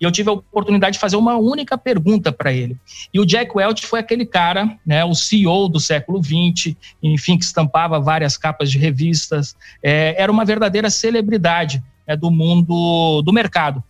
e 0.01 0.03
eu 0.03 0.11
tive 0.11 0.29
a 0.29 0.33
oportunidade 0.33 0.95
de 0.95 0.99
fazer 0.99 1.15
uma 1.15 1.37
única 1.37 1.77
pergunta 1.77 2.33
para 2.33 2.51
ele. 2.51 2.75
E 3.13 3.19
o 3.19 3.25
Jack 3.25 3.49
Welch 3.55 3.85
foi 3.85 4.01
aquele 4.01 4.25
cara, 4.25 4.77
né, 4.85 5.05
o 5.05 5.15
CEO 5.15 5.69
do 5.69 5.79
século 5.79 6.21
XX, 6.21 6.75
enfim, 7.01 7.37
que 7.37 7.45
estampava 7.45 7.97
várias 7.97 8.35
capas 8.35 8.69
de 8.69 8.77
revistas, 8.77 9.55
é, 9.81 10.21
era 10.21 10.29
uma 10.29 10.43
verdadeira 10.43 10.89
celebridade 10.89 11.81
é, 12.05 12.13
do 12.17 12.29
mundo 12.29 13.21
do 13.21 13.31
mercado. 13.31 13.81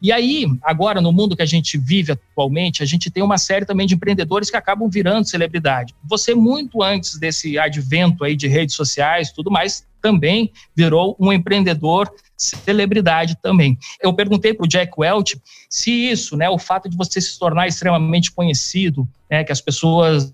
E 0.00 0.12
aí, 0.12 0.46
agora, 0.62 1.00
no 1.00 1.12
mundo 1.12 1.34
que 1.34 1.42
a 1.42 1.46
gente 1.46 1.78
vive 1.78 2.12
atualmente, 2.12 2.82
a 2.82 2.86
gente 2.86 3.10
tem 3.10 3.22
uma 3.22 3.38
série 3.38 3.64
também 3.64 3.86
de 3.86 3.94
empreendedores 3.94 4.50
que 4.50 4.56
acabam 4.56 4.88
virando 4.88 5.28
celebridade. 5.28 5.94
Você, 6.04 6.34
muito 6.34 6.82
antes 6.82 7.18
desse 7.18 7.58
advento 7.58 8.22
aí 8.22 8.36
de 8.36 8.46
redes 8.46 8.74
sociais 8.74 9.32
tudo 9.32 9.50
mais, 9.50 9.86
também 10.00 10.52
virou 10.74 11.16
um 11.18 11.32
empreendedor 11.32 12.10
celebridade 12.36 13.36
também. 13.42 13.78
Eu 14.00 14.12
perguntei 14.12 14.52
para 14.52 14.64
o 14.64 14.68
Jack 14.68 14.92
Welch 14.96 15.40
se 15.70 15.90
isso, 15.90 16.36
né, 16.36 16.48
o 16.48 16.58
fato 16.58 16.88
de 16.88 16.96
você 16.96 17.20
se 17.20 17.38
tornar 17.38 17.66
extremamente 17.66 18.30
conhecido, 18.30 19.08
né, 19.30 19.42
que 19.42 19.52
as 19.52 19.60
pessoas 19.60 20.32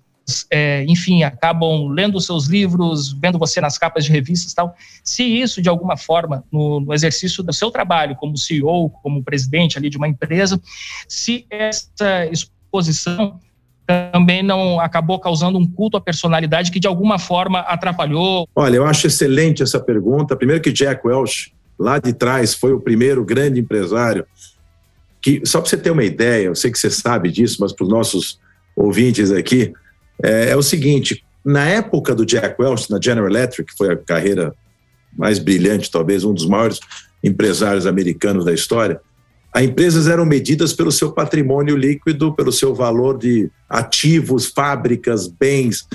é, 0.49 0.85
enfim, 0.87 1.23
acabam 1.23 1.87
lendo 1.87 2.19
seus 2.19 2.47
livros, 2.47 3.13
vendo 3.13 3.37
você 3.37 3.59
nas 3.59 3.77
capas 3.77 4.05
de 4.05 4.11
revistas 4.11 4.53
tal. 4.53 4.73
Se 5.03 5.23
isso, 5.23 5.61
de 5.61 5.69
alguma 5.69 5.97
forma, 5.97 6.43
no, 6.51 6.79
no, 6.79 6.93
exercício 6.93 7.43
do 7.43 7.51
seu 7.51 7.69
trabalho 7.69 8.15
como 8.15 8.37
CEO, 8.37 8.89
como 8.89 9.23
presidente 9.23 9.77
ali 9.77 9.89
de 9.89 9.97
uma 9.97 10.07
empresa, 10.07 10.59
se 11.07 11.45
essa 11.49 12.25
exposição 12.31 13.39
também 13.85 14.41
não 14.41 14.79
acabou 14.79 15.19
causando 15.19 15.57
um 15.57 15.67
culto 15.67 15.97
à 15.97 16.01
personalidade 16.01 16.71
que 16.71 16.79
de 16.79 16.87
alguma 16.87 17.19
forma 17.19 17.59
atrapalhou? 17.59 18.47
Olha, 18.55 18.77
eu 18.77 18.85
acho 18.85 19.07
excelente 19.07 19.61
essa 19.61 19.79
pergunta. 19.79 20.37
Primeiro 20.37 20.61
que 20.61 20.71
Jack 20.71 21.05
Welch, 21.05 21.53
lá 21.77 21.99
de 21.99 22.13
trás, 22.13 22.53
foi 22.53 22.71
o 22.71 22.79
primeiro 22.79 23.25
grande 23.25 23.59
empresário 23.59 24.25
que, 25.21 25.41
só 25.45 25.59
para 25.59 25.69
você 25.69 25.77
ter 25.77 25.91
uma 25.91 26.03
ideia, 26.03 26.45
eu 26.45 26.55
sei 26.55 26.71
que 26.71 26.77
você 26.77 26.89
sabe 26.89 27.29
disso, 27.29 27.57
mas 27.59 27.73
para 27.73 27.83
os 27.83 27.89
nossos 27.89 28.39
ouvintes 28.75 29.31
aqui, 29.31 29.73
é, 30.21 30.49
é, 30.49 30.55
o 30.55 30.61
seguinte: 30.61 31.23
na 31.43 31.67
época 31.67 32.13
do 32.13 32.25
Jack 32.25 32.61
Welch, 32.61 32.89
na 32.91 32.99
General 33.01 33.29
Electric, 33.29 33.71
que 33.71 33.77
foi 33.77 33.91
a 33.91 33.97
carreira 33.97 34.53
mais 35.17 35.39
brilhante, 35.39 35.91
talvez 35.91 36.23
um 36.23 36.33
dos 36.33 36.45
maiores 36.45 36.79
empresários 37.23 37.85
americanos 37.85 38.43
da 38.43 38.53
história, 38.53 38.99
as 39.53 39.63
empresas 39.63 40.07
eram 40.07 40.25
medidas 40.25 40.73
pelo 40.73 40.91
seu 40.91 41.11
patrimônio 41.11 41.77
líquido, 41.77 42.33
pelo 42.33 42.51
seu 42.51 42.73
valor 42.73 43.17
de 43.19 43.49
ativos, 43.69 44.47
fábricas, 44.47 45.27
bens. 45.27 45.87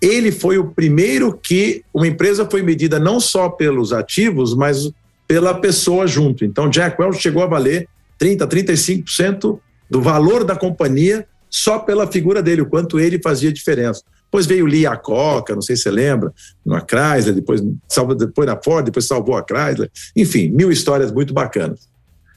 Ele 0.00 0.30
foi 0.30 0.58
o 0.58 0.68
primeiro 0.68 1.32
que 1.32 1.82
uma 1.94 2.06
empresa 2.06 2.46
foi 2.50 2.60
medida 2.60 3.00
não 3.00 3.18
só 3.18 3.48
pelos 3.48 3.92
ativos, 3.92 4.54
mas 4.54 4.90
pela 5.26 5.54
pessoa 5.54 6.06
junto. 6.06 6.44
Então, 6.44 6.68
Jack 6.68 7.00
Welch 7.00 7.22
chegou 7.22 7.42
a 7.42 7.46
valer 7.46 7.88
30, 8.18 8.46
35% 8.46 9.58
do 9.88 10.02
valor 10.02 10.44
da 10.44 10.54
companhia 10.54 11.26
só 11.52 11.78
pela 11.78 12.10
figura 12.10 12.42
dele, 12.42 12.62
o 12.62 12.66
quanto 12.66 12.98
ele 12.98 13.20
fazia 13.22 13.52
diferença. 13.52 14.02
Depois 14.24 14.46
veio 14.46 14.64
Lee 14.64 14.86
Coca, 15.02 15.54
não 15.54 15.60
sei 15.60 15.76
se 15.76 15.82
você 15.82 15.90
lembra, 15.90 16.32
na 16.64 16.80
Chrysler, 16.80 17.34
depois, 17.34 17.62
salvou, 17.86 18.14
depois 18.14 18.46
na 18.46 18.56
Ford, 18.56 18.86
depois 18.86 19.06
salvou 19.06 19.36
a 19.36 19.44
Chrysler. 19.44 19.90
Enfim, 20.16 20.48
mil 20.48 20.72
histórias 20.72 21.12
muito 21.12 21.34
bacanas. 21.34 21.86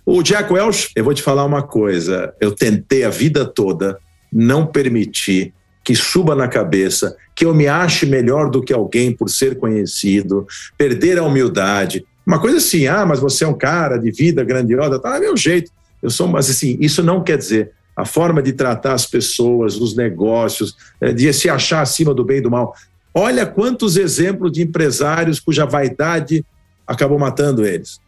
O 0.05 0.21
Jack 0.21 0.51
Welch, 0.51 0.91
eu 0.93 1.05
vou 1.05 1.13
te 1.13 1.23
falar 1.23 1.45
uma 1.45 1.63
coisa, 1.63 2.33
eu 2.41 2.51
tentei 2.51 3.05
a 3.05 3.09
vida 3.09 3.45
toda 3.45 3.97
não 4.31 4.67
permitir 4.67 5.53
que 5.85 5.95
suba 5.95 6.35
na 6.35 6.49
cabeça, 6.49 7.15
que 7.33 7.45
eu 7.45 7.53
me 7.53 7.67
ache 7.67 8.05
melhor 8.05 8.49
do 8.49 8.61
que 8.61 8.73
alguém 8.73 9.15
por 9.15 9.29
ser 9.29 9.57
conhecido, 9.57 10.45
perder 10.77 11.17
a 11.17 11.23
humildade. 11.23 12.05
Uma 12.27 12.39
coisa 12.39 12.57
assim, 12.57 12.87
ah, 12.87 13.05
mas 13.05 13.19
você 13.19 13.45
é 13.45 13.47
um 13.47 13.57
cara 13.57 13.97
de 13.97 14.11
vida 14.11 14.43
grandiosa, 14.43 14.99
tá, 14.99 15.15
é 15.15 15.19
meu 15.21 15.37
jeito. 15.37 15.71
Eu 16.03 16.09
sou, 16.09 16.27
mas 16.27 16.49
assim, 16.49 16.77
isso 16.81 17.01
não 17.01 17.23
quer 17.23 17.37
dizer 17.37 17.71
a 17.95 18.05
forma 18.05 18.41
de 18.41 18.53
tratar 18.53 18.93
as 18.93 19.05
pessoas, 19.05 19.77
os 19.77 19.95
negócios, 19.95 20.75
eh, 20.99 21.13
de 21.13 21.31
se 21.31 21.49
achar 21.49 21.81
acima 21.81 22.13
do 22.13 22.23
bem 22.23 22.37
e 22.37 22.41
do 22.41 22.51
mal. 22.51 22.75
Olha 23.13 23.45
quantos 23.45 23.95
exemplos 23.95 24.51
de 24.51 24.61
empresários 24.61 25.39
cuja 25.39 25.65
vaidade 25.65 26.45
acabou 26.85 27.17
matando 27.17 27.65
eles. 27.65 27.99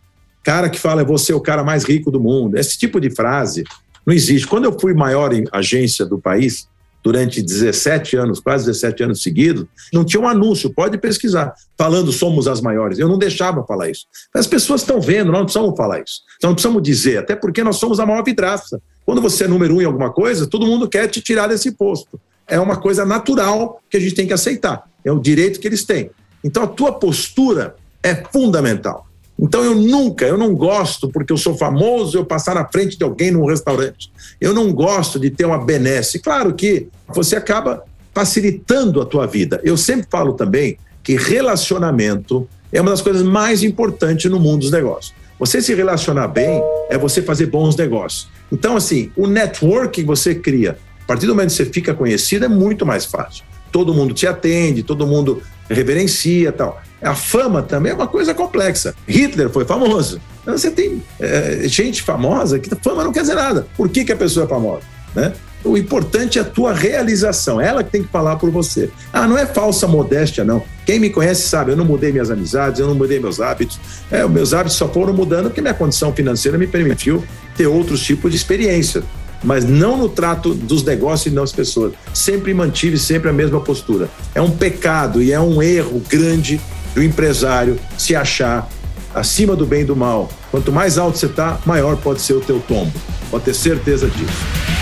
Cara 0.44 0.70
que 0.70 0.80
fala, 0.80 1.04
você 1.04 1.32
é 1.32 1.36
o 1.36 1.42
cara 1.42 1.64
mais 1.64 1.84
rico 1.86 2.12
do 2.12 2.20
mundo. 2.20 2.58
Esse 2.58 2.78
tipo 2.78 3.00
de 3.00 3.10
frase 3.10 3.64
não 4.06 4.14
existe. 4.14 4.48
Quando 4.48 4.66
eu 4.66 4.78
fui 4.78 4.94
maior 4.94 5.32
agência 5.52 6.06
do 6.06 6.20
país, 6.20 6.68
durante 7.08 7.42
17 7.42 8.18
anos, 8.18 8.42
quase 8.42 8.66
17 8.66 9.04
anos 9.04 9.24
seguidos, 9.24 9.66
não 9.94 10.04
tinha 10.04 10.22
um 10.22 10.28
anúncio, 10.28 10.74
pode 10.74 10.98
pesquisar, 10.98 11.54
falando 11.78 12.12
somos 12.12 12.50
as 12.50 12.60
maiores. 12.60 13.00
Eu 13.00 13.08
não 13.08 13.18
deixava 13.18 13.66
falar 13.66 13.90
isso. 13.90 14.08
As 14.36 14.46
pessoas 14.46 14.82
estão 14.82 15.00
vendo, 15.00 15.28
nós 15.28 15.38
não 15.38 15.46
precisamos 15.46 15.78
falar 15.78 16.02
isso. 16.02 16.20
Nós 16.44 16.50
não 16.50 16.54
precisamos 16.54 16.84
dizer, 16.84 17.20
até 17.20 17.34
porque 17.34 17.64
nós 17.64 17.78
somos 17.78 18.02
a 18.02 18.06
maior 18.06 18.26
vidraça. 18.26 18.82
Quando 19.06 19.22
você 19.22 19.46
é 19.46 19.48
número 19.48 19.76
um 19.76 19.82
em 19.82 19.86
alguma 19.86 20.12
coisa, 20.12 20.48
todo 20.48 20.66
mundo 20.66 20.90
quer 20.90 21.08
te 21.08 21.22
tirar 21.22 21.48
desse 21.48 21.72
posto. 21.72 22.20
É 22.46 22.60
uma 22.60 22.76
coisa 22.76 23.06
natural 23.06 23.82
que 23.90 23.96
a 23.96 24.02
gente 24.02 24.14
tem 24.14 24.28
que 24.28 24.34
aceitar. 24.34 24.84
É 25.06 25.10
o 25.10 25.18
direito 25.18 25.62
que 25.62 25.68
eles 25.68 25.86
têm. 25.86 26.12
Então 26.44 26.64
a 26.64 26.68
tua 26.68 26.92
postura 26.92 27.78
é 28.04 28.16
fundamental. 28.16 29.07
Então 29.40 29.64
eu 29.64 29.76
nunca, 29.76 30.26
eu 30.26 30.38
não 30.38 30.56
gosto, 30.56 31.10
porque 31.10 31.32
eu 31.32 31.38
sou 31.38 31.56
famoso, 31.56 32.18
eu 32.18 32.26
passar 32.26 32.56
na 32.56 32.68
frente 32.68 32.98
de 32.98 33.04
alguém 33.04 33.30
num 33.30 33.46
restaurante. 33.46 34.12
Eu 34.42 34.54
não 34.54 34.74
gosto 34.74 35.20
de 35.20 35.30
ter 35.30 35.46
uma 35.46 35.64
benesse. 35.64 36.20
Claro 36.20 36.54
que 36.54 36.88
você 37.08 37.36
acaba 37.36 37.84
facilitando 38.14 39.00
a 39.00 39.06
tua 39.06 39.28
vida. 39.28 39.62
Eu 39.64 39.78
sempre 39.78 40.08
falo 40.10 40.34
também 40.34 40.78
que 41.04 41.16
relacionamento 41.16 42.48
é 42.72 42.82
uma 42.82 42.92
das 42.92 43.02
coisas 43.02 43.22
mais 43.22 43.64
importantes 43.64 44.30
no 44.30 44.40
mundo 44.40 44.62
dos 44.62 44.72
negócios. 44.72 45.14
Você 45.40 45.62
se 45.62 45.74
relacionar 45.76 46.28
bem 46.28 46.62
é 46.90 46.98
você 46.98 47.22
fazer 47.22 47.46
bons 47.46 47.76
negócios. 47.76 48.28
Então, 48.52 48.76
assim, 48.76 49.12
o 49.16 49.28
network 49.28 50.02
que 50.02 50.06
você 50.06 50.34
cria, 50.34 50.78
a 51.04 51.06
partir 51.06 51.28
do 51.28 51.36
momento 51.36 51.50
que 51.50 51.56
você 51.56 51.66
fica 51.66 51.94
conhecido, 51.94 52.46
é 52.46 52.48
muito 52.48 52.86
mais 52.86 53.06
fácil. 53.06 53.44
Todo 53.72 53.94
mundo 53.94 54.14
te 54.14 54.26
atende, 54.26 54.82
todo 54.82 55.06
mundo 55.06 55.44
reverencia 55.70 56.52
tal. 56.52 56.82
A 57.02 57.14
fama 57.14 57.62
também 57.62 57.92
é 57.92 57.96
uma 57.96 58.08
coisa 58.08 58.34
complexa. 58.34 58.96
Hitler 59.08 59.50
foi 59.50 59.66
famoso. 59.66 60.20
Então, 60.42 60.58
você 60.58 60.72
tem 60.72 61.04
é, 61.20 61.62
gente 61.66 62.02
famosa 62.02 62.58
que 62.58 62.70
fama 62.82 63.04
não 63.04 63.12
quer 63.12 63.22
dizer 63.22 63.36
nada. 63.36 63.68
Por 63.76 63.90
que, 63.90 64.04
que 64.04 64.12
a 64.12 64.16
pessoa 64.16 64.46
é 64.46 64.50
famosa? 64.50 64.82
Né? 65.14 65.34
O 65.64 65.78
importante 65.78 66.38
é 66.40 66.42
a 66.42 66.46
tua 66.46 66.74
realização, 66.74 67.60
ela 67.60 67.84
que 67.84 67.92
tem 67.92 68.04
que 68.04 68.10
falar 68.10 68.38
por 68.38 68.50
você. 68.50 68.90
Ah, 69.12 69.28
não 69.28 69.38
é 69.38 69.46
falsa 69.46 69.88
modéstia, 69.88 70.44
não. 70.44 70.64
Quem 70.86 71.00
me 71.00 71.10
conhece 71.10 71.48
sabe, 71.50 71.72
eu 71.72 71.76
não 71.76 71.84
mudei 71.84 72.12
minhas 72.12 72.32
amizades, 72.32 72.80
eu 72.80 72.88
não 72.88 72.96
mudei 72.96 73.20
meus 73.20 73.42
hábitos. 73.42 73.80
É, 74.10 74.26
meus 74.28 74.54
hábitos 74.54 74.78
só 74.78 74.88
foram 74.88 75.14
mudando 75.14 75.46
porque 75.46 75.62
minha 75.62 75.74
condição 75.74 76.14
financeira 76.14 76.58
me 76.58 76.68
permitiu 76.68 77.24
ter 77.56 77.68
outros 77.68 78.02
tipos 78.02 78.32
de 78.32 78.38
experiência. 78.38 79.04
Mas 79.44 79.66
não 79.66 79.98
no 79.98 80.10
trato 80.10 80.54
dos 80.54 80.84
negócios 80.84 81.32
e 81.32 81.36
das 81.36 81.52
pessoas. 81.52 81.94
Sempre 82.14 82.54
mantive 82.54 82.98
sempre 82.98 83.30
a 83.30 83.34
mesma 83.34 83.60
postura. 83.60 84.10
É 84.34 84.42
um 84.42 84.52
pecado 84.52 85.22
e 85.22 85.32
é 85.32 85.40
um 85.40 85.62
erro 85.62 86.02
grande 86.10 86.60
do 86.94 87.04
empresário 87.04 87.80
se 87.98 88.16
achar 88.16 88.68
acima 89.14 89.56
do 89.56 89.66
bem 89.66 89.82
e 89.82 89.86
do 89.86 89.96
mal. 89.96 90.30
Quanto 90.52 90.72
mais 90.72 90.98
alto 90.98 91.18
você 91.18 91.28
está, 91.28 91.60
maior 91.66 91.98
pode 91.98 92.22
ser 92.22 92.34
o 92.34 92.42
teu 92.42 92.60
tombo. 92.60 92.94
Pode 93.30 93.46
ter 93.46 93.54
certeza 93.54 94.08
disso. 94.08 94.77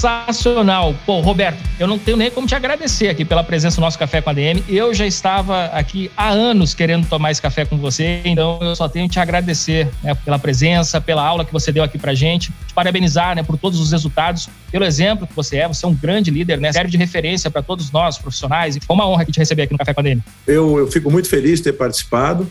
Sensacional. 0.00 0.94
Pô, 1.04 1.20
Roberto, 1.20 1.58
eu 1.78 1.86
não 1.86 1.98
tenho 1.98 2.16
nem 2.16 2.30
como 2.30 2.46
te 2.46 2.54
agradecer 2.54 3.08
aqui 3.10 3.22
pela 3.22 3.44
presença 3.44 3.78
no 3.78 3.84
nosso 3.84 3.98
Café 3.98 4.22
com 4.22 4.30
a 4.30 4.32
DM. 4.32 4.64
Eu 4.66 4.94
já 4.94 5.06
estava 5.06 5.66
aqui 5.66 6.10
há 6.16 6.30
anos 6.30 6.72
querendo 6.72 7.06
tomar 7.06 7.30
esse 7.30 7.42
café 7.42 7.66
com 7.66 7.76
você, 7.76 8.22
então 8.24 8.58
eu 8.62 8.74
só 8.74 8.88
tenho 8.88 9.06
te 9.10 9.20
agradecer 9.20 9.90
né, 10.02 10.14
pela 10.14 10.38
presença, 10.38 11.02
pela 11.02 11.22
aula 11.22 11.44
que 11.44 11.52
você 11.52 11.70
deu 11.70 11.84
aqui 11.84 11.98
pra 11.98 12.14
gente, 12.14 12.50
te 12.66 12.72
parabenizar 12.72 13.36
né, 13.36 13.42
por 13.42 13.58
todos 13.58 13.78
os 13.78 13.92
resultados, 13.92 14.48
pelo 14.72 14.86
exemplo 14.86 15.26
que 15.26 15.36
você 15.36 15.58
é. 15.58 15.68
Você 15.68 15.84
é 15.84 15.88
um 15.88 15.94
grande 15.94 16.30
líder, 16.30 16.58
né? 16.58 16.72
Serve 16.72 16.90
de 16.90 16.96
referência 16.96 17.50
para 17.50 17.60
todos 17.60 17.92
nós, 17.92 18.16
profissionais. 18.16 18.78
Foi 18.82 18.94
uma 18.94 19.06
honra 19.06 19.26
te 19.26 19.38
receber 19.38 19.64
aqui 19.64 19.74
no 19.74 19.78
Café 19.78 19.92
com 19.92 20.00
a 20.00 20.04
DM. 20.04 20.22
Eu, 20.46 20.78
eu 20.78 20.86
fico 20.90 21.10
muito 21.10 21.28
feliz 21.28 21.58
de 21.58 21.64
ter 21.64 21.72
participado. 21.74 22.50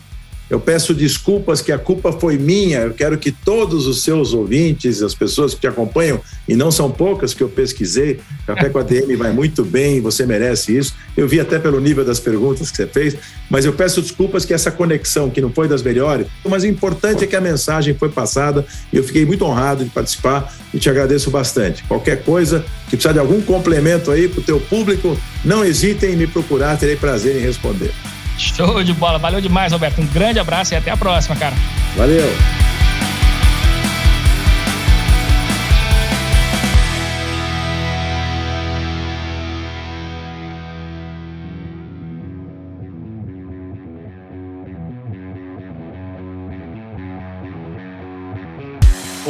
Eu 0.50 0.58
peço 0.58 0.92
desculpas 0.92 1.62
que 1.62 1.70
a 1.70 1.78
culpa 1.78 2.12
foi 2.12 2.36
minha. 2.36 2.80
Eu 2.80 2.92
quero 2.92 3.16
que 3.16 3.30
todos 3.30 3.86
os 3.86 4.02
seus 4.02 4.34
ouvintes, 4.34 5.00
as 5.00 5.14
pessoas 5.14 5.54
que 5.54 5.60
te 5.60 5.68
acompanham, 5.68 6.20
e 6.48 6.56
não 6.56 6.72
são 6.72 6.90
poucas 6.90 7.32
que 7.32 7.42
eu 7.42 7.48
pesquisei, 7.48 8.18
Café 8.46 8.68
com 8.68 8.78
a 8.80 8.82
DM 8.82 9.14
vai 9.14 9.32
muito 9.32 9.64
bem, 9.64 10.00
você 10.00 10.26
merece 10.26 10.76
isso. 10.76 10.94
Eu 11.16 11.28
vi 11.28 11.38
até 11.38 11.58
pelo 11.58 11.80
nível 11.80 12.04
das 12.04 12.18
perguntas 12.18 12.70
que 12.70 12.76
você 12.76 12.86
fez, 12.86 13.16
mas 13.48 13.64
eu 13.64 13.72
peço 13.72 14.02
desculpas 14.02 14.44
que 14.44 14.52
essa 14.52 14.72
conexão, 14.72 15.30
que 15.30 15.40
não 15.40 15.50
foi 15.50 15.68
das 15.68 15.82
melhores, 15.82 16.26
mas 16.44 16.64
o 16.64 16.66
importante 16.66 17.22
é 17.22 17.26
que 17.26 17.36
a 17.36 17.40
mensagem 17.40 17.94
foi 17.94 18.08
passada 18.08 18.66
e 18.92 18.96
eu 18.96 19.04
fiquei 19.04 19.24
muito 19.24 19.44
honrado 19.44 19.84
de 19.84 19.90
participar 19.90 20.52
e 20.74 20.78
te 20.78 20.90
agradeço 20.90 21.30
bastante. 21.30 21.84
Qualquer 21.84 22.24
coisa, 22.24 22.64
que 22.88 22.96
precisar 22.96 23.12
de 23.12 23.20
algum 23.20 23.40
complemento 23.40 24.10
aí 24.10 24.28
para 24.28 24.40
o 24.40 24.42
teu 24.42 24.58
público, 24.58 25.16
não 25.44 25.64
hesitem 25.64 26.14
em 26.14 26.16
me 26.16 26.26
procurar, 26.26 26.76
terei 26.76 26.96
prazer 26.96 27.36
em 27.36 27.40
responder. 27.40 27.92
Show 28.40 28.82
de 28.82 28.94
bola. 28.94 29.18
Valeu 29.18 29.40
demais, 29.40 29.72
Roberto. 29.72 30.00
Um 30.00 30.06
grande 30.06 30.38
abraço 30.38 30.72
e 30.72 30.76
até 30.76 30.90
a 30.90 30.96
próxima, 30.96 31.36
cara. 31.36 31.54
Valeu. 31.94 32.26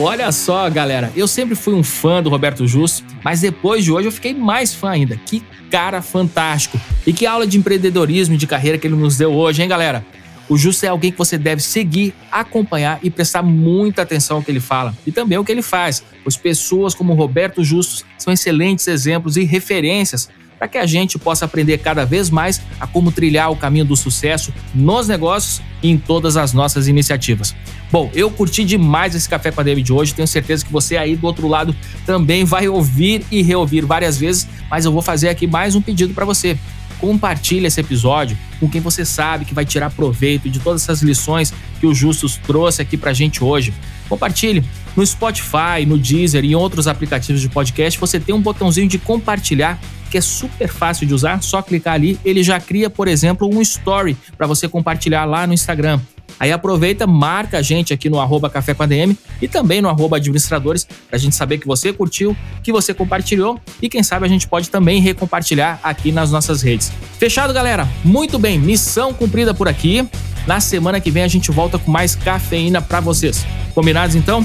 Olha 0.03 0.31
só, 0.33 0.71
galera, 0.71 1.13
eu 1.15 1.27
sempre 1.27 1.55
fui 1.55 1.75
um 1.75 1.83
fã 1.83 2.23
do 2.23 2.31
Roberto 2.31 2.67
Justo, 2.67 3.05
mas 3.23 3.41
depois 3.41 3.85
de 3.85 3.93
hoje 3.93 4.09
eu 4.09 4.13
fiquei 4.13 4.33
mais 4.33 4.73
fã 4.73 4.91
ainda. 4.91 5.17
Que 5.27 5.43
cara 5.71 6.03
fantástico! 6.03 6.81
E 7.07 7.13
que 7.13 7.25
aula 7.27 7.47
de 7.47 7.57
empreendedorismo 7.57 8.35
e 8.35 8.39
de 8.39 8.47
carreira 8.47 8.77
que 8.77 8.87
ele 8.87 8.97
nos 8.97 9.17
deu 9.17 9.33
hoje, 9.33 9.63
hein, 9.63 9.69
galera? 9.69 10.05
O 10.49 10.59
Justo 10.59 10.85
é 10.85 10.89
alguém 10.89 11.13
que 11.13 11.19
você 11.19 11.39
deve 11.39 11.63
seguir, 11.63 12.13
acompanhar 12.31 12.99
e 13.05 13.09
prestar 13.09 13.41
muita 13.41 14.03
atenção 14.03 14.39
ao 14.39 14.43
que 14.43 14.51
ele 14.51 14.59
fala 14.59 14.93
e 15.07 15.13
também 15.13 15.39
ao 15.39 15.45
que 15.45 15.53
ele 15.53 15.63
faz, 15.63 16.03
pois 16.25 16.37
pessoas 16.37 16.93
como 16.93 17.15
Roberto 17.15 17.63
Justus 17.63 18.05
são 18.19 18.33
excelentes 18.33 18.89
exemplos 18.89 19.37
e 19.37 19.45
referências 19.45 20.29
para 20.61 20.69
que 20.69 20.77
a 20.77 20.85
gente 20.85 21.19
possa 21.19 21.47
aprender 21.47 21.79
cada 21.79 22.05
vez 22.05 22.29
mais 22.29 22.61
a 22.79 22.87
como 22.87 23.11
trilhar 23.11 23.51
o 23.51 23.57
caminho 23.57 23.87
do 23.87 23.97
sucesso 23.97 24.53
nos 24.75 25.09
negócios 25.09 25.63
e 25.83 25.89
em 25.89 25.97
todas 25.97 26.37
as 26.37 26.53
nossas 26.53 26.87
iniciativas. 26.87 27.57
Bom, 27.91 28.11
eu 28.13 28.31
curti 28.31 28.63
demais 28.63 29.15
esse 29.15 29.27
Café 29.27 29.51
com 29.51 29.63
a 29.63 29.65
David 29.65 29.87
de 29.87 29.93
hoje, 29.95 30.13
tenho 30.13 30.29
certeza 30.29 30.63
que 30.63 30.71
você 30.71 30.99
aí 30.99 31.17
do 31.17 31.27
outro 31.27 31.49
lado 31.49 31.75
também 32.05 32.45
vai 32.45 32.69
ouvir 32.69 33.25
e 33.31 33.41
reouvir 33.41 33.87
várias 33.87 34.19
vezes, 34.19 34.47
mas 34.71 34.85
eu 34.85 34.93
vou 34.93 35.01
fazer 35.01 35.31
aqui 35.31 35.47
mais 35.47 35.75
um 35.75 35.81
pedido 35.81 36.13
para 36.13 36.27
você. 36.27 36.59
Compartilhe 36.99 37.67
esse 37.67 37.81
episódio 37.81 38.37
com 38.61 38.69
quem 38.69 38.83
você 38.83 39.03
sabe 39.07 39.47
que 39.47 39.55
vai 39.55 39.65
tirar 39.65 39.89
proveito 39.89 40.51
de 40.51 40.61
todas 40.61 40.83
essas 40.83 41.01
lições 41.01 41.55
que 41.81 41.87
o 41.87 41.95
Justus 41.95 42.37
trouxe 42.37 42.83
aqui 42.83 42.99
pra 42.99 43.15
gente 43.15 43.43
hoje. 43.43 43.73
Compartilhe 44.11 44.63
no 44.95 45.07
Spotify, 45.07 45.87
no 45.87 45.97
Deezer 45.97 46.45
e 46.45 46.49
em 46.49 46.55
outros 46.55 46.87
aplicativos 46.87 47.41
de 47.41 47.49
podcast, 47.49 47.99
você 47.99 48.21
tem 48.21 48.35
um 48.35 48.41
botãozinho 48.43 48.87
de 48.87 48.99
compartilhar 48.99 49.81
que 50.11 50.19
é 50.19 50.21
super 50.21 50.69
fácil 50.69 51.07
de 51.07 51.15
usar, 51.15 51.43
só 51.43 51.63
clicar 51.63 51.95
ali, 51.95 52.19
ele 52.25 52.43
já 52.43 52.59
cria, 52.61 52.91
por 52.91 53.09
exemplo, 53.09 53.49
um 53.49 53.63
story 53.63 54.17
para 54.37 54.47
você 54.47 54.69
compartilhar 54.69 55.25
lá 55.25 55.47
no 55.47 55.55
Instagram. 55.55 56.01
Aí 56.39 56.51
aproveita, 56.53 57.07
marca 57.07 57.59
a 57.59 57.63
gente 57.63 57.93
aqui 57.93 58.09
no 58.09 58.19
arroba 58.19 58.49
Café 58.49 58.73
com 58.73 58.83
ADM 58.83 59.15
e 59.43 59.49
também 59.49 59.83
no 59.83 59.89
arroba 59.89 60.17
administradores, 60.17 60.87
pra 61.09 61.19
gente 61.19 61.35
saber 61.37 61.59
que 61.59 61.67
você 61.67 61.93
curtiu, 61.93 62.37
que 62.63 62.73
você 62.73 62.95
compartilhou 62.95 63.61
e 63.83 63.89
quem 63.89 64.03
sabe 64.03 64.27
a 64.27 64.29
gente 64.29 64.49
pode 64.49 64.71
também 64.71 65.01
recompartilhar 65.01 65.79
aqui 65.83 66.11
nas 66.13 66.31
nossas 66.31 66.63
redes. 66.63 66.93
Fechado, 67.19 67.53
galera? 67.53 67.87
Muito 68.05 68.39
bem, 68.39 68.59
missão 68.59 69.13
cumprida 69.13 69.53
por 69.53 69.69
aqui. 69.69 70.09
Na 70.47 70.61
semana 70.61 71.01
que 71.01 71.11
vem 71.11 71.23
a 71.23 71.29
gente 71.29 71.51
volta 71.51 71.79
com 71.79 71.91
mais 71.91 72.15
cafeína 72.15 72.81
para 72.81 73.01
vocês. 73.01 73.45
Combinados 73.75 74.17
então? 74.17 74.45